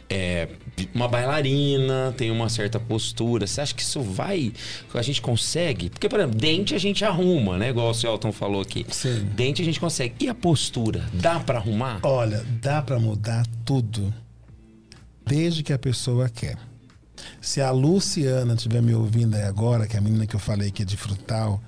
[0.09, 0.47] é,
[0.93, 3.47] uma bailarina tem uma certa postura.
[3.47, 4.51] Você acha que isso vai.
[4.93, 5.89] A gente consegue?
[5.89, 7.69] Porque, por exemplo, dente a gente arruma, né?
[7.69, 8.85] Igual o Celton falou aqui.
[8.89, 9.25] Sim.
[9.35, 10.15] Dente a gente consegue.
[10.19, 11.07] E a postura?
[11.13, 11.99] Dá pra arrumar?
[12.03, 14.13] Olha, dá pra mudar tudo,
[15.25, 16.57] desde que a pessoa quer.
[17.41, 20.71] Se a Luciana estiver me ouvindo aí agora, que é a menina que eu falei
[20.71, 21.61] que é de frutal,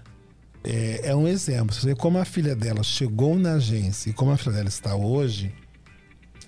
[0.64, 1.74] é, é um exemplo.
[1.74, 4.96] Você vê como a filha dela chegou na agência e como a filha dela está
[4.96, 5.54] hoje,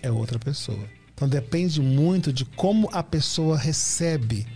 [0.02, 0.99] é outra pessoa.
[1.20, 4.48] Então depende muito de como a pessoa recebe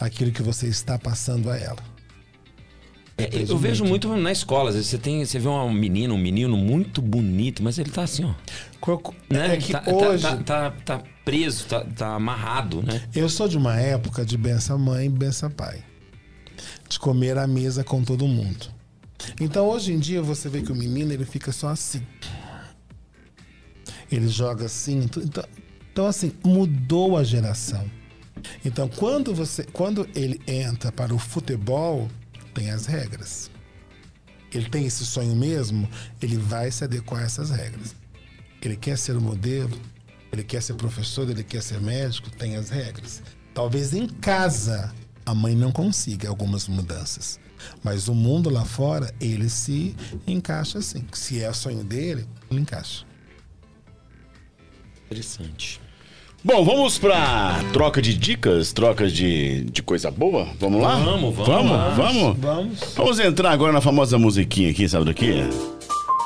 [0.00, 1.76] aquilo que você está passando a ela.
[3.18, 4.70] É, eu vejo muito na escola.
[4.70, 8.04] Às vezes você, tem, você vê uma menina, um menino muito bonito, mas ele tá
[8.04, 8.32] assim, ó.
[8.80, 9.56] Croco- Né?
[9.56, 10.22] É que tá, tá- hoje.
[10.22, 13.02] tá, tá- tá preso, tá, tá amarrado, né?
[13.14, 15.84] Eu sou de uma época de benção mãe e benção pai.
[16.88, 18.68] De comer à mesa com todo mundo.
[19.38, 22.00] Então hoje em dia você vê que o menino ele fica só assim.
[24.10, 25.10] Ele joga assim.
[25.22, 25.44] Então,
[25.96, 27.90] então assim, mudou a geração.
[28.62, 29.64] Então quando você.
[29.64, 32.06] Quando ele entra para o futebol,
[32.52, 33.50] tem as regras.
[34.52, 35.88] Ele tem esse sonho mesmo,
[36.20, 37.96] ele vai se adequar a essas regras.
[38.60, 39.74] Ele quer ser modelo,
[40.30, 43.22] ele quer ser professor, ele quer ser médico, tem as regras.
[43.54, 44.94] Talvez em casa
[45.24, 47.40] a mãe não consiga algumas mudanças.
[47.82, 49.96] Mas o mundo lá fora, ele se
[50.26, 51.06] encaixa assim.
[51.14, 53.06] Se é o sonho dele, ele encaixa.
[55.06, 55.85] Interessante.
[56.46, 60.46] Bom, vamos pra troca de dicas, trocas de, de coisa boa?
[60.60, 60.94] Vamos lá?
[60.94, 62.38] Vamos, vamos, Vamos, vamos.
[62.38, 62.78] Vamos.
[62.94, 65.42] Vamos entrar agora na famosa musiquinha aqui, sabe do que?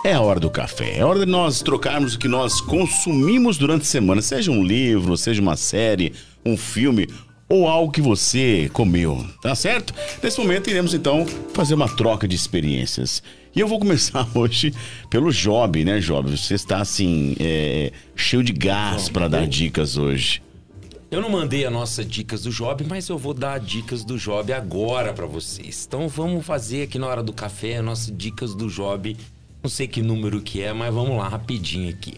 [0.05, 0.99] É a hora do café.
[0.99, 5.17] É hora de nós trocarmos o que nós consumimos durante a semana, seja um livro,
[5.17, 6.13] seja uma série,
[6.45, 7.09] um filme
[7.49, 9.95] ou algo que você comeu, tá certo?
[10.23, 13.23] Nesse momento iremos então fazer uma troca de experiências.
[13.55, 14.73] E eu vou começar hoje
[15.09, 16.31] pelo Job, né, Job?
[16.31, 20.43] Você está assim, é, cheio de gás para dar dicas hoje.
[21.11, 24.53] Eu não mandei as nossas dicas do Job, mas eu vou dar dicas do Job
[24.53, 25.85] agora pra vocês.
[25.85, 29.17] Então vamos fazer aqui na hora do café as nossas dicas do Job.
[29.61, 32.15] Não sei que número que é, mas vamos lá rapidinho aqui.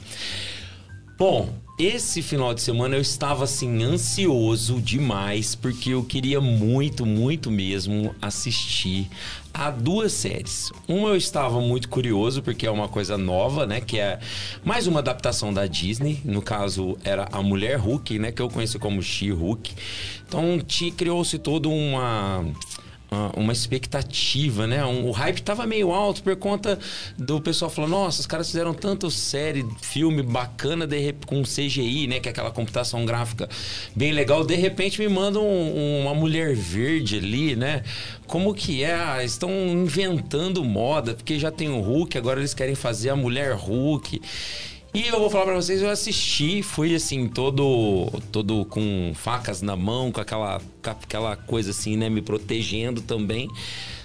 [1.19, 7.51] Bom, esse final de semana eu estava assim ansioso demais porque eu queria muito, muito
[7.51, 9.09] mesmo assistir
[9.53, 10.71] a duas séries.
[10.87, 14.21] Uma eu estava muito curioso porque é uma coisa nova, né, que é
[14.65, 18.79] mais uma adaptação da Disney, no caso era a Mulher Hulk, né, que eu conheço
[18.79, 19.75] como She-Hulk.
[20.29, 20.59] Então,
[20.97, 22.45] criou-se toda uma
[23.37, 24.85] uma- expectativa, né?
[24.85, 26.79] Um- o hype tava meio alto por conta
[27.19, 32.21] do pessoal falando, nossa, os caras fizeram tanto série, filme bacana de com CGI, né?
[32.21, 33.49] Que é aquela computação gráfica
[33.95, 34.45] bem legal.
[34.45, 37.83] De repente me mandam um- uma mulher verde ali, né?
[38.27, 38.95] Como que é?
[38.95, 43.53] Ah, Estão inventando moda, porque já tem o Hulk, agora eles querem fazer a mulher
[43.55, 44.21] Hulk.
[44.95, 49.75] E eu vou falar pra vocês, eu assisti, fui assim, todo todo com facas na
[49.75, 53.49] mão, com aquela, com aquela coisa assim, né, me protegendo também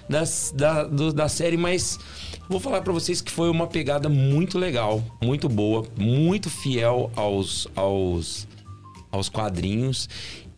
[0.10, 2.00] das, da, do- da série, mas
[2.48, 7.68] vou falar pra vocês que foi uma pegada muito legal, muito boa, muito fiel aos,
[7.76, 8.48] aos,
[9.12, 10.08] aos quadrinhos.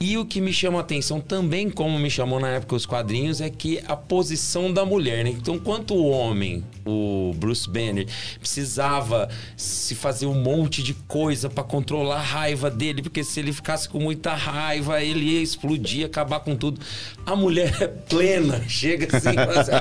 [0.01, 3.41] E o que me chama a atenção também, como me chamou na época os quadrinhos,
[3.41, 5.31] é que a posição da mulher, né?
[5.31, 8.07] Então, enquanto o homem, o Bruce Banner,
[8.39, 9.27] precisava
[9.57, 13.89] se fazer um monte de coisa pra controlar a raiva dele, porque se ele ficasse
[13.89, 16.79] com muita raiva, ele ia explodir, acabar com tudo.
[17.25, 19.71] A mulher é plena, chega assim, assim,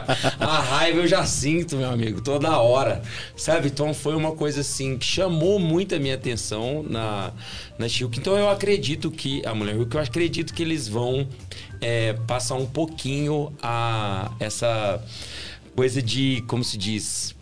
[0.40, 3.02] a raiva eu já sinto, meu amigo, toda hora,
[3.36, 3.68] sabe?
[3.68, 7.32] Então, foi uma coisa assim que chamou muito a minha atenção na,
[7.78, 8.18] na She-Hulk.
[8.18, 11.28] Então, eu acredito que a Mulher Hulk, eu acredito que eles vão
[11.80, 15.02] é, passar um pouquinho a essa
[15.76, 17.36] coisa de, como se diz,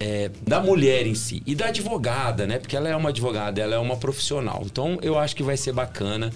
[0.00, 2.58] é, da mulher em si e da advogada, né?
[2.58, 4.62] Porque ela é uma advogada, ela é uma profissional.
[4.64, 6.32] Então eu acho que vai ser bacana.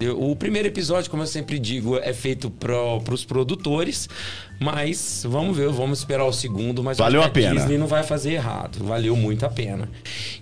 [0.00, 4.08] Eu- O primeiro episódio, como eu sempre digo, é feito para os produtores,
[4.58, 6.82] mas vamos ver, vamos esperar o segundo.
[6.82, 7.54] Mas eu Valeu a pena.
[7.60, 9.88] Disney não vai fazer errado, valeu muito a pena.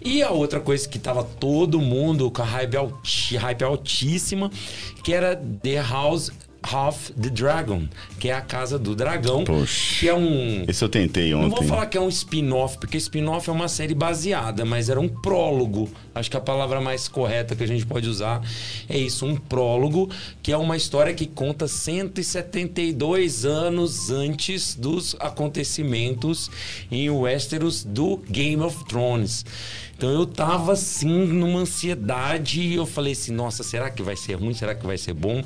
[0.03, 4.51] E a outra coisa que tava todo mundo com a hype, alti- hype altíssima,
[5.03, 6.31] que era The House
[6.75, 7.89] of the Dragon,
[8.19, 10.01] que é a Casa do Dragão, Poxa.
[10.01, 11.49] que é um Esse eu tentei ontem.
[11.49, 15.01] não vou falar que é um spin-off, porque spin-off é uma série baseada, mas era
[15.01, 15.89] um prólogo.
[16.15, 18.43] Acho que a palavra mais correta que a gente pode usar
[18.89, 20.11] é isso, um prólogo,
[20.43, 26.51] que é uma história que conta 172 anos antes dos acontecimentos
[26.91, 29.45] em Westeros do Game of Thrones.
[29.97, 34.35] Então eu tava assim numa ansiedade e eu falei assim, nossa, será que vai ser
[34.35, 34.55] ruim?
[34.55, 35.43] Será que vai ser bom?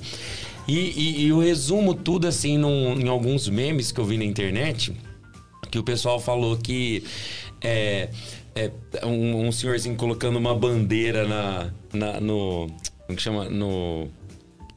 [0.68, 4.92] E, e, eu resumo tudo assim num- em alguns memes que eu vi na internet
[5.70, 7.02] que o pessoal falou que
[7.60, 8.08] é,
[8.54, 8.70] é
[9.06, 12.68] um, um senhorzinho colocando uma bandeira na, na- no
[13.06, 13.48] como que chama?
[13.48, 14.08] No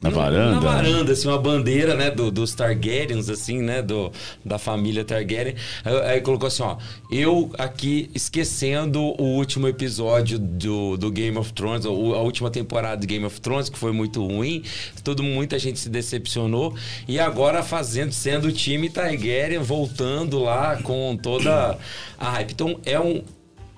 [0.06, 0.52] Na varanda?
[0.56, 4.12] Na varanda, assim, uma bandeira, né, do, dos Targaryens, assim, né, do,
[4.44, 5.56] da família Targaryen.
[5.84, 6.78] Aí, aí colocou assim, ó,
[7.10, 13.08] eu aqui esquecendo o último episódio do, do Game of Thrones, a última temporada de
[13.08, 14.64] Game of Thrones, que foi muito ruim,
[15.04, 16.76] todo, muita gente se decepcionou,
[17.08, 21.78] e agora fazendo, sendo o time Targaryen, voltando lá com toda
[22.18, 22.52] a hype.
[22.52, 23.24] Então, é um...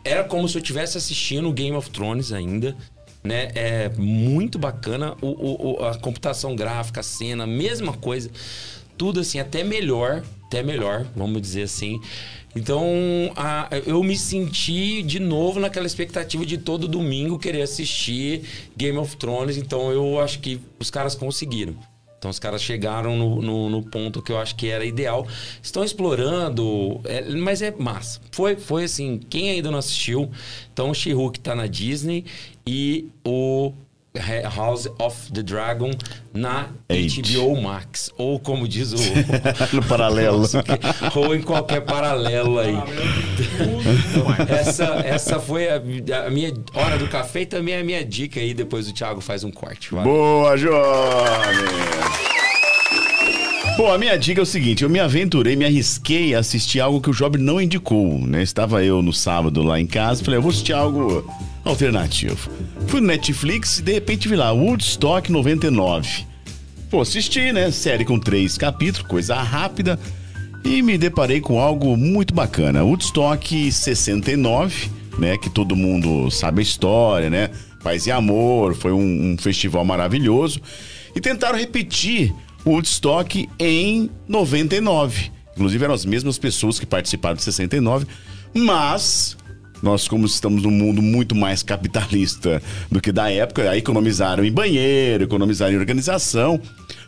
[0.03, 2.75] Era como se eu estivesse assistindo o Game of Thrones ainda,
[3.23, 3.49] né?
[3.55, 8.29] É muito bacana o, o- a computação gráfica, a cena, mesma coisa.
[8.97, 11.99] Tudo assim, até melhor, até melhor, vamos dizer assim.
[12.55, 12.83] Então,
[13.35, 18.41] a- eu me senti de novo naquela expectativa de todo domingo querer assistir
[18.75, 19.57] Game of Thrones.
[19.57, 21.75] Então, eu acho que os caras conseguiram.
[22.17, 25.27] Então os caras chegaram no, no, no ponto que eu acho que era ideal.
[25.61, 28.19] Estão explorando, é, mas é massa.
[28.31, 30.29] Foi, foi assim, quem ainda não assistiu,
[30.73, 32.25] então o She-Hulk tá na Disney
[32.65, 33.71] e o
[34.19, 35.91] House of the Dragon
[36.33, 37.21] na Eight.
[37.21, 38.11] HBO Max.
[38.17, 38.97] Ou como diz o...
[39.73, 40.43] No paralelo.
[41.15, 42.75] ou em qualquer paralelo aí.
[44.49, 45.75] Essa, essa foi a,
[46.25, 48.53] a minha hora do café e também a minha dica aí.
[48.53, 49.91] Depois o Thiago faz um corte.
[49.91, 50.11] Valeu.
[50.11, 52.26] Boa, jovem!
[53.77, 56.99] Bom, a minha dica é o seguinte: eu me aventurei, me arrisquei a assistir algo
[56.99, 58.41] que o Job não indicou, né?
[58.41, 61.31] Estava eu no sábado lá em casa, falei, eu vou assistir algo
[61.63, 62.49] alternativo.
[62.87, 66.25] Fui no Netflix e de repente vi lá, Woodstock 99.
[66.89, 67.69] Pô, assisti, né?
[67.69, 69.99] Série com três capítulos, coisa rápida.
[70.65, 72.83] E me deparei com algo muito bacana.
[72.83, 74.89] Woodstock 69,
[75.19, 75.37] né?
[75.37, 77.51] Que todo mundo sabe a história, né?
[77.83, 80.59] Paz e Amor, foi um, um festival maravilhoso.
[81.15, 82.33] E tentaram repetir
[82.71, 85.31] Woodstock em 99.
[85.55, 88.05] Inclusive eram as mesmas pessoas que participaram de 69,
[88.53, 89.37] mas
[89.81, 92.61] nós, como estamos num mundo muito mais capitalista
[92.91, 96.59] do que da época, aí economizaram em banheiro, economizaram em organização.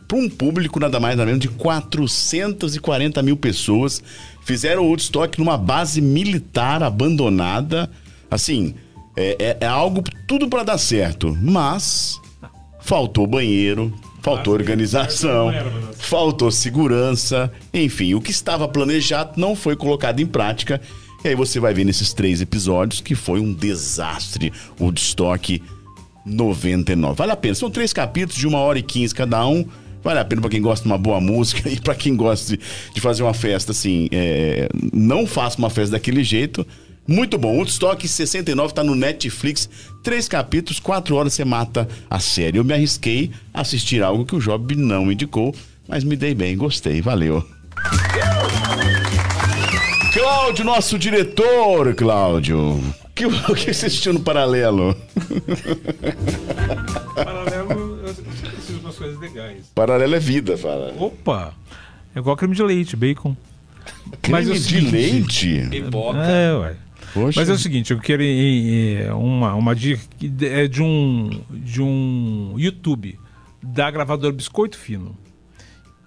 [0.08, 4.02] Para um público nada mais nada menos de 440 mil pessoas.
[4.44, 7.90] Fizeram o Woodstock numa base militar abandonada.
[8.30, 8.74] Assim,
[9.16, 11.38] é, é, é algo tudo para dar certo.
[11.42, 12.20] Mas
[12.80, 15.52] faltou banheiro, faltou organização,
[15.98, 17.52] faltou segurança.
[17.74, 20.82] Enfim, o que estava planejado não foi colocado em prática.
[21.24, 25.62] E aí você vai ver nesses três episódios que foi um desastre o Woodstock
[26.26, 27.16] 99.
[27.16, 27.56] Vale a pena.
[27.56, 29.66] São três capítulos de uma hora e quinze cada um.
[30.02, 32.64] Vale a pena para quem gosta de uma boa música e para quem gosta de,
[32.94, 34.08] de, fazer uma festa assim.
[34.12, 36.66] É, não faça uma festa daquele jeito.
[37.10, 37.56] Muito bom.
[37.58, 39.68] Woodstock 69 tá no Netflix.
[40.04, 42.60] Três capítulos, quatro horas você mata a série.
[42.60, 45.56] Eu me arrisquei a assistir algo que o Job não indicou,
[45.88, 47.02] mas me dei bem, gostei.
[47.02, 47.44] Valeu.
[50.14, 52.60] Cláudio, nosso diretor, Cláudio.
[52.74, 54.96] O que, o que você assistiu no paralelo?
[57.16, 59.66] Paralelo, eu sempre preciso de umas coisas legais.
[59.74, 60.94] Paralelo é vida, fala.
[60.96, 61.56] Opa!
[62.16, 63.36] É igual creme de leite, bacon.
[64.22, 65.68] Creme o de seguinte- leite?
[65.72, 66.20] Pipoca.
[66.20, 66.76] É, ué.
[67.14, 67.40] Poxa.
[67.40, 68.24] Mas é o seguinte, eu quero
[69.18, 73.20] uma, uma dica que é de um, de um YouTube
[73.62, 75.18] da gravadora Biscoito Fino,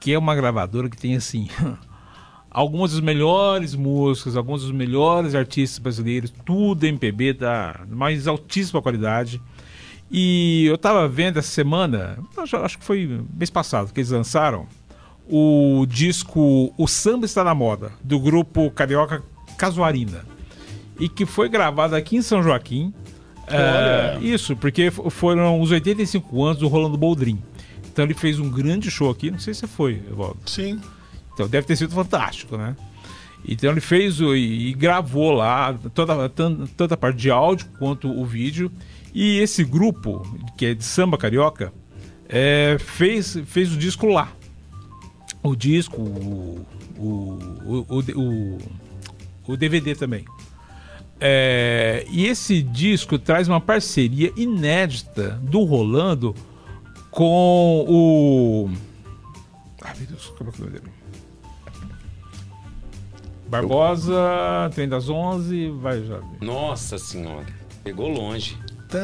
[0.01, 1.49] que é uma gravadora que tem assim
[2.51, 9.41] algumas das melhores músicas, alguns dos melhores artistas brasileiros, tudo MPB da mais altíssima qualidade.
[10.11, 14.67] E eu tava vendo essa semana, acho que foi mês passado que eles lançaram
[15.27, 19.23] o disco O Samba Está na Moda, do grupo carioca
[19.57, 20.32] Casuarina.
[21.03, 22.93] E que foi gravado aqui em São Joaquim.
[23.49, 27.43] É, isso, porque foram os 85 anos do Rolando Boldrin.
[27.93, 30.39] Então ele fez um grande show aqui, não sei se você foi, Evaldo.
[30.47, 30.81] Sim.
[31.35, 32.77] Então deve ter sido fantástico, né?
[33.47, 37.67] Então ele fez o, e, e gravou lá toda, tan- tanto a parte de áudio
[37.79, 38.71] quanto o vídeo.
[39.13, 40.23] E esse grupo,
[40.57, 41.73] que é de samba carioca,
[42.29, 44.33] é, fez, fez o disco lá.
[45.43, 46.65] O disco, o,
[46.97, 47.05] o,
[47.67, 48.59] o, o-
[49.49, 50.25] o DVD também.
[51.25, 56.35] É, e esse disco traz uma parceria inédita do Rolando
[57.13, 58.71] com o.
[59.83, 60.93] Ai meu Deus, como é que é o nome dele?
[63.49, 66.19] Barbosa, Trem das 11, vai já.
[66.41, 67.47] Nossa senhora.
[67.85, 68.57] Pegou longe.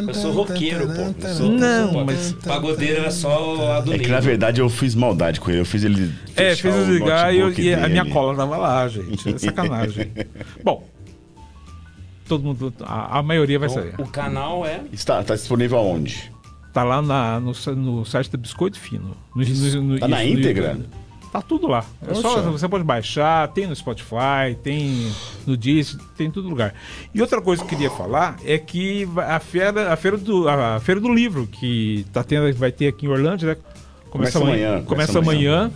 [0.07, 1.13] Eu sou roqueiro, pô.
[1.19, 4.95] Tan, sou, Não, mas- Pagodeiro era só a do É que na verdade eu fiz
[4.95, 5.61] maldade com ele.
[5.61, 6.13] Eu fiz ele.
[6.37, 9.35] É, fez o desligar e, eu- e a minha cola tava lá, gente.
[9.35, 10.13] É sacanagem.
[10.63, 10.85] Bom,
[12.29, 13.93] todo mundo, a, a maioria vai saber.
[13.95, 14.83] Então, o canal é.
[14.93, 16.31] Está, tá disponível aonde?
[16.73, 19.17] Tá lá na- no, no site da Biscoito Fino.
[19.35, 20.69] No- no- no- Tá na isso, no íntegra?
[20.71, 20.89] YouTube.
[21.33, 21.85] Tá tudo lá.
[22.07, 25.13] É só- você pode baixar, tem no Spotify, tem
[25.47, 26.73] no Disney, tem em todo lugar.
[27.15, 30.81] E outra coisa que eu queria falar é que a feira, a feira do, a
[30.81, 33.57] feira do livro que tá tendo, vai ter aqui em Orlando, né?
[34.09, 35.71] Começa amanhã, Começa, começa amanhã.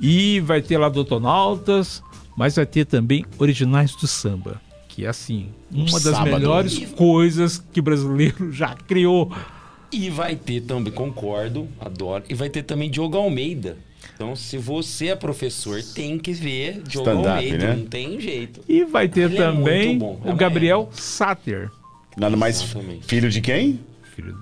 [0.00, 2.02] E vai ter lá Dotonautas,
[2.36, 4.60] mas vai ter também Originais do Samba.
[4.98, 6.28] Que é assim, uma das sábado.
[6.28, 9.32] melhores coisas que o brasileiro já criou.
[9.92, 12.24] E vai ter também, concordo, adoro.
[12.28, 13.76] E vai ter também Diogo Almeida.
[14.12, 17.58] Então, se você é professor, tem que ver Diogo Almeida.
[17.58, 17.76] né?
[17.76, 18.60] Não tem jeito.
[18.68, 21.70] E vai ter Ele é também muito bom, é o Gabriel Satter.
[22.16, 23.06] Nada mais Exatamente.
[23.06, 23.78] filho de quem?
[24.16, 24.36] Filho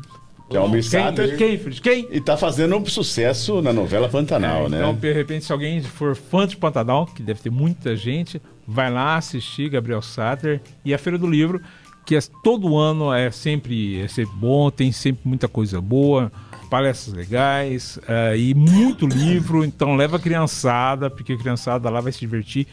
[0.49, 0.81] Que é o Quem?
[0.81, 1.37] Sater.
[1.37, 2.09] Quem, filho de quem?
[2.11, 4.78] E tá fazendo um sucesso na novela Pantanal, né?
[4.78, 8.90] Então, de repente, se alguém for fã de Pantanal, que deve ter muita gente, vai
[8.90, 11.60] lá assistir Gabriel Satter e a Feira do Livro,
[12.05, 16.30] que é, todo ano é sempre, é sempre bom, tem sempre muita coisa boa,
[16.70, 19.64] palestras legais eh, e muito livro.
[19.64, 22.66] Então, leva a criançada, porque a criançada lá vai se divertir.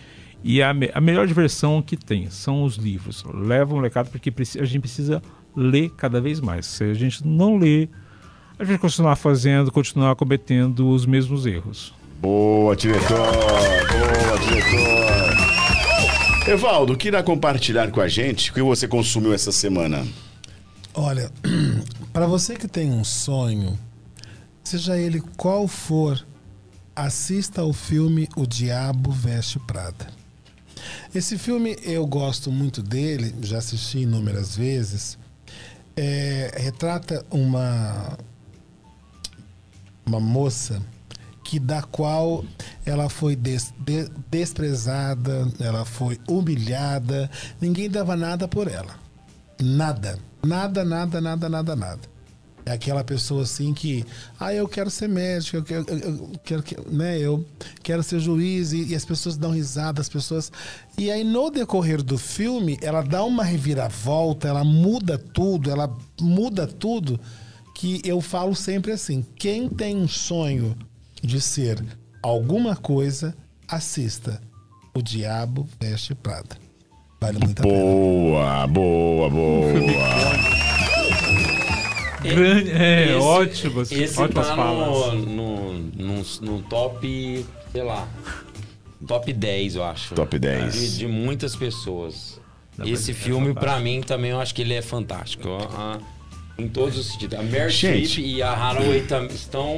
[0.44, 3.24] E a, me- a melhor diversão que tem são os livros.
[3.34, 5.22] Leva um molecada, porque a gente precisa
[5.56, 6.66] ler cada vez mais.
[6.66, 7.88] Se a gente não lê,
[8.60, 11.94] a gente continuar fazendo, continuar cometendo os mesmos erros.
[12.22, 13.18] Boa, diretor!
[13.18, 15.13] Boa, diretor!
[16.46, 20.06] Evaldo, que irá compartilhar com a gente o que você consumiu essa semana?
[20.94, 21.32] Olha,
[22.12, 23.80] para você que tem um sonho,
[24.62, 26.26] seja ele qual for,
[26.94, 30.08] assista o filme O Diabo Veste Prada.
[31.16, 35.18] Esse filme eu gosto muito dele, já assisti inúmeras vezes.
[35.96, 38.18] É, retrata uma
[40.06, 40.82] uma moça
[41.44, 42.44] que da qual
[42.86, 47.30] ela foi des- de- desprezada, ela foi humilhada,
[47.60, 48.96] ninguém dava nada por ela.
[49.62, 50.18] Nada.
[50.46, 52.14] Nada, nada, nada, nada, nada.
[52.66, 54.06] É aquela pessoa assim que,
[54.40, 57.46] ah, eu quero ser médico, eu quero, eu- quero, que- né, eu
[57.82, 60.50] quero ser juiz e, e as pessoas dão risada, as pessoas.
[60.98, 66.66] E aí no decorrer do filme, ela dá uma reviravolta, ela muda tudo, ela muda
[66.66, 67.20] tudo.
[67.76, 70.74] Que eu falo sempre assim: quem tem um sonho
[71.24, 71.84] de ser
[72.22, 73.36] alguma coisa,
[73.68, 74.42] assista.
[74.96, 76.56] O Diabo Veste Prada.
[77.20, 77.74] Vale muito a pena.
[77.76, 79.74] Boa, boa, boa.
[82.22, 85.14] Grande, é, Esse- ótimas, Esse ótimas tá falas.
[85.14, 88.08] no, no, no, no top, sei lá,
[89.06, 90.16] top 10, eu acho.
[90.16, 90.74] Top 10.
[90.74, 92.40] De, de muitas pessoas.
[92.78, 93.84] Não, Esse é filme, pra fantástico.
[93.84, 95.50] mim, também eu acho que ele é fantástico.
[95.50, 96.00] A- a-
[96.58, 97.38] em todos os sentidos.
[97.40, 97.70] A Meryl.
[97.70, 99.78] Streep e a Haraway tam- estão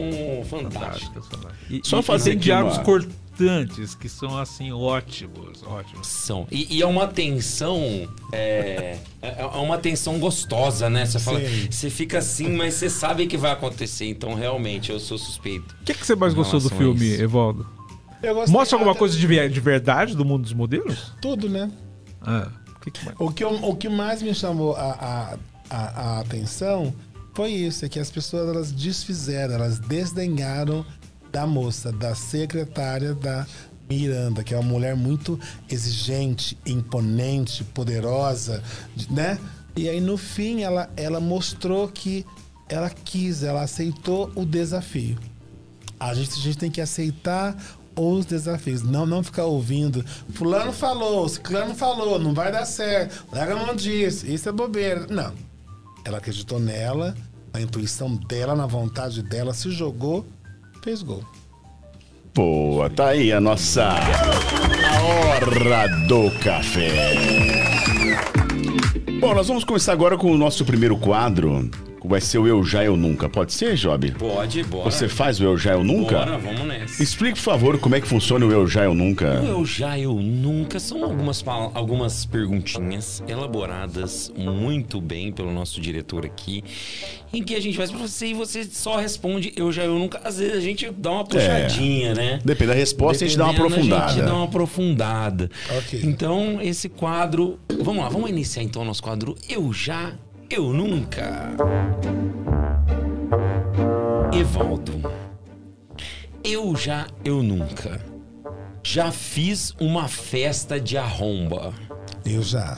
[0.50, 1.26] fantásticas.
[1.70, 6.08] E, Só e- fazer e diálogos cortantes que são assim ótimos, ótimos.
[6.08, 6.48] São.
[6.52, 8.08] E, e é uma tensão.
[8.32, 11.06] É, é é uma tensão gostosa, né?
[11.06, 11.40] Você fala.
[11.40, 11.68] Sim.
[11.72, 14.06] Você fica assim, mas você sabe que vai acontecer.
[14.10, 15.76] Então, realmente, eu sou suspeito.
[15.82, 17.22] O que, que você mais gostou do filme, isso.
[17.22, 17.66] Evaldo?
[18.24, 21.14] Eu gostei Mostra alguma até- coisa de, de verdade do mundo dos modelos?
[21.22, 21.70] Tudo, né?
[22.22, 23.18] Ah, o que, que mais?
[23.20, 24.92] O que, eu- o que mais me chamou a,
[25.34, 25.38] a,
[25.70, 26.94] a, a atenção
[27.34, 30.86] foi isso, é que as pessoas elas desfizeram, elas desdenharam
[31.32, 33.46] da moça, da secretária da
[33.90, 35.40] Miranda, que é uma mulher muito
[35.70, 38.64] exigente, imponente, poderosa,
[38.96, 39.38] de- né?
[39.76, 42.26] E aí no fim ela, ela mostrou que
[42.70, 45.18] ela quis, ela aceitou o desafio.
[46.00, 47.56] A gente, a gente tem que aceitar
[47.96, 48.82] os desafios.
[48.82, 50.04] Não, não ficar ouvindo.
[50.34, 53.26] Fulano falou, Ciclano falou, não vai dar certo.
[53.32, 55.06] Lega não disse, isso é bobeira.
[55.10, 55.34] Não.
[56.06, 57.16] Ela acreditou nela,
[57.52, 60.26] na intuição dela, na vontade dela, se jogou,
[60.84, 61.26] fez gol.
[62.34, 63.96] Boa, tá aí a nossa
[65.04, 67.16] hora do café.
[69.20, 71.72] Bom, nós vamos começar agora com o nosso primeiro quadro.
[72.08, 73.28] Vai ser o Eu Já Eu Nunca.
[73.28, 74.12] Pode ser, Job?
[74.12, 74.90] Pode, bora.
[74.90, 76.20] Você faz o Eu Já Eu Nunca?
[76.20, 77.02] Bora, vamos nessa.
[77.02, 79.42] Explique, por favor, como é que funciona o Eu Já Eu Nunca.
[79.42, 86.26] O Eu Já, Eu Nunca são algumas, algumas perguntinhas elaboradas muito bem pelo nosso diretor
[86.26, 86.64] aqui,
[87.34, 90.22] em que a gente faz pra você e você só responde Eu Já, Eu Nunca.
[90.24, 92.40] Às vezes a gente dá uma puxadinha, né?
[92.44, 94.06] Depende da resposta, a gente dá uma Dependendo, aprofundada.
[94.06, 95.52] A gente dá uma aprofundada.
[95.78, 96.02] Ok.
[96.04, 97.60] Então, esse quadro...
[97.82, 100.14] Vamos lá, vamos iniciar então o nosso quadro Eu Já,
[100.50, 101.52] Eu Nunca.
[104.34, 105.02] Evaldo.
[106.44, 108.00] Eu já, eu nunca.
[108.84, 111.74] Já fiz uma festa de arromba.
[112.24, 112.78] Eu já.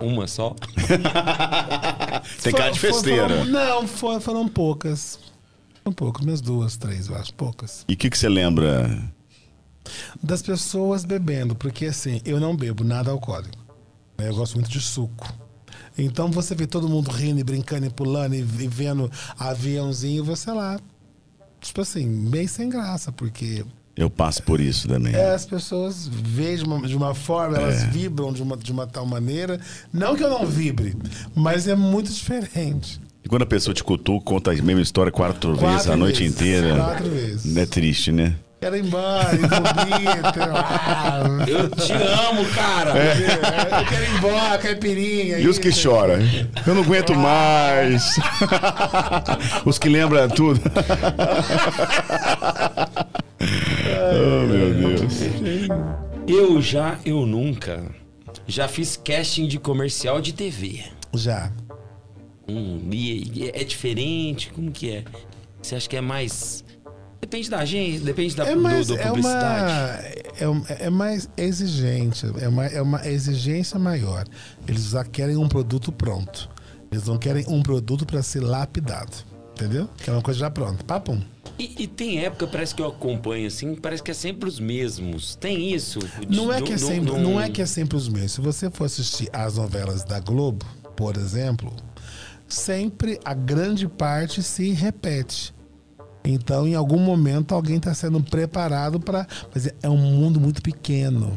[0.00, 0.56] Uma só?
[2.42, 3.28] Tem cara de Foi- festeira.
[3.28, 5.18] foram- não, foi- foram poucas.
[5.84, 7.84] Foram poucas, umas duas, três, eu acho, poucas.
[7.88, 9.00] E o que, que você lembra?
[10.22, 13.56] Das pessoas bebendo, porque assim, eu não bebo nada alcoólico.
[14.18, 14.28] né?
[14.28, 15.32] Eu gosto muito de suco.
[16.04, 20.78] Então você vê todo mundo rindo e brincando e pulando e, vendo aviãozinho, você lá.
[21.60, 23.64] Tipo assim, bem sem graça, porque
[23.96, 25.14] Eu passo por isso também.
[25.14, 27.62] é, as pessoas veem de uma, forma, É.
[27.62, 29.60] elas vibram de uma, de uma tal maneira.
[29.92, 30.96] Não que eu não vibre,
[31.34, 33.00] mas é muito diferente.
[33.24, 36.34] E quando a pessoa te cutuca, conta a mesma história quatro, vezes a noite vezes,
[36.34, 36.74] inteira.
[36.76, 37.56] Quatro vezes.
[37.56, 38.34] É triste, né?
[38.62, 39.28] Quero ir embora,
[40.54, 42.92] ah, Eu te amo, cara!
[42.96, 45.38] eu quero ir embora, caipirinha.
[45.40, 46.14] E os que choram?
[46.64, 48.20] Eu não aguento mais.
[49.66, 50.60] os que lembram tudo.
[53.90, 55.12] oh, meu Deus.
[56.28, 57.82] Eu já, eu nunca.
[58.46, 60.84] Já fiz casting de comercial de TV.
[61.12, 61.50] Já.
[62.48, 64.52] Hum, e é diferente?
[64.54, 65.04] Como que é?
[65.60, 66.62] Você acha que é mais.
[67.22, 70.14] Depende da agência, depende da É do- mais, do é, uma, publicidade.
[70.40, 74.24] é, um- é mais exigente, é uma, é uma exigência maior.
[74.66, 76.50] Eles já querem um produto pronto.
[76.90, 79.12] Eles não querem um produto para ser lapidado.
[79.54, 79.88] Entendeu?
[79.98, 80.82] Que é uma coisa já pronta.
[80.82, 81.22] Papum.
[81.58, 85.36] E, e tem época, parece que eu acompanho assim, parece que é sempre os mesmos.
[85.36, 86.00] Tem isso?
[86.28, 88.32] Não é, Do- que é do- sempre, do- não é que é sempre os mesmos.
[88.32, 90.66] Se você for assistir as novelas da Globo,
[90.96, 91.72] por exemplo,
[92.48, 95.54] sempre a grande parte se repete.
[96.24, 99.26] Então, em algum momento, alguém está sendo preparado para.
[99.52, 101.36] Mas é- um mundo muito pequeno.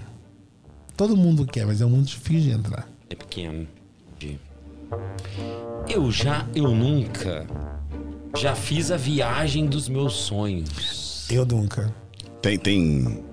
[0.95, 2.87] Todo mundo quer, mas é um mundo difícil de entrar.
[3.09, 3.67] É pequeno.
[4.19, 4.39] De-
[5.89, 7.45] Eu já, eu nunca.
[8.37, 11.27] Já fiz a viagem dos meus sonhos.
[11.29, 11.93] Eu nunca.
[12.41, 13.23] Tem, tem.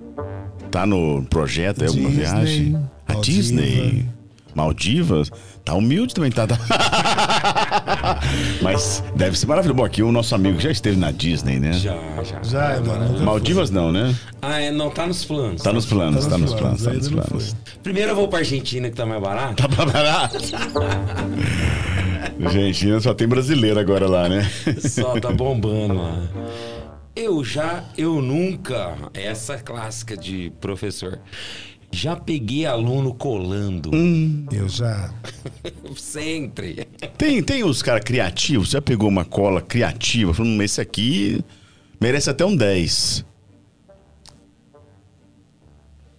[0.71, 2.75] Tá no projeto, é alguma Disney, viagem?
[3.07, 3.41] A Maldiva.
[3.41, 4.09] Disney.
[4.55, 5.31] Maldivas?
[5.65, 6.45] Tá humilde também, tá?
[6.45, 6.57] tá.
[8.61, 9.77] Mas deve ser maravilhoso.
[9.77, 11.73] Bom, aqui o nosso amigo já esteve na Disney, né?
[11.73, 12.43] Já, já.
[12.43, 13.13] Já, É maravilhoso.
[13.13, 14.13] nunca Maldivas não, né?
[14.41, 15.61] Ah, é, não, tá nos planos.
[15.61, 17.49] Tá nos planos, tá nos planos, tá nos ainda não planos.
[17.51, 17.73] foi.
[17.81, 19.55] Primeiro eu vou pra Argentina, que tá mais barato.
[19.55, 20.37] Tá pra barato.
[22.43, 24.49] Argentina só tem brasileiro agora lá, né?
[24.79, 26.19] Só tá bombando lá.
[27.15, 31.19] Eu já, eu nunca, essa clássica de professor,
[31.93, 33.91] já peguei aluno colando.
[34.51, 35.13] Eu já.
[35.95, 36.87] Sempre.
[37.17, 38.69] Tem, tem os caras criativos.
[38.69, 40.33] Você já pegou uma cola criativa?
[40.33, 41.43] Falando, "Hum, esse aqui
[42.01, 43.23] merece até um 10.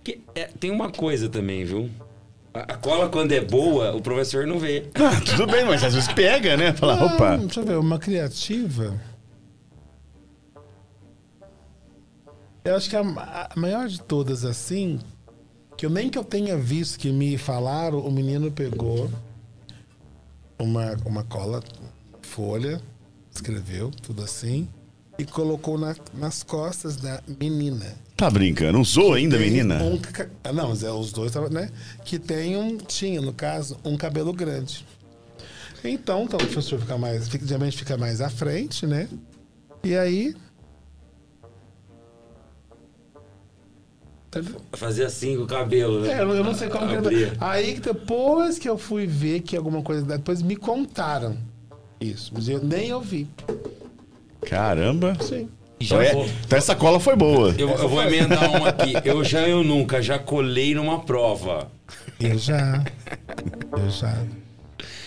[0.03, 1.91] Que- é, tem uma coisa também, viu?
[2.53, 4.85] A, a cola, quando é boa, o professor não vê.
[4.95, 6.73] Ah, tudo bem, mas às vezes pega, né?
[6.73, 7.37] Fala, Ah, opa.
[7.39, 9.01] deixa eu ver, uma criativa.
[12.65, 14.99] Eu acho que a, a maior de todas, assim,
[15.85, 19.11] que eu nem que eu tenha visto que me falaram, o menino pegou
[20.59, 21.63] uma, uma cola,
[22.23, 22.81] folha,
[23.31, 24.67] escreveu, tudo assim,
[25.19, 27.85] e colocou na- nas costas da menina.
[28.17, 28.81] Tá brincando?
[28.81, 29.83] Usou ainda, Tem menina?
[29.83, 30.01] um
[30.43, 31.71] ah, não, mas é, os dois, né?
[32.03, 34.87] Que tem um, tinha, no caso, um cabelo grande.
[35.85, 39.07] Então, então o professor fica mais, geralmente fica mais à frente, né?
[39.83, 40.35] E aí.
[44.73, 46.13] Fazer assim com o cabelo, né?
[46.19, 47.27] É, eu não sei como que Abria.
[47.29, 47.37] ele...
[47.41, 50.03] Aí que depois que eu fui ver que alguma coisa.
[50.03, 51.37] Depois me contaram
[52.01, 52.31] isso.
[52.35, 53.29] Mas eu nem ouvi.
[54.47, 55.17] Caramba.
[55.21, 55.49] Sim.
[55.81, 57.55] Já Então, é- vou- então essa cola foi boa.
[57.59, 58.93] eu, eu vou emendar uma aqui.
[59.05, 61.69] Eu já, eu nunca, já colei numa prova.
[62.21, 62.85] Eu já.
[63.73, 64.17] Eu já.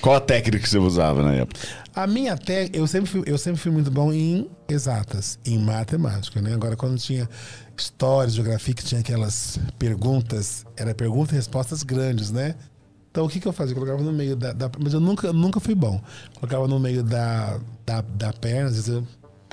[0.01, 1.59] Qual a técnica que você usava na época?
[1.95, 6.39] A minha técnica, eu sempre, fui, eu sempre fui muito bom em exatas, em matemática,
[6.41, 6.53] né?
[6.53, 7.27] Agora, quando tinha
[7.75, 12.55] história, geografia, que tinha aquelas perguntas, era perguntas e respostas grandes, né?
[13.11, 13.73] Então, o que, que eu fazia?
[13.75, 15.99] Eu colocava no meio da, da- Mas eu nunca, nunca fui bom.
[16.35, 19.07] Colocava no meio da, da, da perna, às vezes eu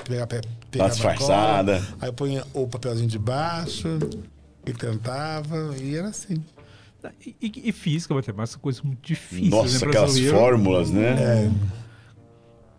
[0.07, 1.79] pegava, pe- pegava a disfarçada.
[1.79, 3.87] cola, aí eu punha o papelzinho de baixo
[4.67, 6.43] e tentava, e era assim.
[7.25, 9.49] E, e- e física, matemática, coisa muito difícil.
[9.49, 11.51] Nossa, né, aquelas fórmulas, né?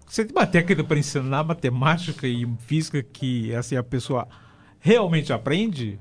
[0.06, 4.26] Você tem uma técnica para ensinar matemática e física que assim a pessoa
[4.78, 5.98] realmente aprende?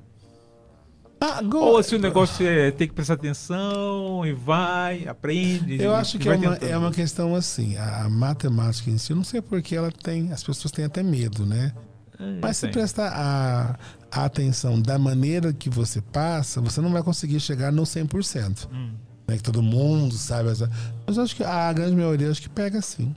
[1.19, 5.81] Agora, Ou se o negócio é tem que prestar atenção e vai, aprende.
[5.81, 7.76] Eu acho que é uma, é uma questão assim.
[7.77, 10.31] A, a matemática em si, eu não sei porque ela tem.
[10.31, 11.73] As pessoas têm até medo, né?
[12.20, 13.78] É, Mas se prestar a,
[14.12, 18.68] a atenção da maneira que você passa, você não vai conseguir chegar no 100%.
[18.72, 18.92] Hum.
[19.28, 19.38] Né?
[19.38, 20.50] Que todo mundo sabe.
[20.50, 20.70] essa-
[21.06, 23.14] Mas eu acho que a grande maioria acho que pega sim.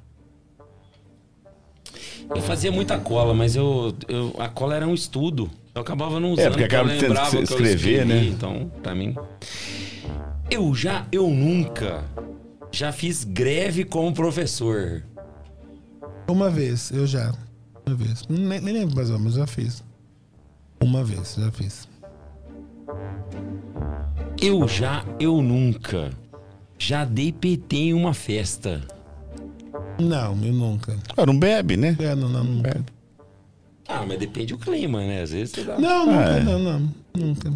[2.35, 5.51] Eu fazia muita cola, mas eu, eu- a cola era um estudo.
[5.75, 6.47] Eu acabava não usando.
[6.47, 8.25] É, porque acaba que escrever, escrevi, né?
[8.25, 9.15] Então, pra mim.
[10.51, 12.05] Eu já, eu nunca
[12.71, 15.03] já fiz greve como professor.
[16.29, 17.33] Uma vez, eu já.
[17.89, 18.25] Uma vez.
[18.29, 19.83] Nem, nem lembro mais ou menos, já fiz.
[20.81, 21.89] Uma vez, já fiz.
[24.41, 26.11] Eu já, eu nunca
[26.79, 28.83] já dei PT em uma festa.
[29.99, 30.97] Não, eu nunca.
[31.17, 31.97] Ah, não bebe, né?
[31.99, 32.85] É, não, não, nunca.
[33.89, 35.23] Ah, mas depende do clima, né?
[35.23, 35.79] Às vezes você dá.
[35.79, 36.41] Não, nunca, É.
[36.41, 36.95] não, não.
[37.17, 37.53] Nunca.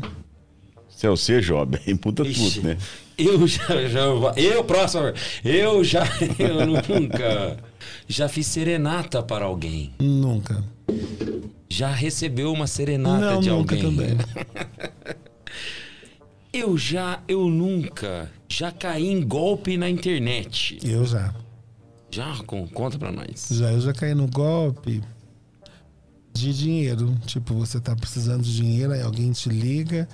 [0.89, 2.79] Se é o C, Job, aí muda Ixi, tudo, né?
[3.19, 4.01] Eu já, já.
[4.37, 5.05] Eu, próximo.
[5.45, 6.05] Eu já.
[6.39, 7.59] Eu nunca.
[8.09, 9.93] Já fiz serenata para alguém.
[9.99, 10.63] Nunca.
[11.69, 13.91] Já recebeu uma serenata não, de nunca alguém.
[13.91, 14.17] também.
[16.53, 20.79] Eu já, eu nunca, já caí em golpe na internet.
[20.85, 21.35] Eu já.
[22.11, 22.37] Já,
[22.75, 23.49] conta pra nós.
[23.51, 25.03] Já, eu já caí no golpe
[26.35, 27.17] de dinheiro.
[27.25, 30.07] Tipo, você tá precisando de dinheiro, aí alguém te liga.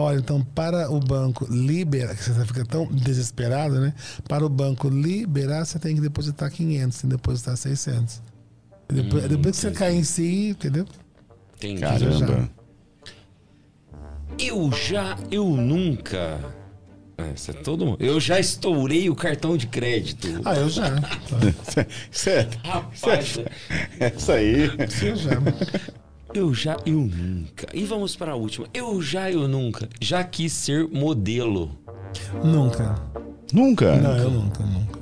[0.00, 3.92] Olha, então para o banco liberar, que você fica tão desesperado, né?
[4.28, 8.22] Para o banco liberar, você tem que depositar 500, tem que depositar 600.
[8.88, 10.86] E Depois, Hum, depois que você cai em si, entendeu?
[11.56, 11.80] Entendi.
[11.80, 12.50] Caramba.
[14.38, 16.40] Eu já, eu nunca.
[17.18, 17.98] Essa é todo mundo.
[18.00, 20.26] Eu já estourei o cartão de crédito.
[20.44, 20.86] Ah, eu já.
[22.10, 23.38] Isso é, Rapaz,
[23.98, 24.70] essa aí.
[25.02, 25.30] Eu já.
[26.34, 27.66] Eu já, eu nunca.
[27.74, 28.66] E vamos para a última.
[28.72, 29.88] Eu já, eu nunca.
[30.00, 31.70] Já quis ser modelo.
[32.44, 32.94] Nunca.
[33.52, 33.96] Nunca?
[33.96, 34.98] Não, eu nunca, nunca.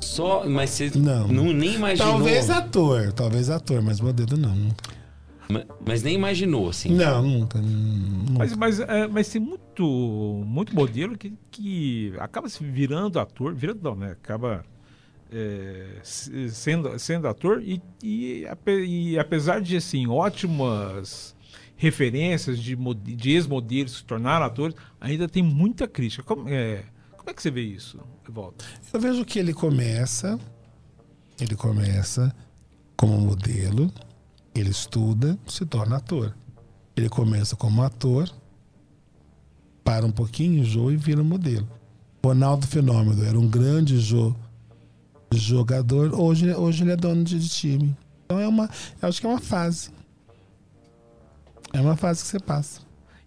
[0.00, 1.26] Só, mas você Não.
[1.28, 2.12] não, nem imaginou.
[2.14, 4.54] Talvez ator, talvez ator, mas modelo não.
[4.54, 4.94] nunca.
[5.48, 6.90] Ma- Mas nem imaginou, assim.
[6.94, 7.60] Não, nunca.
[7.60, 8.32] nunca.
[8.38, 13.80] Mas, mas, é, mas tem muito, muito modelo que, que acaba se virando ator, virando
[13.82, 14.12] não, né?
[14.12, 14.64] Acaba
[15.32, 18.46] é, se- sendo, sendo ator e, e,
[18.86, 21.34] e apesar de, assim, ótimas
[21.76, 22.76] referências de,
[23.16, 26.22] de ex-modelos se tornaram atores, ainda tem muita crítica.
[26.22, 26.84] Como é,
[27.16, 27.98] como é que você vê isso,
[28.28, 28.56] Evaldo?
[28.92, 30.38] Eu vejo que ele começa,
[31.40, 32.34] ele começa
[32.96, 33.90] como modelo,
[34.54, 36.34] ele estuda, se torna ator.
[36.96, 38.30] Ele começa como ator,
[39.82, 41.68] para um pouquinho, enjoa e vira modelo.
[42.24, 44.34] Ronaldo Fenômeno era um grande jo-
[45.38, 47.96] jogador, hoje, hoje ele é dono de, time.
[48.24, 48.68] Então é uma,
[49.02, 49.90] eu acho que é uma fase.
[51.72, 52.80] É uma fase que você passa.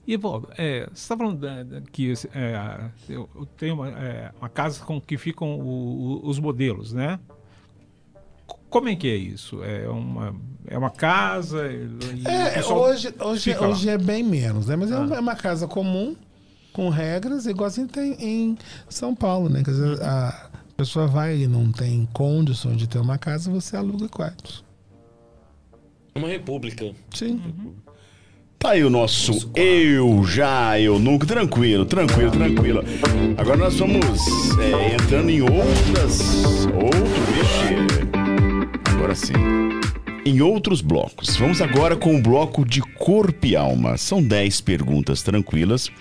[0.07, 3.27] E, Evaldo, é, você está falando da- da- que é, eu,
[3.57, 7.19] tenho uma, é, uma casa com que ficam o- o- os modelos, né?
[8.69, 9.61] Como é que é isso?
[9.63, 10.33] É uma,
[10.65, 11.65] é uma casa?
[11.67, 13.67] É, hoje, hoje, lá?
[13.67, 14.75] hoje é bem menos, né?
[14.77, 14.99] Mas é Ah.
[15.01, 16.15] uma- é uma casa comum,
[16.71, 18.57] com regras, igual a gente tem em
[18.87, 19.61] São Paulo, né?
[19.63, 24.07] Quer dizer, a pessoa vai e não tem condições de ter uma casa, você aluga
[24.07, 24.63] quartos.
[26.13, 26.91] Uma república.
[27.13, 27.41] Sim.
[28.59, 31.25] Tá aí o nosso eu já, eu nunca.
[31.25, 32.83] Tranquilo, tranquilo, tranquilo.
[33.37, 34.05] Agora nós vamos
[34.59, 36.65] é, entrando em outras.
[36.67, 37.05] Outro.
[37.33, 38.93] Vixe.
[38.95, 39.33] Agora sim.
[40.25, 41.37] Em outros blocos.
[41.37, 43.97] Vamos agora com o bloco de corpo e alma.
[43.97, 45.91] São 10 perguntas tranquilas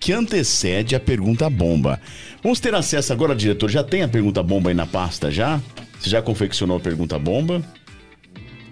[0.00, 2.00] que antecede a pergunta bomba.
[2.42, 3.70] Vamos ter acesso agora, diretor.
[3.70, 5.60] Já tem a pergunta bomba aí na pasta já?
[6.00, 7.62] Você já confeccionou a pergunta bomba?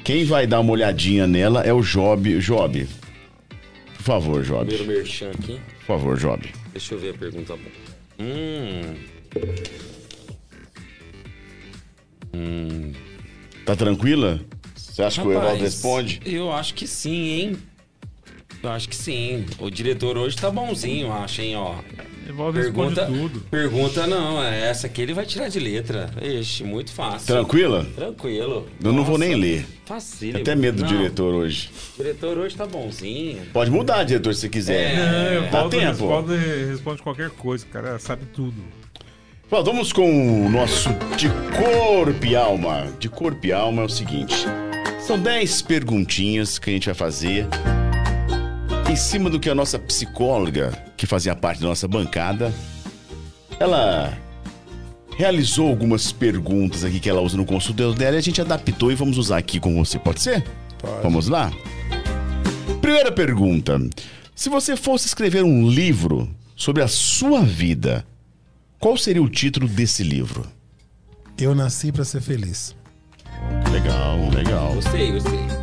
[0.03, 2.39] Quem vai dar uma olhadinha nela é o Job.
[2.39, 2.89] Job,
[3.97, 4.75] por favor, Job.
[4.75, 5.61] Primeiro merchan aqui.
[5.81, 6.49] Por favor, Job.
[6.73, 7.73] Deixa eu ver a pergunta boa.
[8.19, 8.95] Hum.
[13.67, 14.41] Tá tranquila?
[14.75, 16.21] Você acha que o Evaldo Rapaz, responde?
[16.25, 17.59] Eu acho que sim, hein?
[18.63, 19.47] Eu acho que sim.
[19.59, 21.77] O diretor hoje tá bonzinho, eu acho, hein, ó.
[22.29, 23.41] Responde Pergunta, tudo.
[23.51, 26.11] pergunta não, é essa aqui ele vai tirar de letra.
[26.21, 27.27] Ixi, muito fácil.
[27.27, 27.87] Tranquila?
[27.97, 28.67] Tranquilo.
[28.85, 29.67] Eu não vou Nossa, nem ler.
[29.87, 30.41] Facílimo.
[30.41, 31.71] Até medo do Não, diretor hoje.
[31.95, 33.41] O diretor hoje tá bonzinho.
[33.51, 34.95] Pode mudar, diretor, se você quiser.
[34.99, 36.05] É, Dá Evaldo, tempo.
[36.05, 36.35] Evaldo
[36.71, 38.63] responde qualquer coisa, o cara sabe tudo.
[39.51, 42.93] Bom, vamos com o nosso de corpo e alma.
[43.01, 44.35] De corpo e alma é o seguinte:
[45.01, 47.47] são 10 perguntinhas que a gente vai fazer
[48.89, 52.53] em cima do que a nossa psicóloga, que fazia parte da nossa bancada,
[53.61, 54.17] ela
[55.17, 58.95] realizou algumas perguntas aqui que ela usa no consultório dela e a gente adaptou e
[58.95, 59.99] vamos usar aqui com você.
[59.99, 60.43] Pode ser?
[60.79, 61.03] Pode.
[61.03, 61.53] Vamos lá?
[62.81, 63.79] Primeira pergunta:
[64.35, 68.07] se você fosse escrever um livro sobre a sua vida,
[68.79, 70.47] qual seria o título desse livro?
[71.37, 72.75] Eu nasci para ser feliz.
[73.71, 74.75] Legal, legal.
[74.75, 75.58] Gostei, gostei.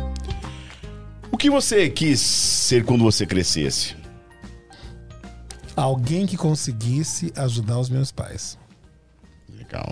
[1.36, 3.94] O que você quis ser quando você crescesse?
[5.76, 8.56] Alguém que conseguisse ajudar os meus pais.
[9.54, 9.86] Legal.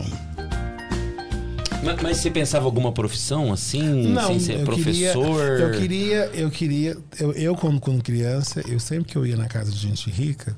[1.85, 4.17] Mas, mas você pensava alguma profissão assim?
[4.27, 5.37] sem ser eu professor?
[5.37, 9.37] Queria, eu queria, eu queria, eu, eu quando, quando criança, eu sempre que eu ia
[9.37, 10.57] na casa de gente rica,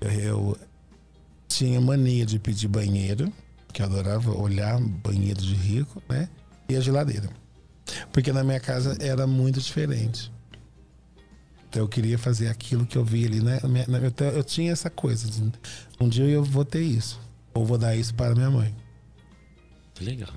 [0.00, 0.58] eu, eu
[1.46, 3.30] tinha mania de pedir banheiro,
[3.74, 6.30] que eu adorava olhar banheiro de rico, né?
[6.66, 7.43] E a geladeira.
[8.12, 10.32] Porque na minha casa era muito diferente.
[11.68, 13.58] Então eu queria fazer aquilo que eu vi ali, né?
[14.34, 15.28] Eu tinha essa coisa.
[15.28, 15.52] de,
[16.00, 17.20] um dia eu vou ter isso.
[17.52, 18.74] Ou vou dar isso para minha mãe.
[20.00, 20.30] Legal.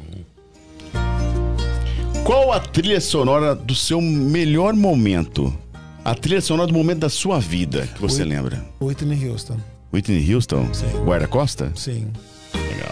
[2.23, 5.55] Qual a trilha sonora do seu melhor momento?
[6.03, 8.29] A trilha sonora do momento da sua vida que você Oi.
[8.29, 8.65] lembra?
[8.81, 9.59] Whitney Houston.
[9.93, 10.73] Whitney Houston?
[10.73, 10.89] Sim.
[11.05, 11.71] Guarda Costa?
[11.75, 12.11] Sim.
[12.53, 12.91] Legal.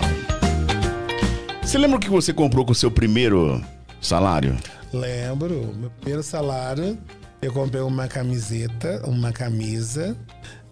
[1.61, 3.61] Você lembra o que você comprou com o seu primeiro
[4.05, 4.55] salário?
[4.93, 6.97] Lembro, meu primeiro salário,
[7.41, 10.15] eu comprei uma camiseta, uma camisa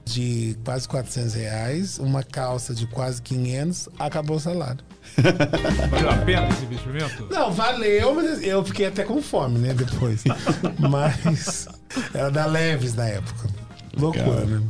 [0.05, 4.83] de quase 400 reais, uma calça de quase 500, acabou o salário.
[5.89, 7.27] Valeu a pena esse investimento?
[7.29, 10.23] Não, valeu, mas eu fiquei até com fome, né, depois.
[10.79, 11.67] mas
[12.13, 13.49] era da Leves na época.
[13.97, 14.63] Loucura, né?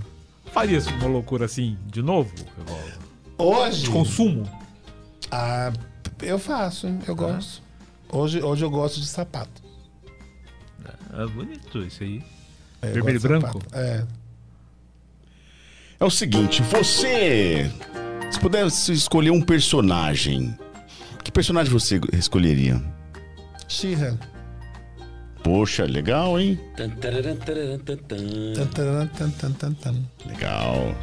[0.51, 2.31] Faria uma loucura assim de novo?
[3.37, 4.47] Hoje, De consumo?
[5.31, 5.71] ah,
[6.21, 7.61] eu faço, eu gosto.
[8.13, 9.63] Hoje, hoje eu gosto de sapato.
[11.17, 12.23] É bonito isso aí.
[12.81, 13.61] É, Vermelho e branco?
[13.71, 14.03] É.
[15.99, 17.71] É o seguinte, você.
[18.29, 20.55] Se pudesse escolher um personagem,
[21.23, 22.81] que personagem você escolheria?
[23.67, 24.19] Xirra.
[25.43, 26.59] Poxa, legal, hein?
[30.25, 30.95] Legal.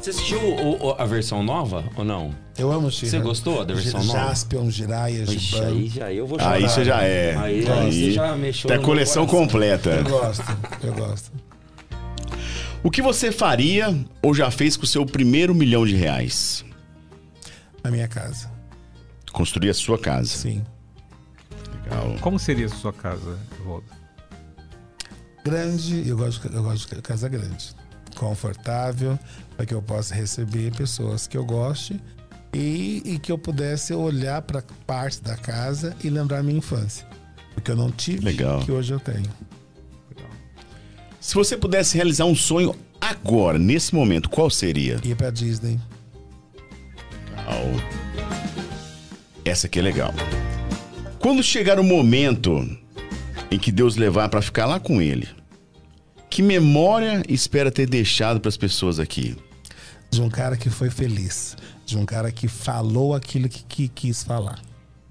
[0.00, 2.34] Você assistiu o- o- a versão nova ou não?
[2.56, 3.10] Eu amo Xirra.
[3.10, 4.18] Você gostou da versão nova?
[4.28, 6.54] Jaspion, Jiraiya, Ixi, aí já eu vou chorar.
[6.54, 7.36] Aí você já é.
[7.36, 9.90] Aí, aí você já mexeu a no meu coleção completa.
[9.90, 10.44] Eu gosto,
[10.82, 11.30] eu gosto.
[12.82, 16.64] O que você faria ou já fez com o seu primeiro milhão de reais?
[17.84, 18.50] Na minha casa.
[19.32, 20.28] Construir a sua casa.
[20.28, 20.62] Sim.
[21.84, 22.16] Legal.
[22.22, 23.38] Como seria a sua casa?
[25.44, 27.74] Grande, eu gosto, eu gosto de casa grande.
[28.16, 29.18] Confortável,
[29.60, 32.00] para que eu possa receber pessoas que eu goste
[32.54, 37.06] e, e que eu pudesse olhar para parte da casa e lembrar minha infância.
[37.52, 38.60] Porque eu não tive, Legal.
[38.60, 39.28] que hoje eu tenho.
[41.20, 44.98] Se você pudesse realizar um sonho agora, nesse momento, qual seria?
[45.04, 45.78] Ir para Disney.
[49.44, 50.14] Essa aqui é legal.
[51.18, 52.66] Quando chegar o momento
[53.50, 55.28] em que Deus levar para ficar lá com ele,
[56.30, 59.36] que memória espera ter deixado para as pessoas aqui?
[60.10, 61.56] De um cara que foi feliz.
[61.86, 64.60] De um cara que falou aquilo que, que quis falar.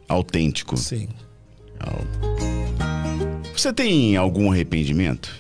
[0.08, 0.76] Autêntico.
[0.78, 1.08] Sim.
[3.54, 5.34] Você tem algum arrependimento?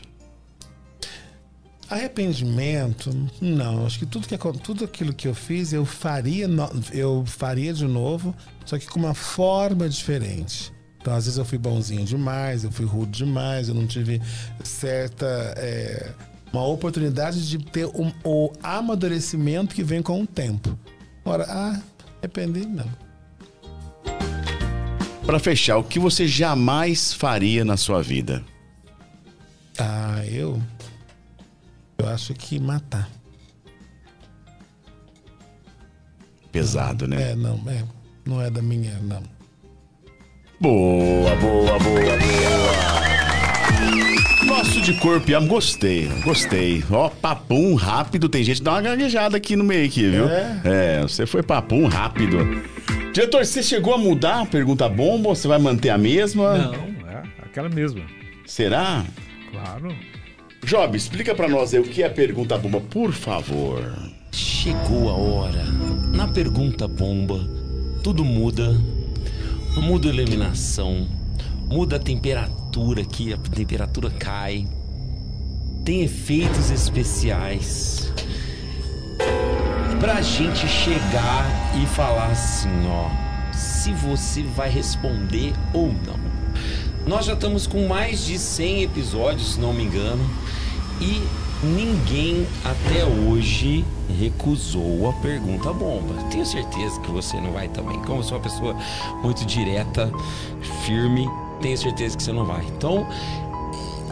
[1.89, 3.09] Arrependimento,
[3.41, 3.85] não.
[3.85, 6.47] Acho que tudo, que, tudo aquilo que eu fiz, eu faria,
[6.93, 10.71] eu faria de novo, só que com uma forma diferente.
[11.01, 14.21] Então, às vezes eu fui bonzinho demais, eu fui rude demais, eu não tive
[14.63, 15.25] certa.
[15.57, 16.11] é,
[16.51, 20.77] uma oportunidade de ter um- o amadurecimento que vem com o tempo.
[21.25, 21.79] Ora, ah,
[22.21, 22.85] arrependi, não.
[25.25, 28.43] Para fechar, o que você jamais faria na sua vida?
[29.77, 30.59] Ah, eu.
[31.99, 33.07] Eu acho que matar.
[36.51, 37.31] Pesado, né?
[37.31, 37.83] É, não, é.
[38.25, 39.21] Não é da minha, não.
[40.59, 43.08] Boa, boa, boa, boa.
[44.49, 46.83] Gosto de corpo e gostei, gostei.
[46.89, 50.27] Ó, papum rápido, tem gente que dá uma gaguejada aqui no meio aqui, viu?
[50.27, 50.61] É?
[50.65, 52.39] É, você foi papum rápido.
[53.13, 56.57] Diretor, você chegou a mudar a pergunta bomba ou você vai manter a mesma?
[56.57, 58.01] Não, é aquela mesma.
[58.43, 59.05] Será?
[59.51, 59.95] Claro.
[60.65, 63.83] Job, explica pra nós aí o que é a pergunta bomba, por favor.
[64.31, 65.63] Chegou a hora.
[66.11, 67.39] Na pergunta bomba,
[68.03, 68.75] tudo muda.
[69.77, 71.07] Muda a iluminação,
[71.69, 72.58] muda a temperatura
[73.01, 74.67] aqui, a temperatura cai.
[75.83, 78.13] Tem efeitos especiais.
[79.99, 81.45] Pra gente chegar
[81.81, 83.09] e falar assim, ó,
[83.51, 86.19] se você vai responder ou não.
[87.07, 90.23] Nós já estamos com mais de 100 episódios, se não me engano,
[91.01, 91.21] e
[91.63, 93.83] ninguém até hoje
[94.19, 96.13] recusou a pergunta bomba.
[96.29, 97.99] Tenho certeza que você não vai também.
[98.03, 98.75] Como eu sou uma pessoa
[99.23, 100.11] muito direta,
[100.85, 101.27] firme,
[101.59, 102.63] tenho certeza que você não vai.
[102.65, 103.05] Então,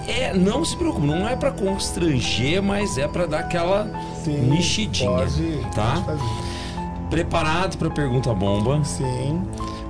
[0.07, 3.90] é, não se preocupe, não é pra constranger, mas é pra dar aquela
[4.26, 6.02] mexidinha, Pode, tá?
[6.06, 6.22] pode.
[7.10, 8.84] Preparado pra pergunta bomba?
[8.84, 9.41] Sim.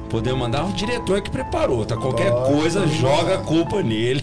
[0.09, 1.97] Podemos mandar o diretor que preparou, tá?
[1.97, 4.21] Qualquer Pode, coisa, pode joga a culpa nele.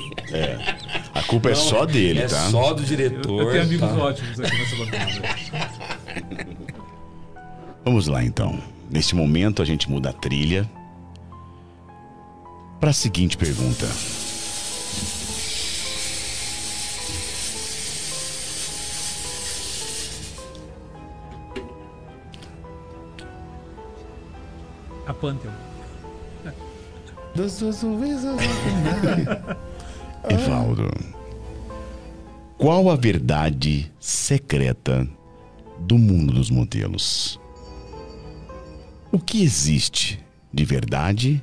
[1.15, 2.36] A culpa é só dele, é tá?
[2.51, 3.43] só do Eu, diretor.
[3.43, 3.94] eu tenho amigos tá?
[4.02, 5.36] ótimos aqui nessa bancada.
[7.85, 8.59] Vamos lá então.
[8.90, 10.69] Neste momento a gente muda a trilha
[12.85, 13.86] para a seguinte pergunta.
[25.06, 25.51] A Pantheon.
[27.48, 28.36] Sorrisos.
[30.28, 30.90] Evaldo,
[32.59, 35.09] qual a verdade secreta
[35.81, 37.40] do mundo dos modelos?
[39.11, 41.43] O que existe de verdade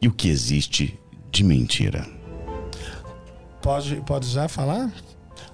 [0.00, 0.98] e o que existe
[1.30, 2.06] de mentira?
[3.62, 4.92] Pode, pode já falar?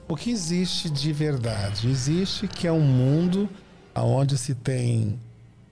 [0.09, 1.89] O que existe de verdade?
[1.89, 3.49] Existe que é um mundo
[3.95, 5.19] onde se tem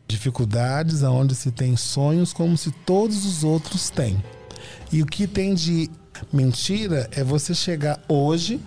[0.08, 4.22] dificuldades, onde se tem sonhos como se todos os outros têm.
[4.92, 5.90] E o que tem de
[6.32, 8.60] mentira é você chegar hoje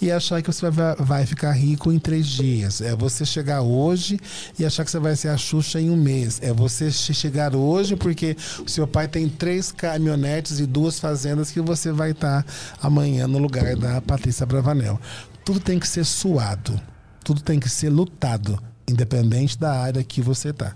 [0.00, 2.80] e achar que você vai, vai ficar rico em três dias.
[2.80, 4.18] É você chegar hoje
[4.58, 6.38] e achar que você vai ser a Xuxa em um mês.
[6.42, 11.50] É você che- chegar hoje porque o seu pai tem três caminhonetes e duas fazendas
[11.50, 12.44] que você vai estar
[12.80, 15.00] amanhã no lugar da Patrícia Bravanel.
[15.44, 16.80] Tudo tem que ser suado.
[17.22, 20.74] Tudo tem que ser lutado, independente da área que você tá.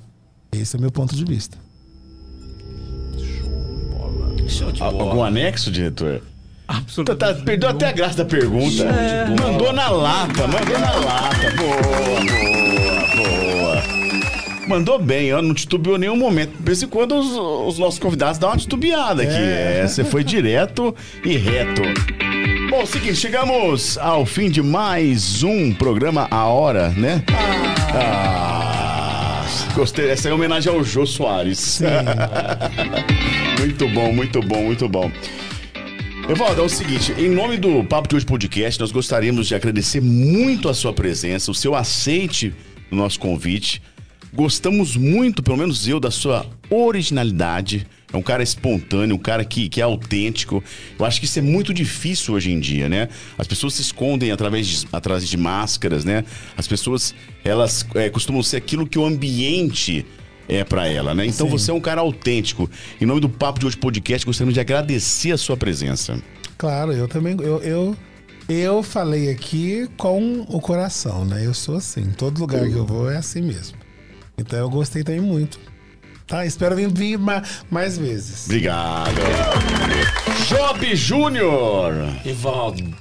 [0.51, 1.59] Esse é o meu ponto de vista.
[4.49, 5.05] Show de Al- bola.
[5.11, 6.23] Algum anexo, diretor?
[6.69, 7.39] Tá, Absolutamente.
[7.39, 8.85] tá, perdeu até a graça da pergunta.
[9.41, 11.51] Mandou na lata, mandou na lata.
[11.57, 13.83] Boa, boa, boa.
[14.69, 16.53] Mandou bem, ó, não titubeou em nenhum momento.
[16.59, 17.29] De vez em quando os,
[17.73, 19.33] os nossos convidados dão uma titubeada aqui.
[19.33, 19.81] É.
[19.83, 21.81] É, você foi direto e reto.
[22.69, 27.25] Bom, seguinte, chegamos ao fim de mais um programa A Hora, né?
[27.95, 29.43] Ah,
[29.75, 30.11] gostei.
[30.11, 31.81] Essa é em homenagem ao Jô Soares.
[33.59, 35.11] muito bom, muito bom, muito bom.
[36.29, 40.03] Evaldo, é o seguinte, em nome do Papo de Hoje Podcast, nós gostaríamos de agradecer
[40.03, 42.55] muito a sua presença, o seu aceite
[42.91, 43.81] no nosso convite.
[44.31, 49.71] Gostamos muito, pelo menos eu, da sua originalidade É um cara espontâneo, um cara que,
[49.71, 50.63] que é autêntico.
[50.99, 53.09] Eu acho que isso é muito difícil hoje em dia, né?
[53.39, 56.25] As pessoas se escondem através de, através de máscaras, né?
[56.59, 60.05] As pessoas, elas é, costumam ser aquilo que o ambiente
[60.49, 61.27] é para ela, né?
[61.27, 61.53] Então Sim.
[61.53, 62.71] você é um cara autêntico.
[63.01, 66.19] Em nome do Papo de Hoje Podcast, gostaria de agradecer a sua presença.
[66.57, 67.37] Claro, eu também.
[67.41, 67.97] Eu, eu,
[68.49, 71.45] eu falei aqui com o coração, né?
[71.45, 72.05] Eu sou assim.
[72.17, 73.77] Todo lugar que eu vou é assim mesmo.
[74.37, 75.59] Então eu gostei também muito.
[76.27, 76.45] Tá?
[76.45, 78.45] Espero vir, vir ma- mais vezes.
[78.47, 79.15] Obrigado.
[80.49, 81.93] Job Júnior.
[82.25, 82.95] Evaldo,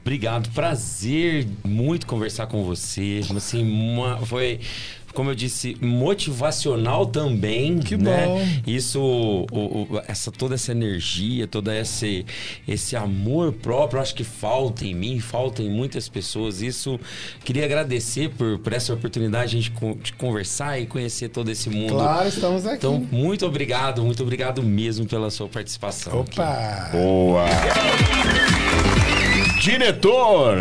[0.00, 0.50] obrigado.
[0.50, 3.20] Prazer muito conversar com você.
[3.36, 4.60] Assim, uma- foi,
[5.14, 7.78] como eu disse, motivacional também.
[7.80, 8.26] Que né?
[8.26, 8.40] bom.
[8.66, 9.46] Isso, o-
[9.94, 12.24] o- essa, toda essa energia, todo esse,
[12.66, 16.62] esse amor próprio, acho que falta em mim, falta em muitas pessoas.
[16.62, 16.98] Isso,
[17.44, 21.94] queria agradecer por, por essa oportunidade de a gente conversar e conhecer todo esse mundo.
[21.94, 22.76] Claro, estamos aqui.
[22.76, 26.20] Então, muito obrigado, muito obrigado mesmo pela sua participação.
[26.22, 26.40] aqui.
[26.40, 26.88] Opa!
[26.92, 27.46] Boa.
[29.60, 30.56] Diretor.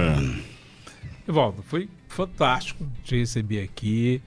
[1.28, 4.22] Evaldo, foi fantástico te receber aqui.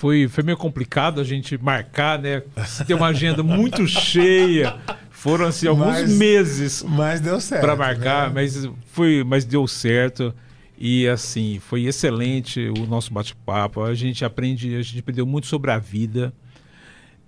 [0.00, 2.42] Foi, foi meio complicado a gente marcar, né?
[2.56, 4.74] Você tem uma agenda muito cheia.
[5.10, 7.60] Foram assim alguns Mas- meses Mas deu certo.
[7.60, 8.32] para marcar, né?
[8.36, 10.34] mas foi, mas deu certo.
[10.78, 13.82] E assim, foi excelente o nosso bate-papo.
[13.82, 16.32] A gente aprende, a gente aprendeu muito sobre a vida.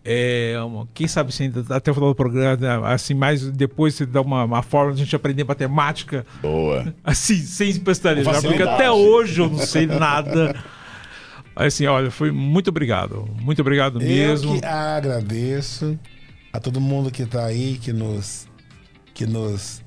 [0.03, 0.55] É,
[0.95, 4.23] quem sabe se ainda até o final do programa, né, assim, mais depois você dá
[4.23, 6.95] uma, uma forma de a gente aprender matemática, Boa.
[7.05, 10.57] assim, sem pestanejar, Com porque até hoje eu não sei nada.
[11.55, 13.29] Assim, olha, foi muito obrigado.
[13.41, 14.55] Muito obrigado mesmo.
[14.57, 15.99] Eu que agradeço
[16.53, 18.49] a todo mundo que está aí, que nos,
[19.15, 19.83] que nos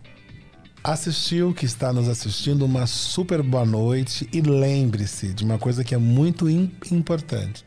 [0.84, 2.66] assistiu, que está nos assistindo.
[2.66, 4.30] Uma super boa noite.
[4.32, 7.66] E lembre-se de uma coisa que é muito im- importante.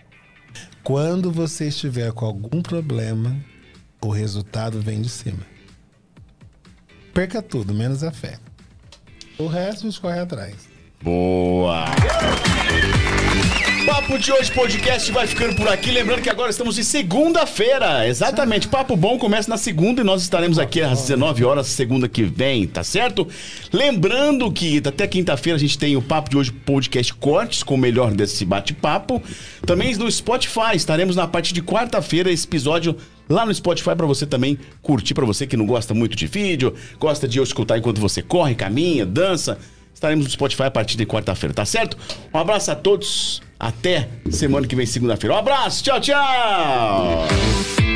[0.85, 3.37] Quando você estiver com algum problema,
[4.01, 5.41] o resultado vem de cima.
[7.12, 8.39] Perca tudo, menos a fé.
[9.37, 10.55] O resto a gente corre atrás.
[11.03, 11.85] Boa.
[13.89, 15.90] Papo de hoje podcast vai ficando por aqui.
[15.90, 18.06] Lembrando que agora estamos em segunda-feira.
[18.06, 18.69] Exatamente.
[18.69, 22.66] Papo bom começa na segunda e nós estaremos aqui às 19 horas, segunda que vem,
[22.66, 23.27] tá certo?
[23.73, 27.78] Lembrando que até quinta-feira a gente tem o Papo de hoje podcast cortes com o
[27.78, 29.23] melhor desse bate-papo.
[29.65, 30.74] Também no Spotify.
[30.74, 32.94] Estaremos na parte de quarta-feira esse episódio
[33.27, 36.74] lá no Spotify para você também curtir para você que não gosta muito de vídeo,
[37.01, 39.59] gosta de escutar enquanto você corre, caminha, dança.
[39.94, 41.97] Estaremos no Spotify a partir de quarta-feira, tá certo?
[42.35, 43.48] Um abraço a todos.
[43.59, 45.35] Até semana que vem, segunda-feira.
[45.35, 45.83] Um abraço.
[45.83, 47.88] Tchau, tchau.